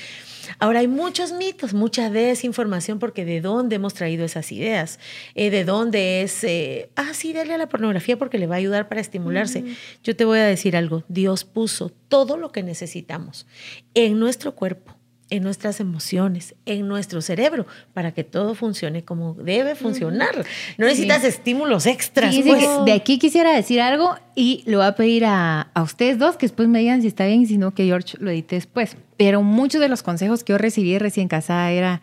Ahora 0.58 0.80
hay 0.80 0.88
muchos 0.88 1.34
mitos, 1.34 1.76
mucha 1.76 2.10
desinformación, 2.10 2.98
porque 2.98 3.24
de 3.24 3.42
dónde 3.42 3.76
hemos 3.76 3.94
traído 3.94 4.26
esas 4.26 4.52
ideas, 4.52 5.00
eh, 5.36 5.52
de 5.52 5.66
dónde 5.66 6.24
es, 6.24 6.44
eh, 6.44 6.90
ah, 6.96 7.14
sí, 7.14 7.32
dale 7.32 7.54
a 7.54 7.58
la 7.60 7.70
pornografía 7.70 8.18
porque 8.18 8.40
le 8.40 8.48
va 8.48 8.56
a 8.56 8.58
ayudar 8.58 8.90
para 8.90 9.02
estimularse. 9.02 9.64
Yo 10.04 10.16
te 10.16 10.26
voy 10.26 10.40
a 10.40 10.46
decir 10.46 10.76
algo, 10.76 11.04
Dios 11.10 11.46
puso 11.46 11.92
todo 12.08 12.38
lo 12.38 12.52
que 12.52 12.64
necesitamos 12.64 13.46
en 13.94 14.20
nuestro 14.20 14.56
cuerpo 14.56 14.98
en 15.32 15.44
nuestras 15.44 15.80
emociones, 15.80 16.56
en 16.66 16.88
nuestro 16.88 17.22
cerebro, 17.22 17.66
para 17.94 18.12
que 18.12 18.26
todo 18.26 18.54
funcione 18.54 19.04
como 19.04 19.34
debe 19.34 19.76
funcionar. 19.76 20.46
No 20.78 20.86
necesitas 20.86 21.24
estímulos 21.24 21.86
extras. 21.86 22.36
Pues. 22.36 22.86
de 22.86 22.92
aquí 22.92 23.18
quisiera 23.18 23.54
decir 23.54 23.80
algo 23.80 24.16
y 24.36 24.62
lo 24.68 24.80
voy 24.80 24.88
a 24.88 24.96
pedir 24.96 25.24
a, 25.26 25.72
ustedes 25.82 26.20
dos 26.20 26.36
que 26.36 26.46
después 26.46 26.68
me 26.68 26.80
digan 26.80 27.02
si 27.02 27.08
está 27.08 27.26
bien, 27.26 27.48
si 27.48 27.58
no 27.58 27.74
que 27.74 27.86
George 27.86 28.18
lo 28.20 28.30
edite 28.30 28.56
después. 28.56 28.98
Pero 29.16 29.42
muchos 29.42 29.80
de 29.80 29.88
los 29.88 30.04
consejos 30.04 30.44
que 30.44 30.52
yo 30.52 30.58
recibí 30.58 30.98
recién 30.98 31.30
casada 31.30 31.72
era... 31.72 32.02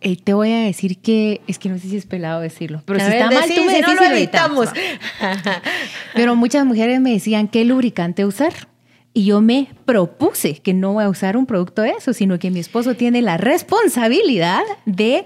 te 0.00 0.32
voy 0.32 0.52
a 0.52 0.60
decir 0.60 0.98
que 0.98 1.42
es 1.46 1.58
que 1.58 1.68
no 1.68 1.78
sé 1.78 1.88
si 1.88 1.98
es 1.98 2.06
pelado 2.06 2.40
decirlo, 2.40 2.82
pero 2.86 2.98
si 2.98 3.06
está 3.06 3.30
mal, 3.30 3.46
tú 3.54 3.62
me 3.62 3.80
no 3.82 3.94
lo 3.94 4.04
editamos. 4.06 4.68
pero 6.14 6.34
muchas 6.34 6.64
mujeres 6.64 6.98
me 6.98 7.12
decían 7.12 7.46
qué 7.46 7.66
lubricante 7.66 8.24
usar. 8.24 8.54
Y 9.16 9.26
yo 9.26 9.40
me 9.40 9.68
propuse 9.84 10.56
que 10.56 10.74
no 10.74 10.94
voy 10.94 11.04
a 11.04 11.08
usar 11.08 11.36
un 11.36 11.46
producto 11.46 11.82
de 11.82 11.90
eso, 11.90 12.12
sino 12.12 12.40
que 12.40 12.50
mi 12.50 12.58
esposo 12.58 12.96
tiene 12.96 13.22
la 13.22 13.36
responsabilidad 13.36 14.62
de 14.86 15.24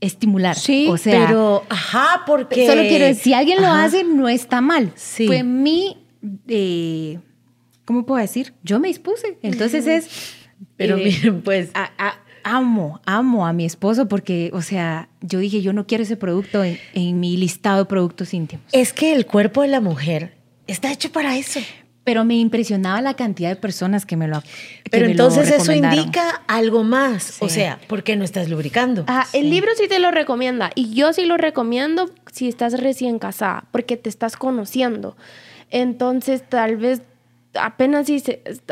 estimular. 0.00 0.54
Sí, 0.56 0.88
o 0.90 0.98
sea, 0.98 1.26
pero, 1.26 1.64
ajá, 1.70 2.24
porque... 2.26 2.66
Solo 2.66 2.82
quiero 2.82 3.06
decir, 3.06 3.24
si 3.24 3.32
alguien 3.32 3.62
lo 3.62 3.68
hace, 3.68 4.04
no 4.04 4.28
está 4.28 4.60
mal. 4.60 4.92
Sí. 4.94 5.26
Fue 5.26 5.42
mi... 5.42 5.96
Eh, 6.48 7.18
¿Cómo 7.86 8.04
puedo 8.04 8.20
decir? 8.20 8.52
Yo 8.62 8.78
me 8.78 8.88
dispuse. 8.88 9.38
Entonces 9.42 9.86
es... 9.86 10.34
Pero 10.76 10.98
eh, 10.98 11.04
miren, 11.04 11.40
pues... 11.40 11.70
amo, 12.44 13.00
amo 13.06 13.46
a 13.46 13.54
mi 13.54 13.64
esposo 13.64 14.06
porque, 14.06 14.50
o 14.52 14.60
sea, 14.60 15.08
yo 15.22 15.38
dije, 15.38 15.62
yo 15.62 15.72
no 15.72 15.86
quiero 15.86 16.04
ese 16.04 16.18
producto 16.18 16.62
en, 16.62 16.78
en 16.92 17.18
mi 17.20 17.38
listado 17.38 17.78
de 17.78 17.84
productos 17.86 18.34
íntimos. 18.34 18.66
Es 18.72 18.92
que 18.92 19.14
el 19.14 19.24
cuerpo 19.24 19.62
de 19.62 19.68
la 19.68 19.80
mujer 19.80 20.36
está 20.66 20.92
hecho 20.92 21.10
para 21.10 21.38
eso 21.38 21.60
pero 22.08 22.24
me 22.24 22.36
impresionaba 22.36 23.02
la 23.02 23.12
cantidad 23.12 23.50
de 23.50 23.56
personas 23.56 24.06
que 24.06 24.16
me 24.16 24.28
lo 24.28 24.42
Pero 24.90 25.04
entonces 25.04 25.50
eso 25.50 25.72
indica 25.72 26.40
algo 26.46 26.82
más, 26.82 27.36
o 27.40 27.50
sea, 27.50 27.78
¿por 27.86 28.02
qué 28.02 28.16
no 28.16 28.24
estás 28.24 28.48
lubricando? 28.48 29.04
Ah, 29.08 29.26
el 29.34 29.50
libro 29.50 29.72
sí 29.76 29.88
te 29.88 29.98
lo 29.98 30.10
recomienda 30.10 30.70
y 30.74 30.94
yo 30.94 31.12
sí 31.12 31.26
lo 31.26 31.36
recomiendo 31.36 32.10
si 32.32 32.48
estás 32.48 32.80
recién 32.80 33.18
casada, 33.18 33.64
porque 33.72 33.98
te 33.98 34.08
estás 34.08 34.38
conociendo. 34.38 35.18
Entonces, 35.70 36.42
tal 36.48 36.78
vez 36.78 37.02
apenas 37.54 38.06
si 38.06 38.22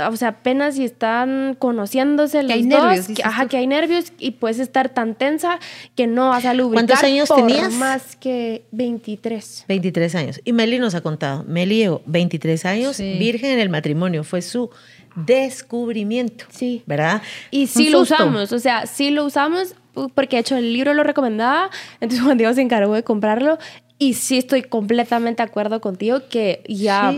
o 0.08 0.16
sea, 0.16 0.28
apenas 0.28 0.76
si 0.76 0.84
están 0.84 1.56
conociéndose 1.58 2.42
los 2.42 2.52
hay 2.52 2.62
dos, 2.66 2.82
nervios, 2.82 3.06
que, 3.08 3.22
ajá, 3.22 3.48
que 3.48 3.56
hay 3.56 3.66
nervios 3.66 4.12
y 4.18 4.32
puedes 4.32 4.58
estar 4.58 4.88
tan 4.88 5.14
tensa 5.14 5.58
que 5.94 6.06
no 6.06 6.28
vas 6.28 6.44
a 6.44 6.54
lubricar 6.54 6.86
¿Cuántos 6.86 7.04
años 7.04 7.28
por 7.28 7.46
tenías? 7.46 7.72
más 7.74 8.16
que 8.16 8.64
23. 8.72 9.64
23 9.68 10.14
años. 10.14 10.40
Y 10.44 10.52
Meli 10.52 10.78
nos 10.78 10.94
ha 10.94 11.00
contado, 11.00 11.44
Meli 11.44 11.78
llegó 11.78 12.02
23 12.06 12.64
años, 12.66 12.98
virgen 12.98 13.52
en 13.52 13.58
el 13.60 13.68
matrimonio, 13.68 14.24
fue 14.24 14.42
su 14.42 14.70
descubrimiento. 15.14 16.44
Sí. 16.50 16.82
¿Verdad? 16.86 17.22
Y 17.50 17.68
sí 17.68 17.88
lo 17.90 18.00
usamos, 18.00 18.52
o 18.52 18.58
sea, 18.58 18.86
sí 18.86 19.10
lo 19.10 19.24
usamos 19.24 19.74
porque 20.14 20.36
de 20.36 20.40
hecho 20.40 20.56
el 20.56 20.72
libro 20.72 20.94
lo 20.94 21.02
recomendaba, 21.02 21.70
entonces 22.00 22.20
Juan 22.24 22.38
Diego 22.38 22.52
se 22.52 22.62
encargó 22.62 22.94
de 22.94 23.02
comprarlo 23.02 23.58
y 23.98 24.12
sí 24.14 24.36
estoy 24.36 24.62
completamente 24.62 25.42
de 25.42 25.48
acuerdo 25.48 25.80
contigo 25.80 26.20
que 26.28 26.62
ya 26.68 27.14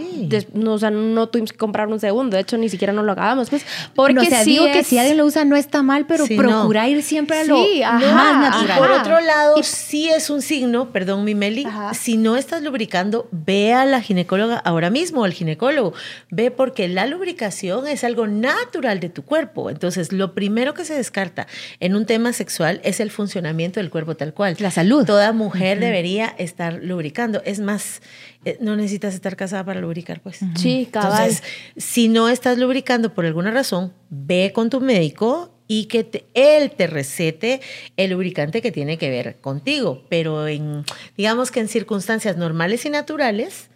no, 0.54 0.74
o 0.74 0.78
sea, 0.78 0.90
no 0.90 1.28
tuvimos 1.28 1.50
que 1.52 1.58
comprar 1.58 1.88
un 1.88 1.98
segundo. 1.98 2.36
De 2.36 2.42
hecho, 2.42 2.56
ni 2.56 2.68
siquiera 2.68 2.92
nos 2.92 3.04
lo 3.04 3.12
acabamos. 3.12 3.50
Pues, 3.50 3.64
porque 3.96 4.14
no, 4.14 4.22
o 4.22 4.24
sea, 4.24 4.44
digo 4.44 4.64
que 4.66 4.84
si 4.84 4.96
alguien 4.96 5.16
lo 5.16 5.24
usa 5.24 5.44
no 5.44 5.56
está 5.56 5.82
mal, 5.82 6.06
pero 6.06 6.26
procura 6.26 6.88
ir 6.88 7.02
siempre 7.02 7.38
a 7.38 7.44
lo 7.44 7.58
más 7.58 8.40
natural. 8.40 8.76
Y 8.76 8.80
por 8.80 8.90
otro 8.92 9.20
lado, 9.20 9.56
sí 9.62 10.08
es 10.08 10.30
un 10.30 10.40
signo, 10.40 10.90
perdón, 10.92 11.24
mi 11.24 11.34
Meli, 11.34 11.66
si 11.94 12.16
no 12.16 12.36
estás 12.36 12.62
lubricando, 12.62 13.28
ve 13.32 13.72
a 13.72 13.84
la 13.84 14.00
ginecóloga 14.00 14.58
ahora 14.58 14.90
mismo, 14.90 15.24
al 15.24 15.32
ginecólogo. 15.32 15.94
Ve 16.30 16.52
porque 16.52 16.86
la 16.86 17.06
lubricación 17.06 17.88
es 17.88 18.04
algo 18.04 18.28
natural 18.28 19.00
de 19.00 19.08
tu 19.08 19.24
cuerpo. 19.24 19.70
Entonces, 19.70 20.12
lo 20.12 20.32
primero 20.32 20.74
que 20.74 20.84
se 20.84 20.94
descarta 20.94 21.48
en 21.80 21.96
un 21.96 22.06
tema 22.06 22.32
sexual 22.32 22.80
es 22.84 23.00
el 23.00 23.10
funcionamiento 23.10 23.80
del 23.80 23.90
cuerpo 23.90 24.14
tal 24.14 24.32
cual. 24.32 24.56
La 24.60 24.70
salud. 24.70 25.04
Toda 25.04 25.32
mujer 25.32 25.80
debería 25.80 26.34
estar 26.38 26.67
lubricando. 26.70 27.42
Es 27.44 27.60
más, 27.60 28.02
eh, 28.44 28.58
no 28.60 28.76
necesitas 28.76 29.14
estar 29.14 29.36
casada 29.36 29.64
para 29.64 29.80
lubricar, 29.80 30.20
pues. 30.20 30.40
Sí, 30.56 30.88
cabal. 30.90 31.28
Entonces, 31.28 31.42
si 31.76 32.08
no 32.08 32.28
estás 32.28 32.58
lubricando 32.58 33.14
por 33.14 33.26
alguna 33.26 33.50
razón, 33.50 33.92
ve 34.10 34.52
con 34.54 34.70
tu 34.70 34.80
médico 34.80 35.54
y 35.66 35.84
que 35.84 36.24
él 36.34 36.70
te 36.70 36.86
recete 36.86 37.60
el 37.96 38.10
lubricante 38.10 38.62
que 38.62 38.72
tiene 38.72 38.98
que 38.98 39.10
ver 39.10 39.36
contigo. 39.40 40.04
Pero 40.08 40.48
en, 40.48 40.84
digamos 41.16 41.50
que 41.50 41.60
en 41.60 41.68
circunstancias 41.68 42.36
normales 42.36 42.84
y 42.86 42.90
naturales, 42.90 43.68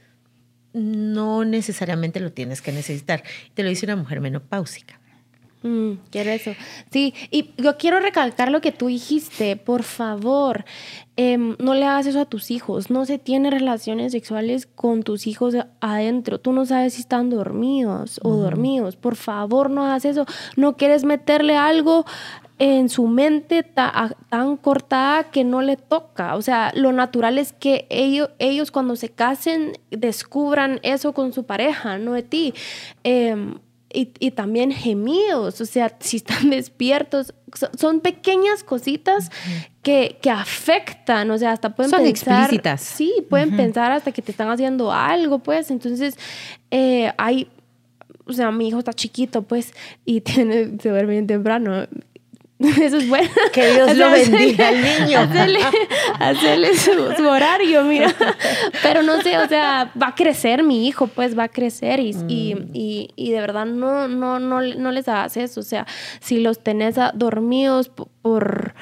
no 0.72 1.44
necesariamente 1.44 2.18
lo 2.18 2.32
tienes 2.32 2.62
que 2.62 2.72
necesitar. 2.72 3.22
Te 3.54 3.62
lo 3.62 3.68
dice 3.68 3.86
una 3.86 3.96
mujer 3.96 4.20
menopáusica. 4.20 5.01
Mm, 5.62 5.92
quiero 6.10 6.30
eso. 6.30 6.52
Sí, 6.90 7.14
y 7.30 7.50
yo 7.56 7.76
quiero 7.76 8.00
recalcar 8.00 8.50
lo 8.50 8.60
que 8.60 8.72
tú 8.72 8.88
dijiste, 8.88 9.56
por 9.56 9.84
favor, 9.84 10.64
em, 11.16 11.56
no 11.58 11.74
le 11.74 11.84
hagas 11.84 12.06
eso 12.06 12.20
a 12.20 12.24
tus 12.24 12.50
hijos, 12.50 12.90
no 12.90 13.04
se 13.04 13.18
tiene 13.18 13.50
relaciones 13.50 14.12
sexuales 14.12 14.66
con 14.66 15.04
tus 15.04 15.26
hijos 15.26 15.54
adentro, 15.80 16.40
tú 16.40 16.52
no 16.52 16.66
sabes 16.66 16.94
si 16.94 17.02
están 17.02 17.30
dormidos 17.30 18.18
o 18.24 18.36
dormidos, 18.36 18.96
por 18.96 19.14
favor 19.14 19.70
no 19.70 19.84
hagas 19.84 20.04
eso, 20.04 20.26
no 20.56 20.76
quieres 20.76 21.04
meterle 21.04 21.56
algo 21.56 22.04
en 22.58 22.88
su 22.88 23.08
mente 23.08 23.64
tan 23.64 24.56
cortada 24.56 25.30
que 25.30 25.42
no 25.42 25.62
le 25.62 25.76
toca. 25.76 26.36
O 26.36 26.42
sea, 26.42 26.70
lo 26.76 26.92
natural 26.92 27.38
es 27.38 27.52
que 27.52 27.86
ellos, 27.90 28.30
ellos 28.38 28.70
cuando 28.70 28.94
se 28.94 29.08
casen 29.08 29.72
descubran 29.90 30.78
eso 30.84 31.12
con 31.12 31.32
su 31.32 31.44
pareja, 31.44 31.98
no 31.98 32.12
de 32.12 32.22
ti. 32.22 32.54
Em, 33.02 33.58
y, 33.92 34.30
también 34.32 34.72
gemidos, 34.72 35.60
o 35.60 35.66
sea, 35.66 35.96
si 36.00 36.18
están 36.18 36.50
despiertos, 36.50 37.34
son 37.78 38.00
pequeñas 38.00 38.64
cositas 38.64 39.30
que, 39.82 40.18
que, 40.20 40.30
afectan, 40.30 41.30
o 41.30 41.38
sea, 41.38 41.52
hasta 41.52 41.74
pueden 41.74 41.90
son 41.90 42.02
pensar... 42.02 42.40
explícitas. 42.40 42.80
Sí, 42.80 43.12
pueden 43.28 43.56
pensar 43.56 43.92
hasta 43.92 44.12
que 44.12 44.22
te 44.22 44.30
están 44.30 44.48
haciendo 44.48 44.92
algo, 44.92 45.38
pues, 45.38 45.70
entonces 45.70 46.16
eh, 46.70 47.12
hay... 47.18 47.48
O 48.24 48.32
sea, 48.32 48.52
mi 48.52 48.68
hijo 48.68 48.78
está 48.78 48.92
chiquito, 48.92 49.42
pues, 49.42 49.74
y 50.04 50.20
tiene, 50.22 50.78
se 50.80 50.88
duerme 50.88 51.12
bien 51.12 51.26
temprano. 51.26 51.86
Eso 52.80 52.98
es 52.98 53.08
bueno. 53.08 53.28
Que 53.52 53.72
Dios 53.72 53.96
lo 53.96 54.10
bendiga 54.10 54.68
al 54.68 54.82
niño. 54.82 55.18
Hacerle, 56.18 56.76
su, 56.76 57.26
horario, 57.26 57.82
mira. 57.84 58.14
Pero 58.82 59.02
no 59.02 59.20
sé, 59.20 59.38
o 59.38 59.48
sea, 59.48 59.92
va 60.00 60.08
a 60.08 60.14
crecer 60.14 60.62
mi 60.62 60.86
hijo, 60.86 61.08
pues 61.08 61.36
va 61.36 61.44
a 61.44 61.48
crecer 61.48 62.00
y, 62.00 62.14
y, 62.28 63.10
y, 63.16 63.30
de 63.32 63.40
verdad 63.40 63.66
no, 63.66 64.06
no, 64.06 64.38
no, 64.38 64.60
no 64.60 64.92
les 64.92 65.08
hagas 65.08 65.36
eso. 65.36 65.60
O 65.60 65.64
sea, 65.64 65.86
si 66.20 66.40
los 66.40 66.62
tenés 66.62 66.96
dormidos 67.14 67.88
por, 67.88 68.74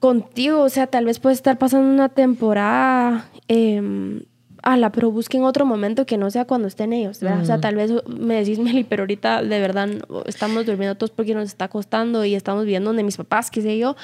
contigo, 0.00 0.62
o 0.62 0.68
sea, 0.68 0.86
tal 0.86 1.04
vez 1.04 1.20
puedes 1.20 1.38
estar 1.38 1.58
pasando 1.58 1.88
una 1.88 2.08
temporada. 2.08 3.28
Eh, 3.48 4.20
ala, 4.64 4.90
pero 4.90 5.10
busquen 5.10 5.44
otro 5.44 5.66
momento 5.66 6.06
que 6.06 6.16
no 6.16 6.30
sea 6.30 6.46
cuando 6.46 6.66
estén 6.66 6.92
ellos, 6.92 7.20
¿verdad? 7.20 7.42
O 7.42 7.44
sea, 7.44 7.60
tal 7.60 7.76
vez 7.76 7.92
me 8.08 8.34
decís, 8.34 8.58
Meli, 8.60 8.84
pero 8.84 9.02
ahorita 9.02 9.42
de 9.42 9.60
verdad 9.60 9.88
estamos 10.26 10.66
durmiendo 10.66 10.96
todos 10.96 11.10
porque 11.10 11.34
nos 11.34 11.44
está 11.44 11.68
costando 11.68 12.24
y 12.24 12.34
estamos 12.34 12.64
viviendo 12.64 12.88
donde 12.88 13.02
mis 13.02 13.16
papás, 13.16 13.50
qué 13.50 13.60
sé 13.62 13.78
yo. 13.78 13.94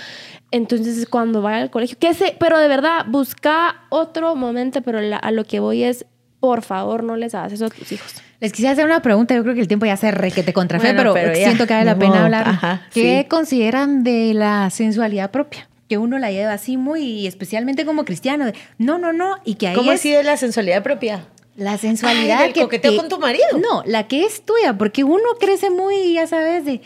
Entonces, 0.51 1.07
cuando 1.09 1.43
vaya 1.43 1.63
al 1.63 1.71
colegio, 1.71 1.97
qué 1.99 2.15
sé, 2.15 2.37
pero 2.39 2.59
de 2.59 2.69
verdad, 2.69 3.07
busca 3.09 3.77
otro 3.89 4.37
momento, 4.37 4.83
pero 4.83 4.99
a 4.99 5.31
lo 5.31 5.45
que 5.45 5.61
voy 5.61 5.83
es, 5.83 6.05
por 6.41 6.63
favor, 6.63 7.03
no 7.03 7.17
les 7.17 7.35
hagas 7.35 7.53
eso 7.53 7.67
a 7.67 7.71
tus 7.71 7.91
hijos. 7.93 8.15
Les 8.41 8.53
quisiera 8.53 8.73
hacer 8.73 8.87
una 8.87 9.03
pregunta, 9.03 9.35
yo 9.35 9.43
creo 9.43 9.55
que 9.55 9.61
el 9.61 9.69
tiempo 9.69 9.87
ya 9.87 9.97
se 9.97 10.11
re 10.11 10.31
que 10.31 10.43
te 10.43 10.53
contrafe, 10.53 10.95
pero, 10.95 11.15
siento 11.35 11.67
que 11.67 11.75
vale 11.75 11.87
la 11.87 11.99
pena 11.99 12.25
hablar. 12.25 12.81
¿Qué 12.93 13.27
consideran 13.29 14.05
de 14.05 14.35
la 14.35 14.71
sensualidad 14.71 15.31
propia? 15.31 15.70
Que 15.91 15.99
uno 15.99 16.21
la 16.21 16.31
lleva 16.31 16.53
así 16.53 16.77
muy, 16.77 17.27
especialmente 17.27 17.85
como 17.85 18.05
cristiano, 18.05 18.47
de, 18.47 18.55
no, 18.79 18.97
no, 18.97 19.13
no, 19.13 19.39
y 19.45 19.57
que 19.57 19.67
ahí 19.67 19.75
¿Cómo 19.75 19.91
así 19.91 20.09
de 20.09 20.23
la 20.23 20.37
sensualidad 20.37 20.85
propia? 20.85 21.27
La 21.57 21.79
sensualidad. 21.79 22.43
Ay, 22.43 22.53
que 22.53 22.61
coqueteo 22.61 22.97
con 22.97 23.09
tu 23.09 23.19
marido. 23.19 23.45
No, 23.59 23.83
la 23.85 24.07
que 24.07 24.25
es 24.25 24.45
tuya, 24.45 24.79
porque 24.79 25.03
uno 25.03 25.25
crece 25.41 25.69
muy, 25.69 26.15
ya 26.15 26.29
sabes, 26.29 26.65
de, 26.65 26.81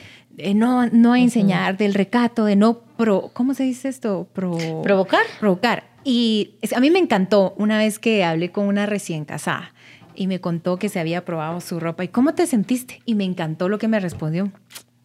no, 0.55 0.87
no 0.87 1.15
enseñar, 1.15 1.77
del 1.77 1.93
recato, 1.93 2.47
de 2.47 2.57
no 2.57 2.81
pro, 2.97 3.31
¿cómo 3.35 3.53
se 3.53 3.65
dice 3.65 3.91
esto? 3.91 4.27
provocar. 4.33 5.27
Provocar. 5.39 5.85
Y 6.03 6.55
a 6.75 6.81
mí 6.81 6.91
me 6.91 6.99
encantó 6.99 7.55
una 7.59 7.77
vez 7.77 7.99
que 7.99 8.25
hablé 8.25 8.53
con 8.53 8.67
una 8.67 8.87
recién 8.87 9.27
casada 9.27 9.75
y 10.15 10.29
me 10.29 10.41
contó 10.41 10.79
que 10.79 10.89
se 10.89 10.99
había 10.99 11.27
probado 11.27 11.61
su 11.61 11.79
ropa. 11.79 12.05
¿Y 12.05 12.09
cómo 12.09 12.35
te 12.35 12.47
sentiste? 12.47 13.03
Y 13.05 13.15
me 13.15 13.25
encantó 13.25 13.69
lo 13.69 13.79
que 13.79 13.87
me 13.87 14.01
respondió. 14.01 14.51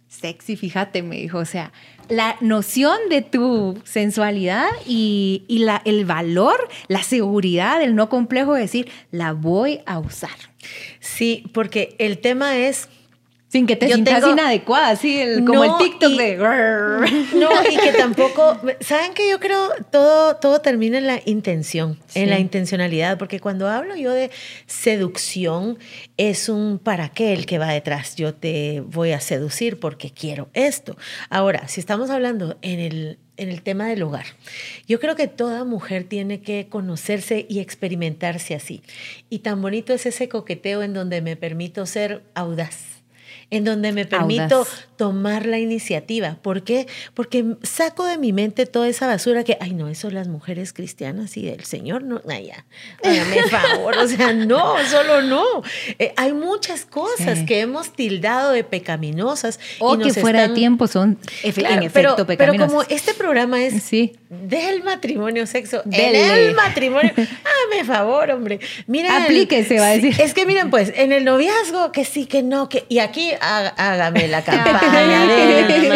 Sexy, 0.08 0.56
fíjate, 0.56 1.04
me 1.04 1.18
dijo. 1.18 1.38
O 1.38 1.46
sea, 1.46 1.72
la 2.10 2.36
noción 2.42 2.98
de 3.10 3.22
tu 3.22 3.80
sensualidad 3.84 4.68
y, 4.86 5.46
la, 5.50 5.82
el 5.86 6.06
valor, 6.06 6.68
la 6.88 7.04
seguridad, 7.04 7.82
el 7.82 7.96
no 7.96 8.10
complejo 8.10 8.56
de 8.56 8.62
decir, 8.62 8.92
la 9.12 9.34
voy 9.34 9.82
a 9.86 10.00
usar. 10.00 10.32
Sí, 11.00 11.44
porque 11.54 11.96
el 12.00 12.18
tema 12.18 12.58
es 12.58 12.90
sin 13.50 13.66
que 13.66 13.76
te 13.76 13.88
sientas 13.88 14.24
inadecuada, 14.28 14.90
así 14.90 15.20
como 15.46 15.64
el 15.64 15.72
TikTok 15.80 16.12
de... 16.14 16.38
No, 17.34 17.50
y 17.70 17.78
que 17.78 17.92
tampoco... 17.98 18.60
¿Saben 18.80 19.16
que 19.16 19.28
yo 19.28 19.40
creo 19.40 19.70
todo, 19.92 20.36
todo 20.36 20.62
termina 20.62 21.00
en 21.00 21.08
la 21.08 21.20
intención, 21.26 21.98
en 22.14 22.30
la 22.30 22.38
intencionalidad? 22.38 23.18
Porque 23.18 23.40
cuando 23.40 23.68
hablo 23.68 23.96
yo 23.96 24.14
de 24.14 24.30
seducción, 24.68 25.80
es 26.18 26.48
un 26.48 26.78
para 26.78 27.10
qué 27.10 27.34
el 27.34 27.48
que 27.48 27.58
va 27.58 27.72
detrás. 27.72 28.16
Yo 28.16 28.36
te 28.36 28.84
voy 28.86 29.14
a 29.14 29.20
seducir 29.20 29.80
porque 29.80 30.12
quiero 30.12 30.50
esto. 30.54 30.96
Ahora, 31.32 31.68
si 31.68 31.80
estamos 31.80 32.12
hablando 32.12 32.56
en 32.62 32.80
el, 32.80 33.18
en 33.38 33.50
el 33.50 33.64
tema 33.64 33.88
del 33.88 34.04
hogar. 34.04 34.26
Yo 34.88 35.00
creo 35.00 35.16
que 35.16 35.28
toda 35.28 35.64
mujer 35.64 36.04
tiene 36.04 36.42
que 36.42 36.68
conocerse 36.70 37.48
y 37.50 37.60
experimentarse 37.60 38.54
así. 38.54 38.84
Y 39.28 39.40
tan 39.40 39.60
bonito 39.60 39.92
es 39.92 40.06
ese 40.06 40.30
coqueteo 40.30 40.84
en 40.84 40.94
donde 40.94 41.22
me 41.22 41.36
permito 41.36 41.88
ser 41.88 42.22
audaz 42.36 42.89
en 43.52 43.64
donde 43.64 43.92
me 43.92 44.06
permito 44.06 44.68
tomar 44.96 45.46
la 45.46 45.58
iniciativa. 45.58 46.38
¿Por 46.42 46.64
qué? 46.64 46.88
Porque 47.14 47.56
saco 47.64 48.06
de 48.06 48.18
mi 48.18 48.34
mente 48.34 48.66
toda 48.66 48.88
esa 48.88 49.08
basura 49.08 49.44
que, 49.44 49.58
ay, 49.60 49.74
no, 49.74 49.88
eso 49.88 50.12
las 50.12 50.28
mujeres 50.28 50.74
cristianas 50.74 51.36
y 51.38 51.46
del 51.46 51.64
Señor, 51.64 52.04
no, 52.04 52.22
ya, 52.26 52.66
hágame 53.04 53.44
favor, 53.44 53.98
o 53.98 54.08
sea, 54.08 54.34
no, 54.34 54.76
solo 54.90 55.22
no. 55.22 55.44
Eh, 55.98 56.14
hay 56.18 56.34
muchas 56.34 56.86
cosas 56.86 57.40
que 57.48 57.62
hemos 57.62 57.94
tildado 57.94 58.52
de 58.52 58.64
pecaminosas. 58.64 59.60
O 59.80 59.98
que 59.98 60.14
fuera 60.14 60.48
de 60.48 60.54
tiempo 60.54 60.88
son 60.88 61.18
en 61.44 61.84
efecto 61.84 61.92
pero, 61.94 62.28
pecaminosas. 62.28 62.38
Pero 62.38 62.68
como 62.68 62.82
este 62.84 63.14
programa 63.14 63.64
es 63.64 63.84
sí. 63.84 64.19
Del 64.30 64.84
matrimonio, 64.84 65.48
sexo, 65.48 65.82
en 65.92 66.16
el 66.16 66.54
matrimonio, 66.54 67.12
hágame 67.18 67.84
favor, 67.84 68.30
hombre. 68.30 68.60
Mira, 68.86 69.24
Aplíquese, 69.24 69.80
va 69.80 69.88
a 69.88 69.98
decir. 69.98 70.16
Es 70.22 70.36
que 70.36 70.46
miren, 70.46 70.70
pues, 70.70 70.94
en 70.96 71.12
el 71.12 71.26
noviazgo, 71.26 71.92
que 71.92 72.06
sí, 72.06 72.28
que 72.28 72.44
no, 72.44 72.70
que, 72.70 72.86
y 72.90 73.00
aquí 73.00 73.32
hágame 73.42 74.28
la 74.28 74.44
campaña. 74.44 75.26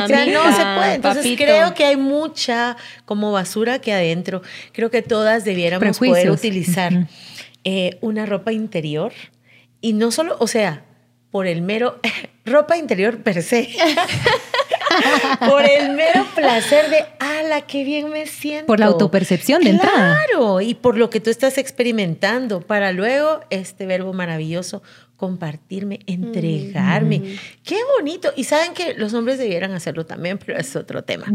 o 0.04 0.08
sea, 0.08 0.26
no 0.26 0.58
se 0.58 0.64
puede. 0.80 0.94
Entonces 0.96 1.38
creo 1.38 1.76
que 1.76 1.86
hay 1.86 1.96
mucha 1.96 2.76
como 3.06 3.32
basura 3.32 3.78
que 3.80 3.94
adentro. 3.94 4.42
Creo 4.72 4.90
que 4.90 5.04
todas 5.04 5.46
debiéramos 5.46 6.00
poder 6.00 6.32
utilizar 6.32 7.08
eh, 7.64 7.98
una 8.02 8.26
ropa 8.26 8.52
interior 8.52 9.14
y 9.80 9.94
no 9.94 10.10
solo, 10.10 10.38
o 10.40 10.48
sea, 10.48 10.84
por 11.30 11.46
el 11.46 11.62
mero 11.62 12.00
ropa 12.46 12.78
interior 12.78 13.22
per 13.22 13.44
se. 13.44 13.70
por 15.50 15.64
el 15.64 15.92
mero 15.92 16.26
placer 16.36 16.90
de, 16.90 17.06
ala, 17.20 17.62
qué 17.62 17.84
bien 17.84 18.10
me 18.10 18.26
siento. 18.26 18.68
Por 18.68 18.80
la 18.80 18.88
autopercepción 18.88 19.62
de 19.64 19.72
entrada. 19.72 20.20
Claro, 20.28 20.62
y 20.62 20.74
por 20.74 20.98
lo 20.98 21.10
que 21.10 21.20
tú 21.20 21.30
estás 21.30 21.58
experimentando, 21.58 22.62
para 22.62 22.92
luego 22.92 23.42
este 23.50 23.86
verbo 23.86 24.14
maravilloso, 24.14 24.84
compartirme, 25.18 26.00
entregarme. 26.06 27.38
Qué 27.64 27.78
bonito. 27.98 28.34
Y 28.36 28.44
saben 28.44 28.74
que 28.74 28.94
los 28.96 29.14
hombres 29.14 29.38
debieran 29.38 29.72
hacerlo 29.72 30.06
también, 30.06 30.38
pero 30.38 30.58
es 30.60 30.76
otro 30.76 31.04
tema. 31.04 31.28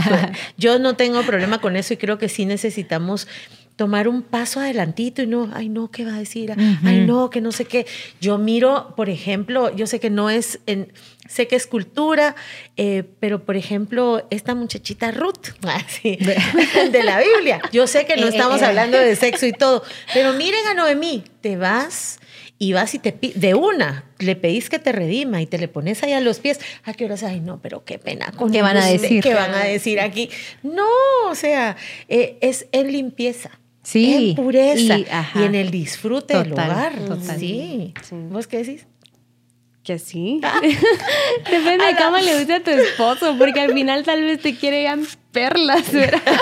Yo 0.56 0.78
no 0.78 0.96
tengo 0.96 1.22
problema 1.22 1.60
con 1.60 1.76
eso 1.76 1.94
y 1.94 1.96
creo 1.96 2.18
que 2.18 2.28
sí 2.28 2.44
necesitamos 2.44 3.28
tomar 3.76 4.08
un 4.08 4.22
paso 4.22 4.58
adelantito 4.58 5.22
y 5.22 5.26
no, 5.26 5.50
ay 5.52 5.68
no, 5.68 5.90
¿qué 5.90 6.04
va 6.04 6.14
a 6.14 6.18
decir? 6.18 6.52
Ay 6.82 7.04
no, 7.06 7.30
que 7.30 7.42
no 7.42 7.52
sé 7.52 7.66
qué. 7.66 7.86
Yo 8.20 8.38
miro, 8.38 8.94
por 8.96 9.10
ejemplo, 9.10 9.74
yo 9.76 9.86
sé 9.86 10.00
que 10.00 10.10
no 10.10 10.30
es, 10.30 10.60
en, 10.66 10.92
sé 11.28 11.46
que 11.46 11.56
es 11.56 11.66
cultura, 11.66 12.34
eh, 12.76 13.04
pero 13.20 13.44
por 13.44 13.56
ejemplo, 13.56 14.26
esta 14.30 14.54
muchachita 14.54 15.10
Ruth, 15.10 15.48
así, 15.62 16.16
de 16.92 17.02
la 17.02 17.20
Biblia. 17.20 17.60
Yo 17.72 17.86
sé 17.86 18.06
que 18.06 18.16
no 18.16 18.26
estamos 18.26 18.62
hablando 18.62 18.98
de 18.98 19.16
sexo 19.16 19.46
y 19.46 19.52
todo, 19.52 19.82
pero 20.14 20.32
miren 20.34 20.66
a 20.68 20.74
Noemí, 20.74 21.24
te 21.40 21.56
vas 21.56 22.18
y 22.58 22.72
vas 22.72 22.94
y 22.94 22.98
te 22.98 23.14
de 23.34 23.54
una 23.54 24.04
le 24.18 24.34
pedís 24.34 24.70
que 24.70 24.78
te 24.78 24.92
redima 24.92 25.42
y 25.42 25.46
te 25.46 25.58
le 25.58 25.68
pones 25.68 26.02
ahí 26.02 26.12
a 26.12 26.20
los 26.20 26.38
pies, 26.38 26.58
¿a 26.84 26.94
qué 26.94 27.04
horas? 27.04 27.22
Ay, 27.22 27.40
no, 27.40 27.60
pero 27.60 27.84
qué 27.84 27.98
pena. 27.98 28.32
Con 28.32 28.50
¿Qué 28.50 28.62
van 28.62 28.76
a 28.76 28.86
decir? 28.86 29.22
¿Qué 29.22 29.34
van 29.34 29.54
a 29.54 29.64
decir 29.64 30.00
aquí? 30.00 30.30
No, 30.62 30.86
o 31.28 31.34
sea, 31.34 31.76
eh, 32.08 32.38
es 32.40 32.66
en 32.72 32.92
limpieza. 32.92 33.50
Sí. 33.82 34.30
En 34.30 34.34
pureza 34.34 34.98
y, 34.98 35.06
en 35.36 35.54
el 35.54 35.70
disfrute 35.70 36.36
del 36.36 36.52
hogar. 36.52 36.92
Sí. 37.38 37.94
¿Vos 38.30 38.46
qué 38.48 38.58
decís? 38.58 38.86
Que 39.86 40.00
sí. 40.00 40.40
Depende 41.50 41.86
de 41.86 41.96
cómo 41.96 42.16
le 42.18 42.38
guste 42.38 42.54
a 42.54 42.60
tu 42.60 42.70
esposo, 42.70 43.36
porque 43.38 43.60
al 43.60 43.72
final 43.72 44.02
tal 44.02 44.20
vez 44.20 44.40
te 44.40 44.56
quiere 44.56 44.88
perlas, 45.30 45.92
¿verdad? 45.92 46.20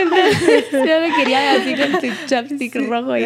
Entonces, 0.00 0.64
yo 0.72 1.00
me 1.00 1.14
quería 1.16 1.52
así 1.52 1.74
con 1.74 2.00
tu 2.00 2.06
chapstick 2.26 2.74
rojo 2.88 3.14
y 3.16 3.24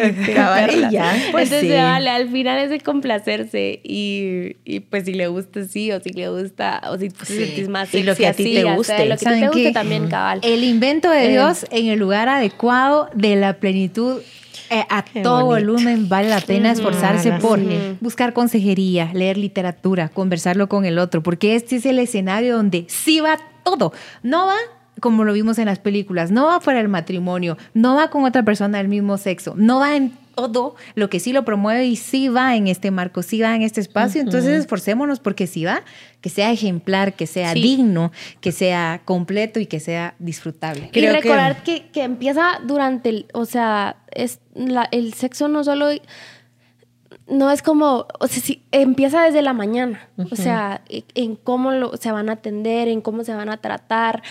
ya, 0.91 1.15
pues 1.31 1.51
Entonces, 1.51 1.81
vale, 1.81 2.09
al 2.09 2.29
final 2.29 2.59
es 2.59 2.69
de 2.69 2.81
complacerse 2.81 3.79
y, 3.83 4.57
y, 4.65 4.81
pues 4.81 5.05
si 5.05 5.13
le 5.13 5.27
gusta 5.27 5.63
sí 5.63 5.91
o 5.93 6.01
si 6.01 6.09
le 6.09 6.27
gusta 6.27 6.81
o 6.89 6.97
si 6.97 7.09
te 7.09 7.25
sientes 7.25 7.69
más 7.69 7.87
sexy 7.87 7.99
y 7.99 8.03
lo 8.03 8.15
que 8.15 8.27
a 8.27 8.33
ti 8.33 8.53
te 8.53 8.63
guste. 8.63 9.05
lo 9.05 9.17
que 9.17 9.25
te 9.25 9.47
guste 9.47 9.71
también, 9.71 10.09
cabal. 10.09 10.41
El 10.43 10.65
invento 10.65 11.09
de 11.09 11.27
eh, 11.27 11.29
Dios 11.29 11.65
en 11.71 11.87
el 11.87 11.99
lugar 11.99 12.27
adecuado 12.27 13.09
de 13.13 13.37
la 13.37 13.53
plenitud 13.53 14.21
eh, 14.69 14.85
a 14.89 15.03
todo 15.03 15.45
volumen 15.45 16.09
vale 16.09 16.29
la 16.29 16.41
pena 16.41 16.71
esforzarse 16.71 17.33
por 17.33 17.59
buscar 17.99 18.33
consejería, 18.33 19.11
leer 19.13 19.37
literatura, 19.37 20.09
conversarlo 20.09 20.69
con 20.69 20.85
el 20.85 20.99
otro, 20.99 21.23
porque 21.23 21.55
este 21.55 21.77
es 21.77 21.85
el 21.85 21.99
escenario 21.99 22.55
donde 22.55 22.85
sí 22.87 23.19
va 23.19 23.37
todo. 23.63 23.93
No 24.23 24.47
va 24.47 24.55
como 24.99 25.23
lo 25.23 25.33
vimos 25.33 25.57
en 25.59 25.65
las 25.65 25.79
películas, 25.79 26.31
no 26.31 26.45
va 26.47 26.59
fuera 26.59 26.79
del 26.79 26.89
matrimonio, 26.89 27.57
no 27.73 27.95
va 27.95 28.09
con 28.09 28.25
otra 28.25 28.43
persona 28.43 28.79
del 28.79 28.89
mismo 28.89 29.17
sexo, 29.17 29.53
no 29.55 29.79
va 29.79 29.95
en 29.95 30.11
todo 30.39 30.75
lo 30.95 31.09
que 31.09 31.19
sí 31.19 31.33
lo 31.33 31.45
promueve 31.45 31.85
y 31.85 31.95
sí 31.95 32.29
va 32.29 32.55
en 32.55 32.67
este 32.67 32.91
marco, 32.91 33.21
sí 33.21 33.41
va 33.41 33.55
en 33.55 33.61
este 33.61 33.81
espacio. 33.81 34.21
Entonces 34.21 34.59
esforcémonos 34.59 35.19
porque 35.19 35.47
si 35.47 35.65
va, 35.65 35.83
que 36.21 36.29
sea 36.29 36.51
ejemplar, 36.51 37.13
que 37.13 37.27
sea 37.27 37.53
digno, 37.53 38.11
que 38.41 38.51
sea 38.51 39.01
completo 39.05 39.59
y 39.59 39.65
que 39.65 39.79
sea 39.79 40.15
disfrutable. 40.19 40.89
y 40.93 41.07
recordar 41.07 41.63
que... 41.63 41.89
Que, 41.89 42.03
empieza 42.03 42.59
durante 42.65 43.09
el, 43.09 43.25
o 43.33 43.45
sea, 43.45 43.97
es 44.11 44.39
el 44.91 45.13
sexo 45.13 45.47
no 45.47 45.63
solo 45.63 45.89
no 47.29 47.51
es 47.51 47.61
como, 47.61 48.07
o 48.19 48.27
sea, 48.27 48.41
si 48.41 48.63
empieza 48.71 49.23
desde 49.23 49.41
la 49.41 49.53
mañana, 49.53 50.07
o 50.31 50.35
sea, 50.35 50.81
e, 50.89 51.03
en 51.15 51.35
cómo 51.35 51.71
lo, 51.71 51.95
se 51.97 52.11
van 52.11 52.29
a 52.29 52.33
atender, 52.33 52.87
en 52.87 53.01
cómo 53.01 53.23
se 53.23 53.33
van 53.33 53.49
a 53.49 53.57
tratar, 53.57 54.23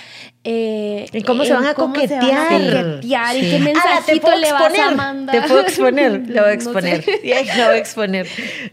eh, 0.45 1.07
en 1.13 1.23
cómo 1.23 1.45
se 1.45 1.53
van 1.53 1.67
a 1.67 1.75
coquetear, 1.75 2.23
se 2.23 2.31
van 2.31 2.39
a 2.39 2.49
coquetear 2.49 3.37
y 3.37 3.41
qué 3.51 3.59
mensajito 3.61 4.35
le 4.37 4.53
vas 4.53 4.79
a 4.79 4.91
mandar. 4.93 5.41
Te 5.41 5.49
puedo 5.49 5.61
exponer, 5.61 6.29
lo 6.29 6.43
voy 6.43 6.51
a 6.51 6.53
exponer, 6.55 7.05
lo 7.07 7.65
voy 7.65 7.75
a 7.75 7.77
exponer. 7.77 8.27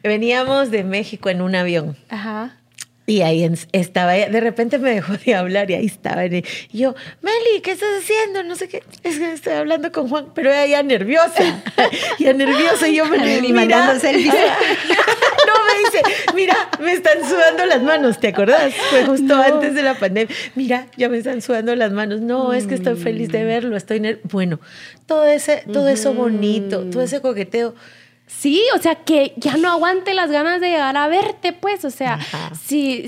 Veníamos 0.04 0.72
de 0.72 0.84
México 0.84 1.30
en 1.30 1.42
un 1.42 1.56
avión. 1.56 1.96
Ajá. 2.10 2.58
Y 3.08 3.22
ahí 3.22 3.48
estaba 3.72 4.14
de 4.14 4.40
repente 4.40 4.80
me 4.80 4.90
dejó 4.90 5.14
de 5.14 5.36
hablar 5.36 5.70
y 5.70 5.76
ahí 5.76 5.86
estaba. 5.86 6.26
Y 6.26 6.44
yo, 6.74 6.96
Meli, 7.22 7.62
¿qué 7.62 7.72
estás 7.72 8.02
haciendo? 8.02 8.42
No 8.44 8.56
sé 8.56 8.68
qué, 8.68 8.82
es 9.04 9.20
que 9.20 9.34
estoy 9.34 9.54
hablando 9.54 9.92
con 9.92 10.10
Juan, 10.10 10.28
pero 10.34 10.50
ella 10.50 10.66
ya 10.66 10.84
nerviosa, 10.84 11.64
ya 12.20 12.34
nerviosa 12.34 12.88
y 12.88 12.96
yo 12.96 13.06
me 13.06 13.18
mandando 13.54 14.00
selfies. 14.00 14.34
no, 14.34 15.54
me 15.66 15.80
dice, 15.86 16.34
mira, 16.34 16.56
me 16.80 16.94
están 16.94 17.24
sudando 17.24 17.66
las 17.68 17.84
manos, 17.84 18.20
¿te 18.20 18.30
acordás? 18.30 18.74
Fue 18.90 19.06
justo 19.06 19.36
antes 19.36 19.76
de 19.76 19.84
la 19.84 19.94
pandemia. 19.94 20.36
Mira, 20.56 20.88
ya 20.98 21.08
me 21.08 21.20
están 21.20 21.44
sudando 21.44 21.76
las 21.76 21.92
manos. 21.92 22.22
No, 22.22 22.54
es 22.54 22.66
que 22.66 22.74
estoy 22.74 22.96
feliz 22.96 23.30
de 23.30 23.44
verlo, 23.44 23.78
estoy 23.78 24.20
Bueno, 24.24 24.60
todo 25.06 25.26
ese, 25.26 25.64
todo 25.72 25.90
eso 25.90 26.16
bonito, 26.16 26.86
todo 26.90 27.04
ese 27.04 27.22
coqueteo 27.22 27.76
Sí, 28.28 28.62
o 28.76 28.80
sea, 28.80 28.96
que 28.96 29.34
ya 29.38 29.58
no 29.58 29.70
aguante 29.70 30.14
las 30.14 30.32
ganas 30.32 30.60
de 30.62 30.70
llegar 30.70 30.98
a 30.98 31.08
verte, 31.08 31.54
pues, 31.54 31.86
o 31.86 31.92
sea, 31.92 32.20
si, 32.60 33.08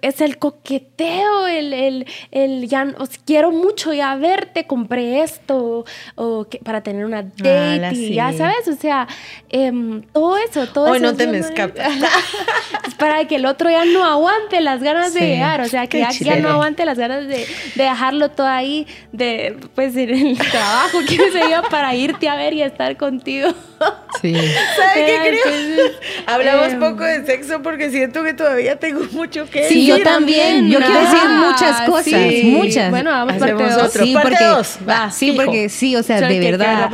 es 0.00 0.20
el 0.20 0.38
coqueteo, 0.38 1.48
el, 1.48 1.72
el, 1.72 2.06
el 2.30 2.68
ya 2.68 2.86
os 2.98 3.10
quiero 3.24 3.50
mucho 3.50 3.92
ya 3.92 4.14
verte, 4.14 4.66
compré 4.66 5.22
esto 5.22 5.84
o 6.14 6.44
que, 6.48 6.58
para 6.58 6.82
tener 6.82 7.04
una 7.04 7.22
date 7.22 7.94
y 7.94 8.14
ya 8.14 8.32
sabes, 8.32 8.68
o 8.68 8.74
sea, 8.74 9.08
em, 9.48 10.02
todo 10.12 10.36
eso, 10.36 10.66
todo 10.68 10.90
Hoy 10.90 10.98
eso. 10.98 11.06
no 11.06 11.16
te 11.16 11.26
me 11.26 11.38
escapas. 11.38 11.86
es 12.86 12.94
para 12.94 13.26
que 13.26 13.36
el 13.36 13.46
otro 13.46 13.68
ya 13.68 13.84
no 13.84 14.04
aguante 14.04 14.60
las 14.60 14.82
ganas 14.82 15.14
de 15.14 15.20
llegar, 15.20 15.60
o 15.60 15.68
sea, 15.68 15.88
que 15.88 15.98
ya, 15.98 16.10
ya, 16.10 16.36
no 16.36 16.50
aguante 16.50 16.84
las 16.84 16.98
ganas 16.98 17.26
de, 17.26 17.46
de, 17.74 17.82
dejarlo 17.82 18.30
todo 18.30 18.46
ahí, 18.46 18.86
de 19.12 19.56
pues 19.74 19.96
en 19.96 20.10
el 20.10 20.38
trabajo, 20.38 20.98
qué 21.08 21.16
sé 21.32 21.40
yo, 21.50 21.62
para 21.70 21.94
irte 21.94 22.28
a 22.28 22.36
ver 22.36 22.54
y 22.54 22.62
estar 22.62 22.96
contigo. 22.96 23.48
Sí. 24.20 24.34
¿Sabes 24.34 24.94
qué 24.94 25.18
creo? 25.22 25.90
Hablamos 26.26 26.72
em, 26.72 26.80
poco 26.80 27.04
de 27.04 27.24
sexo 27.24 27.62
porque 27.62 27.90
siento 27.90 28.22
que 28.24 28.34
todavía 28.34 28.76
tengo 28.76 29.04
mucho 29.12 29.48
que 29.50 29.68
Sí, 29.68 29.86
yo 29.86 30.02
también. 30.02 30.68
Yo 30.68 30.78
quiero 30.78 31.00
decir 31.00 31.28
muchas 31.28 31.82
cosas, 31.82 32.44
muchas. 32.44 32.90
Bueno, 32.90 33.10
vamos 33.10 33.36
parte 33.36 33.52
dos. 33.52 33.92
Sí, 33.92 34.14
parte 34.14 34.30
porque, 34.30 34.44
dos. 34.44 34.78
Va, 34.88 35.10
sí, 35.10 35.32
porque 35.32 35.68
sí, 35.68 35.96
o 35.96 36.02
sea, 36.02 36.20
de 36.20 36.38
verdad. 36.40 36.90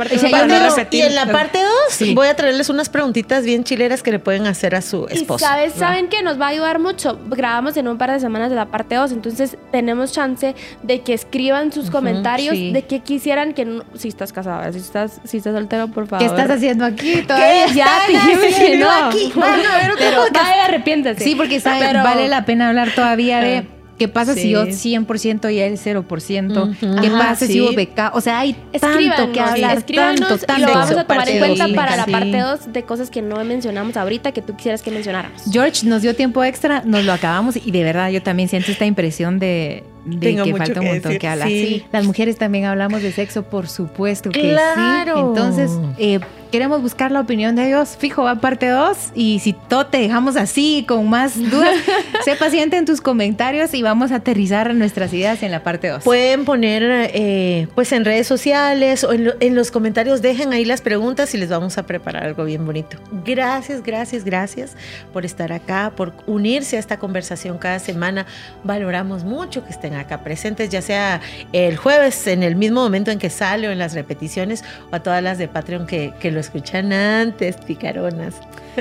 y 0.91 1.01
en 1.01 1.15
la 1.15 1.25
parte 1.25 1.59
dos 1.59 2.13
voy 2.13 2.27
a 2.27 2.35
traerles 2.35 2.69
unas 2.69 2.89
preguntitas 2.89 3.45
bien 3.45 3.63
chileras 3.63 4.03
que 4.03 4.11
le 4.11 4.19
pueden 4.19 4.47
hacer 4.47 4.75
a 4.75 4.81
su 4.81 5.07
esposo. 5.07 5.43
Y 5.43 5.47
sabes, 5.47 5.73
saben 5.73 6.07
que 6.07 6.21
nos 6.21 6.39
va 6.39 6.47
a 6.47 6.49
ayudar 6.49 6.79
mucho. 6.79 7.19
Grabamos 7.27 7.77
en 7.77 7.87
un 7.87 7.97
par 7.97 8.11
de 8.11 8.19
semanas 8.19 8.49
de 8.49 8.55
la 8.55 8.65
parte 8.65 8.95
dos, 8.95 9.11
entonces 9.11 9.57
tenemos 9.71 10.11
chance 10.11 10.55
de 10.81 11.01
que 11.01 11.13
escriban 11.13 11.71
sus 11.71 11.89
comentarios 11.89 12.55
de 12.55 12.85
qué 12.87 12.99
quisieran 12.99 13.53
que 13.53 13.81
si 13.95 14.07
estás 14.07 14.33
casada, 14.33 14.71
si 14.71 14.79
estás 14.79 15.21
si 15.23 15.37
estás 15.37 15.53
soltero, 15.53 15.87
por 15.87 16.07
favor. 16.07 16.25
¿Qué 16.25 16.31
estás 16.31 16.49
haciendo 16.49 16.85
aquí 16.85 17.12
todavía? 17.21 17.67
Ya 17.73 17.87
te 18.07 18.13
dije 18.13 18.71
que 18.71 18.77
no. 18.77 18.89
Aquí. 18.91 19.31
Bueno, 19.35 19.69
a 19.69 19.77
ver, 19.77 19.91
pero 19.97 20.23
vaya, 20.33 20.65
arrepiéntese. 20.65 21.23
Sí, 21.23 21.35
porque 21.35 21.59
sabe, 21.59 21.93
vale 21.93 22.27
la 22.27 22.45
pena 22.45 22.69
hablar 22.69 22.91
todavía 22.93 23.39
de 23.39 23.65
¿Qué 23.97 24.07
pasa 24.07 24.33
si 24.33 24.49
yo 24.49 24.65
100% 24.65 25.53
y 25.53 25.59
él 25.59 25.77
0%? 25.77 27.01
¿Qué 27.01 27.09
pasa 27.09 27.45
si 27.45 27.61
hubo 27.61 27.73
beca? 27.73 28.11
O 28.13 28.21
sea, 28.21 28.39
hay 28.39 28.53
tanto 28.79 29.31
que 29.31 29.39
hablar, 29.39 29.81
tanto, 29.83 30.37
tanto. 30.39 30.61
Y 30.61 30.65
lo 30.65 30.73
vamos 30.73 30.91
a 30.91 31.03
tomar 31.05 31.29
en 31.29 31.39
cuenta 31.39 31.67
para 31.75 31.95
la 31.95 32.05
parte 32.05 32.37
2 32.37 32.73
de 32.73 32.83
cosas 32.83 33.09
que 33.09 33.21
no 33.21 33.43
mencionamos 33.43 33.95
ahorita 33.95 34.31
que 34.31 34.41
tú 34.41 34.55
quisieras 34.55 34.81
que 34.81 34.91
mencionáramos. 34.91 35.43
George 35.51 35.85
nos 35.85 36.01
dio 36.01 36.15
tiempo 36.15 36.43
extra, 36.43 36.81
nos 36.85 37.05
lo 37.05 37.13
acabamos 37.13 37.55
y 37.55 37.71
de 37.71 37.83
verdad 37.83 38.09
yo 38.09 38.21
también 38.21 38.49
siento 38.49 38.71
esta 38.71 38.85
impresión 38.85 39.39
de, 39.39 39.83
que 40.19 40.55
falta 40.55 40.81
un 40.81 40.87
montón 40.87 41.17
que, 41.17 41.27
hablar. 41.27 41.47
Sí. 41.47 41.85
Las 41.91 42.05
mujeres 42.05 42.37
también 42.37 42.65
hablamos 42.65 43.01
de 43.01 43.11
sexo, 43.11 43.43
por 43.43 43.67
supuesto 43.67 44.29
que 44.29 44.41
claro. 44.41 45.15
sí. 45.15 45.19
Entonces, 45.21 45.71
eh, 45.97 46.19
queremos 46.51 46.81
buscar 46.81 47.11
la 47.11 47.21
opinión 47.21 47.55
de 47.55 47.69
ellos. 47.69 47.95
Fijo, 47.97 48.23
va 48.23 48.35
parte 48.35 48.67
2. 48.67 49.13
Y 49.15 49.39
si 49.39 49.53
todo 49.53 49.87
te 49.87 49.97
dejamos 49.97 50.35
así, 50.35 50.85
con 50.87 51.09
más 51.09 51.35
dudas, 51.35 51.75
sé 52.25 52.35
paciente 52.35 52.77
en 52.77 52.85
tus 52.85 53.01
comentarios 53.01 53.73
y 53.73 53.81
vamos 53.81 54.11
a 54.11 54.17
aterrizar 54.17 54.73
nuestras 54.75 55.13
ideas 55.13 55.41
en 55.41 55.51
la 55.51 55.63
parte 55.63 55.87
2. 55.87 56.03
Pueden 56.03 56.45
poner, 56.45 56.83
eh, 57.13 57.67
pues, 57.73 57.91
en 57.91 58.05
redes 58.05 58.27
sociales 58.27 59.03
o 59.03 59.13
en, 59.13 59.31
en, 59.39 59.55
los 59.55 59.71
comentarios, 59.71 60.21
dejen 60.21 60.53
ahí 60.53 60.65
las 60.65 60.81
preguntas 60.81 61.33
y 61.33 61.37
les 61.37 61.49
vamos 61.49 61.77
a 61.77 61.87
preparar 61.87 62.25
algo 62.25 62.43
bien 62.43 62.65
bonito. 62.65 62.97
Gracias, 63.25 63.81
gracias, 63.81 64.23
gracias 64.23 64.75
por 65.11 65.25
estar 65.25 65.51
acá, 65.51 65.93
por 65.95 66.13
unirse 66.27 66.77
a 66.77 66.79
esta 66.79 66.97
conversación 66.97 67.57
cada 67.57 67.79
semana. 67.79 68.25
Valoramos 68.63 69.23
mucho 69.23 69.63
que 69.63 69.71
estén 69.71 69.92
acá 69.95 70.19
presentes, 70.19 70.69
ya 70.69 70.81
sea 70.81 71.21
el 71.51 71.77
jueves 71.77 72.27
en 72.27 72.43
el 72.43 72.55
mismo 72.55 72.81
momento 72.81 73.11
en 73.11 73.19
que 73.19 73.29
sale 73.29 73.67
o 73.67 73.71
en 73.71 73.79
las 73.79 73.93
repeticiones, 73.93 74.63
o 74.91 74.95
a 74.95 74.99
todas 75.01 75.23
las 75.23 75.37
de 75.37 75.47
Patreon 75.47 75.87
que, 75.87 76.13
que 76.19 76.31
lo 76.31 76.39
escuchan 76.39 76.91
antes, 76.93 77.57
picaronas. 77.57 78.35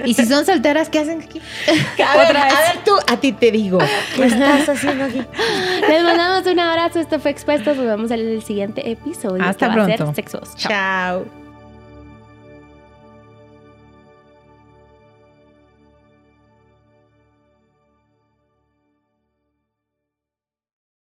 Y 0.05 0.15
si 0.15 0.27
son 0.27 0.47
solteras, 0.47 0.89
¿qué 0.89 1.01
hacen 1.01 1.23
aquí? 1.23 1.41
A 2.03 2.17
ver, 2.17 2.37
a 2.37 2.45
ver 2.45 2.85
tú, 2.85 2.93
a 3.07 3.17
ti 3.19 3.33
te 3.33 3.51
digo, 3.51 3.79
¿qué 4.17 4.27
estás 4.27 4.69
haciendo 4.69 5.05
aquí? 5.05 5.23
Les 5.89 6.03
mandamos 6.03 6.47
un 6.47 6.59
abrazo, 6.59 7.01
esto 7.01 7.19
fue 7.21 7.31
Expuestos, 7.31 7.77
nos 7.77 7.87
vemos 7.87 8.11
en 8.11 8.21
el 8.21 8.43
siguiente 8.43 8.91
episodio. 8.91 9.43
Hasta 9.43 9.73
pronto. 9.73 10.13
Sexos. 10.15 10.55
Chao. 10.57 11.42